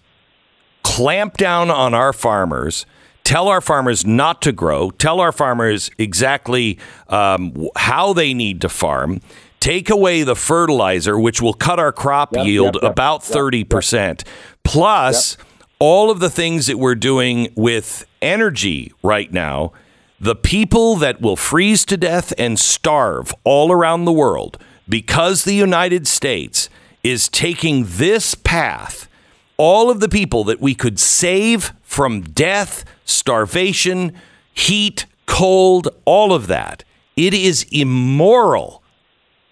clamp 0.84 1.38
down 1.38 1.70
on 1.70 1.94
our 1.94 2.14
farmers, 2.14 2.86
tell 3.24 3.48
our 3.48 3.62
farmers 3.62 4.06
not 4.06 4.42
to 4.42 4.52
grow, 4.52 4.90
tell 4.92 5.20
our 5.20 5.32
farmers 5.32 5.92
exactly 5.98 6.80
um, 7.10 7.70
how 7.76 8.14
they 8.14 8.34
need 8.34 8.62
to 8.62 8.70
farm, 8.70 9.22
take 9.66 9.90
away 9.90 10.22
the 10.22 10.36
fertilizer, 10.36 11.18
which 11.18 11.42
will 11.42 11.54
cut 11.54 11.80
our 11.80 11.92
crop 11.92 12.36
Yep, 12.36 12.46
yield 12.46 12.76
yep, 12.76 12.84
yep, 12.84 12.92
about 12.92 13.22
30%, 13.22 14.24
plus 14.64 15.38
all 15.80 16.12
of 16.12 16.20
the 16.20 16.30
things 16.30 16.68
that 16.68 16.78
we're 16.78 16.94
doing 16.94 17.52
with 17.56 18.06
energy 18.22 18.94
right 19.02 19.34
now. 19.34 19.74
The 20.20 20.36
people 20.36 20.96
that 20.98 21.20
will 21.20 21.36
freeze 21.36 21.84
to 21.86 21.98
death 21.98 22.32
and 22.38 22.60
starve 22.60 23.34
all 23.44 23.72
around 23.72 24.06
the 24.06 24.14
world 24.14 24.60
because 24.88 25.44
the 25.44 25.56
United 25.56 26.08
States 26.08 26.70
is 27.04 27.28
taking 27.28 27.86
this 27.88 28.36
path 28.36 29.10
all 29.58 29.90
of 29.90 30.00
the 30.00 30.10
people 30.10 30.44
that 30.44 30.60
we 30.60 30.76
could 30.76 31.00
save 31.00 31.74
from 31.82 32.22
death, 32.22 32.84
starvation, 33.04 34.14
heat, 34.54 35.06
cold, 35.26 35.88
all 36.06 36.34
of 36.34 36.48
that. 36.48 36.84
It 37.16 37.34
is 37.34 37.66
immoral 37.72 38.84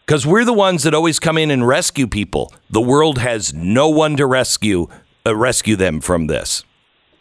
because 0.06 0.26
we're 0.26 0.46
the 0.46 0.54
ones 0.54 0.84
that 0.84 0.94
always 0.94 1.20
come 1.20 1.38
in 1.38 1.52
and 1.52 1.68
rescue 1.68 2.08
people. 2.08 2.54
The 2.70 2.82
world 2.82 3.20
has 3.20 3.54
no 3.54 3.90
one 3.90 4.18
to 4.18 4.26
rescue 4.26 4.88
uh, 5.26 5.36
rescue 5.36 5.76
them 5.76 6.02
from 6.02 6.28
this. 6.28 6.64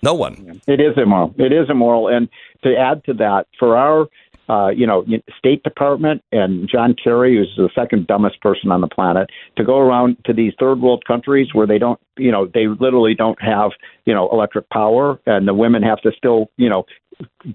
No 0.03 0.15
one. 0.15 0.61
It 0.67 0.81
is 0.81 0.95
immoral. 0.97 1.35
It 1.39 1.53
is 1.53 1.71
immoral. 1.71 2.09
And 2.09 2.29
to 2.65 2.77
add 2.77 3.05
to 3.05 3.15
that, 3.15 3.47
for 3.59 3.77
our 3.77 4.09
uh, 4.49 4.69
you 4.69 4.87
know, 4.87 5.05
State 5.39 5.63
Department 5.63 6.23
and 6.33 6.69
John 6.69 6.95
Kerry, 7.03 7.37
who's 7.37 7.55
the 7.57 7.71
second 7.75 8.07
dumbest 8.07 8.41
person 8.41 8.71
on 8.71 8.81
the 8.81 8.89
planet, 8.89 9.31
to 9.57 9.65
go 9.65 9.79
around 9.79 10.17
to 10.25 10.33
these 10.33 10.53
third 10.59 10.81
world 10.81 11.05
countries 11.07 11.49
where 11.53 11.67
they 11.67 11.79
don't, 11.79 12.01
you 12.19 12.31
know, 12.31 12.47
they 12.53 12.67
literally 12.67 13.15
don't 13.15 13.41
have, 13.41 13.71
you 14.05 14.13
know, 14.13 14.29
electric 14.31 14.69
power, 14.71 15.19
and 15.27 15.47
the 15.47 15.55
women 15.55 15.83
have 15.83 16.01
to 16.03 16.11
still, 16.17 16.51
you 16.57 16.69
know, 16.69 16.85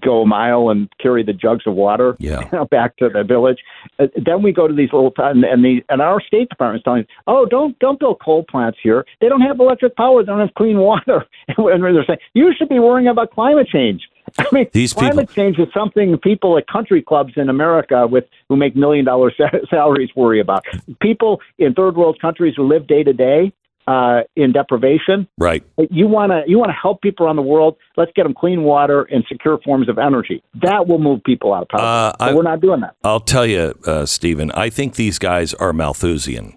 go 0.00 0.22
a 0.22 0.26
mile 0.26 0.68
and 0.70 0.88
carry 1.00 1.22
the 1.22 1.32
jugs 1.32 1.64
of 1.66 1.74
water 1.74 2.16
Yeah. 2.18 2.40
you 2.40 2.48
know, 2.52 2.64
back 2.66 2.96
to 2.98 3.08
the 3.08 3.24
village. 3.24 3.58
Uh, 3.98 4.06
then 4.24 4.42
we 4.42 4.52
go 4.52 4.68
to 4.68 4.74
these 4.74 4.92
little 4.92 5.12
and, 5.18 5.44
and 5.44 5.64
the 5.64 5.82
and 5.88 6.00
our 6.02 6.20
State 6.20 6.48
Department 6.48 6.80
is 6.80 6.84
telling 6.84 7.02
us, 7.02 7.08
oh, 7.26 7.46
don't 7.46 7.78
don't 7.78 7.98
build 7.98 8.20
coal 8.24 8.44
plants 8.44 8.78
here. 8.82 9.04
They 9.20 9.28
don't 9.28 9.40
have 9.42 9.58
electric 9.60 9.96
power. 9.96 10.22
They 10.22 10.26
don't 10.26 10.40
have 10.40 10.54
clean 10.56 10.78
water. 10.78 11.24
and 11.56 11.82
they're 11.82 12.04
saying 12.06 12.18
you 12.34 12.52
should 12.56 12.68
be 12.68 12.78
worrying 12.78 13.08
about 13.08 13.30
climate 13.32 13.68
change. 13.68 14.02
I 14.38 14.44
mean, 14.52 14.66
These 14.72 14.92
people- 14.92 15.08
climate 15.08 15.30
change 15.30 15.58
is 15.58 15.68
something 15.72 16.16
people 16.18 16.58
at 16.58 16.66
country 16.66 17.00
clubs 17.02 17.32
in 17.36 17.48
America 17.48 18.06
with 18.06 18.24
who 18.48 18.56
make 18.56 18.76
million 18.76 19.04
dollar 19.04 19.32
sa- 19.36 19.58
salaries 19.70 20.10
worry 20.14 20.38
about. 20.40 20.64
People 21.00 21.40
in 21.58 21.72
third 21.74 21.96
world 21.96 22.18
countries 22.20 22.54
who 22.56 22.68
live 22.68 22.86
day 22.86 23.02
to 23.02 23.12
day 23.12 23.52
uh, 23.88 24.20
in 24.36 24.52
deprivation. 24.52 25.26
Right. 25.38 25.64
You 25.90 26.06
want 26.06 26.30
to 26.32 26.42
you 26.46 26.58
want 26.58 26.68
to 26.68 26.76
help 26.80 27.00
people 27.00 27.24
around 27.26 27.36
the 27.36 27.42
world. 27.54 27.76
Let's 27.96 28.12
get 28.14 28.24
them 28.24 28.34
clean 28.34 28.62
water 28.62 29.04
and 29.04 29.24
secure 29.28 29.58
forms 29.64 29.88
of 29.88 29.96
energy. 29.98 30.42
That 30.62 30.86
will 30.86 30.98
move 30.98 31.24
people 31.24 31.54
out 31.54 31.62
of 31.62 31.68
poverty. 31.68 31.86
Uh, 31.86 32.12
but 32.18 32.28
I- 32.32 32.34
we're 32.34 32.42
not 32.42 32.60
doing 32.60 32.80
that. 32.80 32.94
I'll 33.02 33.20
tell 33.20 33.46
you, 33.46 33.74
uh, 33.86 34.04
Stephen, 34.04 34.50
I 34.52 34.68
think 34.68 34.96
these 34.96 35.18
guys 35.18 35.54
are 35.54 35.72
Malthusian. 35.72 36.56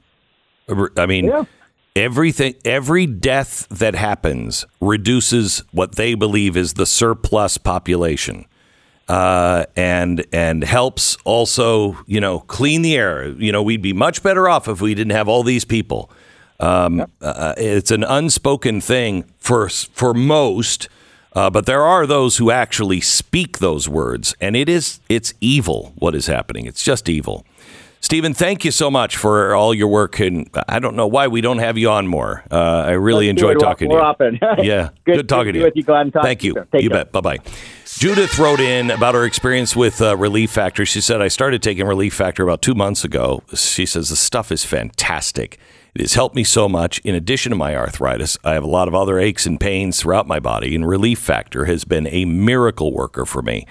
I 0.98 1.06
mean, 1.06 1.26
Yeah. 1.26 1.44
everything, 1.96 2.56
every 2.66 3.06
death 3.06 3.68
that 3.70 3.96
happens 3.96 4.66
reduces 4.82 5.64
what 5.72 5.96
they 5.96 6.14
believe 6.16 6.56
is 6.58 6.74
the 6.74 6.86
surplus 6.86 7.58
population. 7.58 8.46
Uh, 9.10 9.66
and 9.76 10.26
and 10.32 10.64
helps 10.64 11.18
also, 11.26 11.98
you 12.08 12.22
know, 12.22 12.40
clean 12.40 12.82
the 12.82 12.96
air. 12.96 13.28
You 13.28 13.52
know, 13.52 13.62
we'd 13.62 13.82
be 13.82 13.92
much 13.94 14.24
better 14.24 14.48
off 14.48 14.70
if 14.70 14.80
we 14.80 14.94
didn't 14.94 15.12
have 15.12 15.28
all 15.28 15.44
these 15.44 15.66
people. 15.66 16.10
Um, 16.62 17.06
uh, 17.22 17.54
it's 17.58 17.92
an 17.92 18.04
unspoken 18.04 18.82
thing 18.82 19.26
for 19.40 19.68
for 19.70 20.14
most, 20.14 20.88
uh, 21.34 21.50
but 21.50 21.66
there 21.66 21.82
are 21.84 22.06
those 22.06 22.38
who 22.38 22.52
actually 22.52 23.02
speak 23.02 23.58
those 23.60 23.90
words, 23.90 24.36
and 24.40 24.56
it 24.56 24.70
is 24.70 25.00
it's 25.10 25.34
evil 25.42 25.94
what 25.98 26.14
is 26.16 26.28
happening. 26.28 26.66
It's 26.68 26.84
just 26.84 27.10
evil. 27.10 27.46
Stephen, 28.04 28.34
thank 28.34 28.66
you 28.66 28.72
so 28.72 28.90
much 28.90 29.16
for 29.16 29.54
all 29.54 29.76
your 29.76 29.88
work, 29.88 30.20
and 30.20 30.50
I 30.68 30.80
don't 30.80 30.96
know 30.96 31.06
why 31.06 31.28
we 31.28 31.40
don't 31.40 31.60
have 31.60 31.78
you 31.78 31.90
on 31.92 32.08
more. 32.08 32.44
Uh, 32.50 32.56
I 32.88 32.92
really 32.94 33.28
Let's 33.28 33.38
enjoyed 33.42 33.60
talking 33.60 33.90
to 33.90 33.96
you. 33.96 34.02
often. 34.02 34.40
Yeah, 34.64 34.90
Good- 35.06 35.18
good, 35.18 35.30
talking 35.30 35.54
good 35.54 35.54
to 35.54 35.60
you. 35.60 35.66
with 35.66 35.76
you. 35.76 35.84
Talk 36.12 36.24
Thank 36.24 36.44
you 36.44 36.54
you. 36.56 36.68
Take 36.72 36.82
you 36.84 36.90
care. 36.90 37.06
bet. 37.06 37.12
Bye 37.12 37.22
bye. 37.22 37.38
Judith 37.86 38.40
wrote 38.40 38.60
in 38.60 38.90
about 38.90 39.14
her 39.14 39.24
experience 39.26 39.76
with 39.76 40.02
uh, 40.02 40.18
Relief 40.18 40.50
Factor. 40.50 40.84
She 40.86 41.00
said, 41.02 41.22
I 41.22 41.28
started 41.28 41.62
taking 41.62 41.86
Relief 41.86 42.14
Factor 42.16 42.42
about 42.44 42.62
two 42.64 42.74
months 42.74 43.04
ago. 43.04 43.44
She 43.54 43.86
says, 43.86 44.10
the 44.10 44.16
stuff 44.16 44.52
is 44.52 44.64
fantastic. 44.66 45.60
It 45.94 46.02
has 46.02 46.14
helped 46.14 46.36
me 46.36 46.44
so 46.44 46.70
much. 46.70 47.00
In 47.00 47.16
addition 47.16 47.50
to 47.50 47.56
my 47.56 47.76
arthritis, 47.76 48.38
I 48.44 48.54
have 48.54 48.64
a 48.64 48.68
lot 48.68 48.88
of 48.88 48.96
other 48.96 49.20
aches 49.20 49.46
and 49.46 49.60
pains 49.60 50.00
throughout 50.00 50.28
my 50.28 50.40
body, 50.40 50.74
and 50.74 50.88
Relief 50.88 51.20
Factor 51.20 51.66
has 51.66 51.84
been 51.84 52.08
a 52.08 52.26
miracle 52.26 52.94
worker 52.94 53.26
for 53.26 53.42
me. 53.42 53.68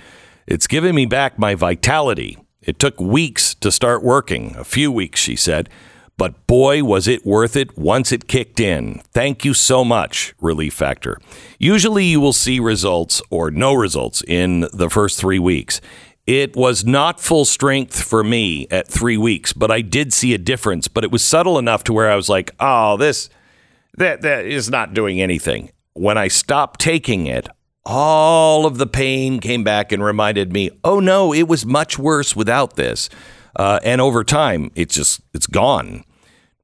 It's 0.47 0.66
given 0.66 0.95
me 0.95 1.07
back 1.07 1.39
my 1.39 1.55
vitality. 1.55 2.37
It 2.61 2.79
took 2.79 3.01
weeks 3.01 3.55
to 3.57 3.73
start 3.73 4.03
working, 4.03 4.55
a 4.57 4.64
few 4.64 4.93
weeks, 4.93 5.21
she 5.21 5.35
said. 5.35 5.71
But 6.18 6.47
boy, 6.47 6.85
was 6.85 7.09
it 7.09 7.25
worth 7.25 7.57
it 7.57 7.79
once 7.79 8.12
it 8.12 8.29
kicked 8.29 8.61
in. 8.61 9.01
Thank 9.14 9.43
you 9.47 9.55
so 9.55 9.83
much, 9.83 10.35
Relief 10.39 10.75
Factor. 10.75 11.18
Usually 11.59 12.05
you 12.05 12.21
will 12.21 12.35
see 12.35 12.61
results 12.61 13.23
or 13.31 13.51
no 13.51 13.73
results 13.73 14.23
in 14.29 14.66
the 14.75 14.91
first 14.91 15.18
three 15.18 15.39
weeks. 15.39 15.81
It 16.27 16.55
was 16.55 16.85
not 16.85 17.21
full 17.21 17.45
strength 17.45 18.03
for 18.03 18.23
me 18.23 18.66
at 18.71 18.87
three 18.87 19.16
weeks, 19.16 19.53
but 19.53 19.71
I 19.71 19.81
did 19.81 20.12
see 20.12 20.35
a 20.35 20.39
difference. 20.39 20.87
But 20.87 21.05
it 21.05 21.11
was 21.11 21.25
subtle 21.25 21.59
enough 21.59 21.85
to 21.85 21.93
where 21.93 22.11
I 22.11 22.16
was 22.16 22.29
like, 22.29 22.53
oh, 22.61 22.97
this, 22.97 23.31
that, 23.97 24.23
that 24.23 24.47
is 24.47 24.71
not 24.71 24.95
doing 24.95 25.21
anything. 25.21 25.71
When 25.95 26.16
I 26.16 26.29
stopped 26.29 26.81
taking 26.81 27.27
it, 27.27 27.49
all 27.85 28.66
of 28.66 28.79
the 28.79 28.87
pain 28.87 29.41
came 29.41 29.64
back 29.64 29.91
and 29.91 30.05
reminded 30.05 30.53
me, 30.53 30.71
oh 30.85 31.01
no, 31.01 31.33
it 31.33 31.49
was 31.49 31.66
much 31.66 31.99
worse 31.99 32.37
without 32.37 32.77
this. 32.77 33.09
Uh, 33.57 33.81
and 33.83 34.01
over 34.01 34.23
time, 34.23 34.71
it's 34.75 34.95
just, 34.95 35.21
it's 35.35 35.47
gone. 35.47 36.05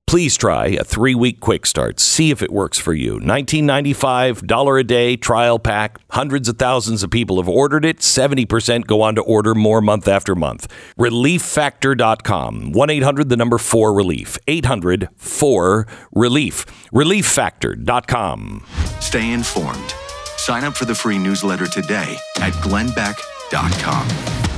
Please 0.06 0.36
try 0.36 0.66
a 0.68 0.84
three 0.84 1.16
week 1.16 1.40
quick 1.40 1.66
start. 1.66 1.98
See 1.98 2.30
if 2.30 2.40
it 2.40 2.52
works 2.52 2.78
for 2.78 2.94
you. 2.94 3.18
$19.95 3.18 4.78
a 4.78 4.84
day 4.84 5.16
trial 5.16 5.58
pack. 5.58 5.98
Hundreds 6.10 6.48
of 6.48 6.58
thousands 6.58 7.02
of 7.02 7.10
people 7.10 7.38
have 7.38 7.48
ordered 7.48 7.84
it. 7.84 7.98
70% 7.98 8.86
go 8.86 9.02
on 9.02 9.16
to 9.16 9.22
order 9.22 9.52
more 9.52 9.80
month 9.80 10.06
after 10.06 10.36
month. 10.36 10.72
ReliefFactor.com. 10.96 12.70
1 12.70 12.90
800 12.90 13.28
the 13.28 13.36
number 13.36 13.58
4 13.58 13.92
relief. 13.92 14.38
800 14.46 15.08
4 15.16 15.88
relief. 16.12 16.66
ReliefFactor.com. 16.92 18.64
Stay 19.00 19.32
informed. 19.32 19.94
Sign 20.36 20.62
up 20.62 20.76
for 20.76 20.84
the 20.84 20.94
free 20.94 21.18
newsletter 21.18 21.66
today 21.66 22.16
at 22.38 22.52
glennbeck.com. 22.62 24.55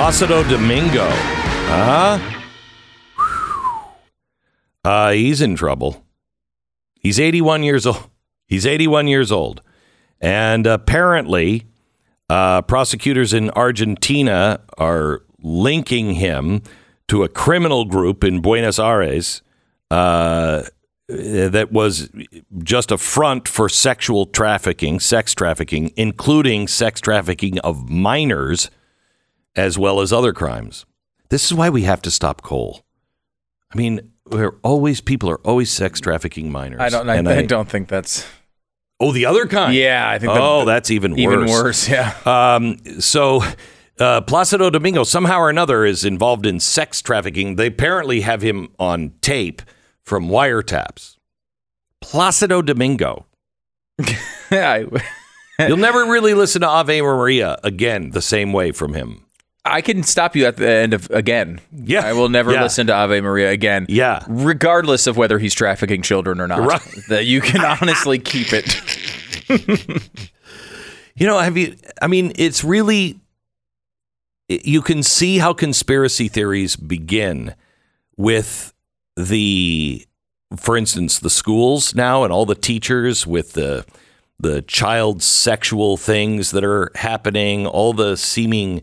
Placido 0.00 0.42
Domingo. 0.48 1.06
Huh? 1.10 2.18
Uh, 4.82 5.10
he's 5.10 5.42
in 5.42 5.56
trouble. 5.56 6.06
He's 6.94 7.20
81 7.20 7.64
years 7.64 7.84
old. 7.84 8.08
He's 8.46 8.64
81 8.64 9.08
years 9.08 9.30
old. 9.30 9.60
And 10.18 10.66
apparently, 10.66 11.66
uh, 12.30 12.62
prosecutors 12.62 13.34
in 13.34 13.50
Argentina 13.50 14.62
are 14.78 15.20
linking 15.42 16.14
him 16.14 16.62
to 17.08 17.22
a 17.22 17.28
criminal 17.28 17.84
group 17.84 18.24
in 18.24 18.40
Buenos 18.40 18.78
Aires 18.78 19.42
uh, 19.90 20.62
that 21.08 21.72
was 21.72 22.08
just 22.62 22.90
a 22.90 22.96
front 22.96 23.46
for 23.46 23.68
sexual 23.68 24.24
trafficking, 24.24 24.98
sex 24.98 25.34
trafficking, 25.34 25.92
including 25.94 26.68
sex 26.68 27.02
trafficking 27.02 27.58
of 27.58 27.90
minors 27.90 28.70
as 29.56 29.78
well 29.78 30.00
as 30.00 30.12
other 30.12 30.32
crimes. 30.32 30.86
This 31.28 31.44
is 31.46 31.54
why 31.54 31.70
we 31.70 31.82
have 31.82 32.02
to 32.02 32.10
stop 32.10 32.42
coal. 32.42 32.84
I 33.72 33.78
mean, 33.78 34.12
we're 34.28 34.58
always 34.62 35.00
people 35.00 35.30
are 35.30 35.40
always 35.40 35.70
sex 35.70 36.00
trafficking 36.00 36.50
minors. 36.50 36.80
I 36.80 36.88
don't. 36.88 37.08
I, 37.08 37.16
And 37.16 37.28
I 37.28 37.42
don't 37.42 37.68
think 37.68 37.88
that's. 37.88 38.26
Oh, 38.98 39.12
the 39.12 39.26
other 39.26 39.46
kind. 39.46 39.74
Yeah, 39.74 40.08
I 40.08 40.18
think. 40.18 40.32
Oh, 40.34 40.60
that, 40.60 40.66
that's 40.66 40.90
even 40.90 41.12
worse. 41.12 41.20
even 41.20 41.46
worse. 41.46 41.88
Yeah. 41.88 42.14
Um, 42.26 42.76
so, 43.00 43.42
uh, 43.98 44.20
Placido 44.22 44.70
Domingo 44.70 45.04
somehow 45.04 45.38
or 45.38 45.50
another 45.50 45.84
is 45.84 46.04
involved 46.04 46.44
in 46.44 46.60
sex 46.60 47.00
trafficking. 47.00 47.56
They 47.56 47.66
apparently 47.66 48.20
have 48.22 48.42
him 48.42 48.68
on 48.78 49.12
tape 49.20 49.62
from 50.04 50.28
wiretaps. 50.28 51.16
Placido 52.02 52.60
Domingo. 52.60 53.26
You'll 55.68 55.76
never 55.76 56.06
really 56.06 56.34
listen 56.34 56.62
to 56.62 56.68
Ave 56.68 57.00
Maria 57.02 57.58
again 57.62 58.10
the 58.10 58.22
same 58.22 58.52
way 58.52 58.72
from 58.72 58.94
him. 58.94 59.26
I 59.64 59.82
can 59.82 60.02
stop 60.02 60.34
you 60.36 60.46
at 60.46 60.56
the 60.56 60.68
end 60.68 60.94
of 60.94 61.10
again. 61.10 61.60
Yeah. 61.72 62.00
I 62.06 62.12
will 62.14 62.28
never 62.30 62.52
Yeah. 62.52 62.62
listen 62.62 62.86
to 62.86 62.94
Ave 62.94 63.20
Maria 63.20 63.50
again. 63.50 63.86
Yeah. 63.88 64.24
Regardless 64.28 65.06
of 65.06 65.16
whether 65.18 65.38
he's 65.38 65.52
trafficking 65.54 66.00
children 66.02 66.40
or 66.40 66.48
not. 66.48 66.60
Right. 66.60 66.80
That 67.08 67.26
you 67.26 67.40
can 67.40 67.60
honestly 67.64 68.18
keep 68.18 68.48
it. 68.52 68.80
You 71.16 71.26
know, 71.26 71.38
have 71.38 71.56
you? 71.58 71.76
I 72.00 72.06
mean, 72.06 72.32
it's 72.36 72.64
really. 72.64 73.18
You 74.48 74.80
can 74.80 75.02
see 75.02 75.36
how 75.38 75.52
conspiracy 75.52 76.28
theories 76.28 76.76
begin 76.76 77.54
with 78.16 78.72
the, 79.16 80.06
for 80.56 80.76
instance, 80.78 81.18
the 81.18 81.28
schools 81.28 81.94
now 81.94 82.24
and 82.24 82.32
all 82.32 82.46
the 82.46 82.54
teachers 82.54 83.26
with 83.26 83.52
the 83.52 83.84
the 84.38 84.62
child 84.62 85.22
sexual 85.22 85.98
things 85.98 86.52
that 86.52 86.64
are 86.64 86.90
happening, 86.94 87.66
all 87.66 87.92
the 87.92 88.16
seeming, 88.16 88.80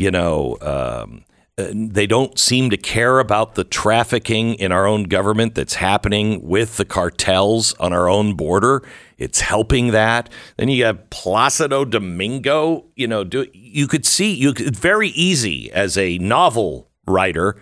you 0.00 0.10
know, 0.10 0.56
um, 0.62 1.26
they 1.56 2.06
don't 2.06 2.38
seem 2.38 2.70
to 2.70 2.78
care 2.78 3.18
about 3.18 3.54
the 3.54 3.64
trafficking 3.64 4.54
in 4.54 4.72
our 4.72 4.86
own 4.86 5.02
government 5.04 5.54
that's 5.54 5.74
happening 5.74 6.40
with 6.42 6.78
the 6.78 6.86
cartels 6.86 7.74
on 7.74 7.92
our 7.92 8.08
own 8.08 8.32
border. 8.32 8.82
It's 9.18 9.40
helping 9.40 9.88
that. 9.88 10.30
Then 10.56 10.70
you 10.70 10.86
have 10.86 11.10
Placido 11.10 11.84
Domingo. 11.84 12.86
You 12.96 13.08
know, 13.08 13.24
do, 13.24 13.46
you 13.52 13.86
could 13.86 14.06
see 14.06 14.32
you. 14.32 14.54
It's 14.56 14.78
very 14.78 15.10
easy 15.10 15.70
as 15.70 15.98
a 15.98 16.16
novel 16.16 16.88
writer 17.06 17.60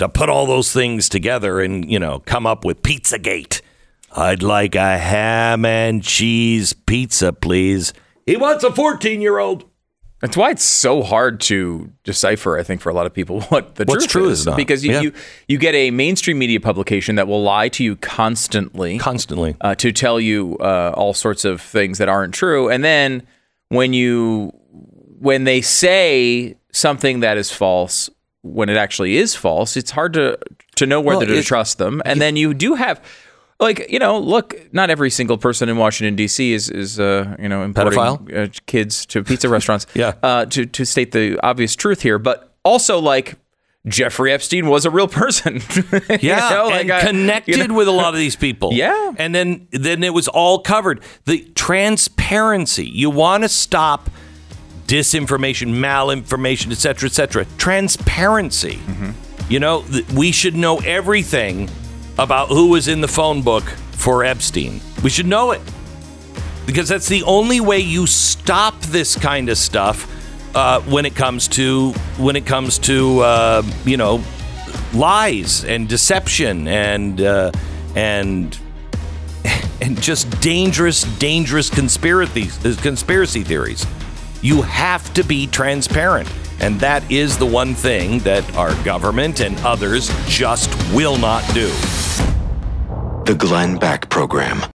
to 0.00 0.08
put 0.08 0.28
all 0.28 0.46
those 0.46 0.72
things 0.72 1.08
together 1.08 1.60
and 1.60 1.88
you 1.88 2.00
know 2.00 2.18
come 2.26 2.44
up 2.44 2.64
with 2.64 2.82
Pizzagate. 2.82 3.60
I'd 4.16 4.42
like 4.42 4.74
a 4.74 4.98
ham 4.98 5.64
and 5.64 6.02
cheese 6.02 6.72
pizza, 6.72 7.32
please. 7.32 7.92
He 8.26 8.36
wants 8.36 8.64
a 8.64 8.72
14 8.72 9.20
year 9.20 9.38
old. 9.38 9.67
That's 10.20 10.36
why 10.36 10.50
it's 10.50 10.64
so 10.64 11.02
hard 11.02 11.40
to 11.42 11.92
decipher. 12.02 12.58
I 12.58 12.64
think 12.64 12.80
for 12.80 12.88
a 12.90 12.92
lot 12.94 13.06
of 13.06 13.14
people, 13.14 13.40
what 13.50 13.76
the 13.76 13.84
What's 13.84 14.06
truth 14.06 14.10
true 14.10 14.28
is, 14.30 14.46
is 14.46 14.54
because 14.56 14.84
you, 14.84 14.92
Yeah. 14.92 15.00
you 15.02 15.12
you 15.46 15.58
get 15.58 15.74
a 15.74 15.90
mainstream 15.92 16.38
media 16.38 16.58
publication 16.60 17.14
that 17.16 17.28
will 17.28 17.42
lie 17.42 17.68
to 17.70 17.84
you 17.84 17.94
constantly, 17.96 18.98
Constantly. 18.98 19.54
uh, 19.60 19.74
to 19.76 19.92
tell 19.92 20.18
you 20.18 20.56
uh, 20.60 20.92
all 20.96 21.14
sorts 21.14 21.44
of 21.44 21.60
things 21.60 21.98
that 21.98 22.08
aren't 22.08 22.34
true, 22.34 22.68
and 22.68 22.82
then 22.82 23.22
when 23.68 23.92
you 23.92 24.52
when 25.20 25.44
they 25.44 25.60
say 25.60 26.56
something 26.72 27.20
that 27.20 27.36
is 27.36 27.50
false, 27.52 28.10
when 28.42 28.68
it 28.68 28.76
actually 28.76 29.16
is 29.16 29.34
false, 29.34 29.76
it's 29.76 29.90
hard 29.92 30.12
to 30.14 30.38
to 30.76 30.86
know 30.86 31.00
whether 31.00 31.26
Well, 31.26 31.36
to 31.36 31.42
trust 31.42 31.78
them. 31.78 32.02
And 32.04 32.20
then 32.20 32.36
you 32.36 32.54
do 32.54 32.74
have. 32.74 33.00
Like 33.60 33.90
you 33.90 33.98
know, 33.98 34.18
look, 34.18 34.54
not 34.72 34.88
every 34.88 35.10
single 35.10 35.36
person 35.36 35.68
in 35.68 35.76
Washington 35.78 36.14
D.C. 36.14 36.52
is 36.52 36.70
is 36.70 37.00
uh, 37.00 37.34
you 37.40 37.48
know 37.48 37.62
importing 37.64 37.98
Pedophile? 37.98 38.46
uh, 38.48 38.52
kids 38.66 39.04
to 39.06 39.24
pizza 39.24 39.48
restaurants. 39.56 39.86
Yeah. 39.94 40.14
Uh, 40.22 40.44
to 40.46 40.64
to 40.66 40.84
state 40.84 41.10
the 41.12 41.38
obvious 41.44 41.74
truth 41.74 42.02
here, 42.02 42.18
but 42.20 42.54
also 42.64 43.00
like 43.00 43.34
Jeffrey 43.88 44.32
Epstein 44.32 44.66
was 44.68 44.84
a 44.84 44.90
real 44.90 45.08
person. 45.22 45.60
You 45.92 46.18
Yeah, 46.20 46.48
know, 46.50 46.70
and 46.70 46.88
like, 46.88 47.02
I- 47.02 47.06
connected 47.06 47.56
you 47.56 47.66
know- 47.66 47.74
with 47.74 47.88
a 47.88 47.92
lot 47.92 48.14
of 48.14 48.20
these 48.20 48.36
people. 48.36 48.72
Yeah. 48.74 49.12
and 49.18 49.34
then 49.34 49.66
then 49.72 50.04
it 50.04 50.14
was 50.14 50.28
all 50.28 50.60
covered. 50.60 51.02
The 51.24 51.40
transparency. 51.56 52.86
You 52.86 53.10
want 53.10 53.42
to 53.42 53.48
stop 53.48 54.08
disinformation, 54.86 55.74
malinformation, 55.74 56.70
et 56.70 56.78
cetera, 56.78 57.08
et 57.08 57.12
cetera. 57.12 57.44
Transparency. 57.58 58.76
Mm-hmm. 58.76 59.10
You 59.52 59.60
know, 59.60 59.82
th- 59.82 60.08
we 60.10 60.30
should 60.32 60.54
know 60.54 60.78
everything 60.78 61.68
about 62.18 62.48
who 62.48 62.68
was 62.68 62.88
in 62.88 63.00
the 63.00 63.08
phone 63.08 63.42
book 63.42 63.64
for 63.92 64.24
Epstein. 64.24 64.80
We 65.02 65.10
should 65.10 65.26
know 65.26 65.52
it 65.52 65.60
because 66.66 66.88
that's 66.88 67.08
the 67.08 67.22
only 67.22 67.60
way 67.60 67.78
you 67.78 68.06
stop 68.06 68.78
this 68.82 69.16
kind 69.16 69.48
of 69.48 69.56
stuff 69.56 70.06
uh, 70.54 70.80
when 70.82 71.06
it 71.06 71.14
comes 71.14 71.48
to 71.48 71.92
when 72.16 72.36
it 72.36 72.46
comes 72.46 72.78
to 72.80 73.20
uh, 73.20 73.62
you 73.84 73.96
know 73.96 74.22
lies 74.92 75.64
and 75.64 75.88
deception 75.88 76.66
and 76.68 77.20
uh, 77.20 77.52
and 77.94 78.58
and 79.80 80.00
just 80.02 80.28
dangerous, 80.40 81.02
dangerous 81.18 81.70
conspiracy 81.70 82.48
conspiracy 82.76 83.44
theories. 83.44 83.86
You 84.40 84.62
have 84.62 85.12
to 85.14 85.24
be 85.24 85.48
transparent, 85.48 86.32
and 86.60 86.78
that 86.78 87.10
is 87.10 87.36
the 87.36 87.46
one 87.46 87.74
thing 87.74 88.20
that 88.20 88.54
our 88.54 88.72
government 88.84 89.40
and 89.40 89.58
others 89.60 90.12
just 90.26 90.70
will 90.92 91.18
not 91.18 91.42
do. 91.54 91.68
The 93.24 93.34
Glenn 93.36 93.78
Beck 93.78 94.08
Program. 94.08 94.62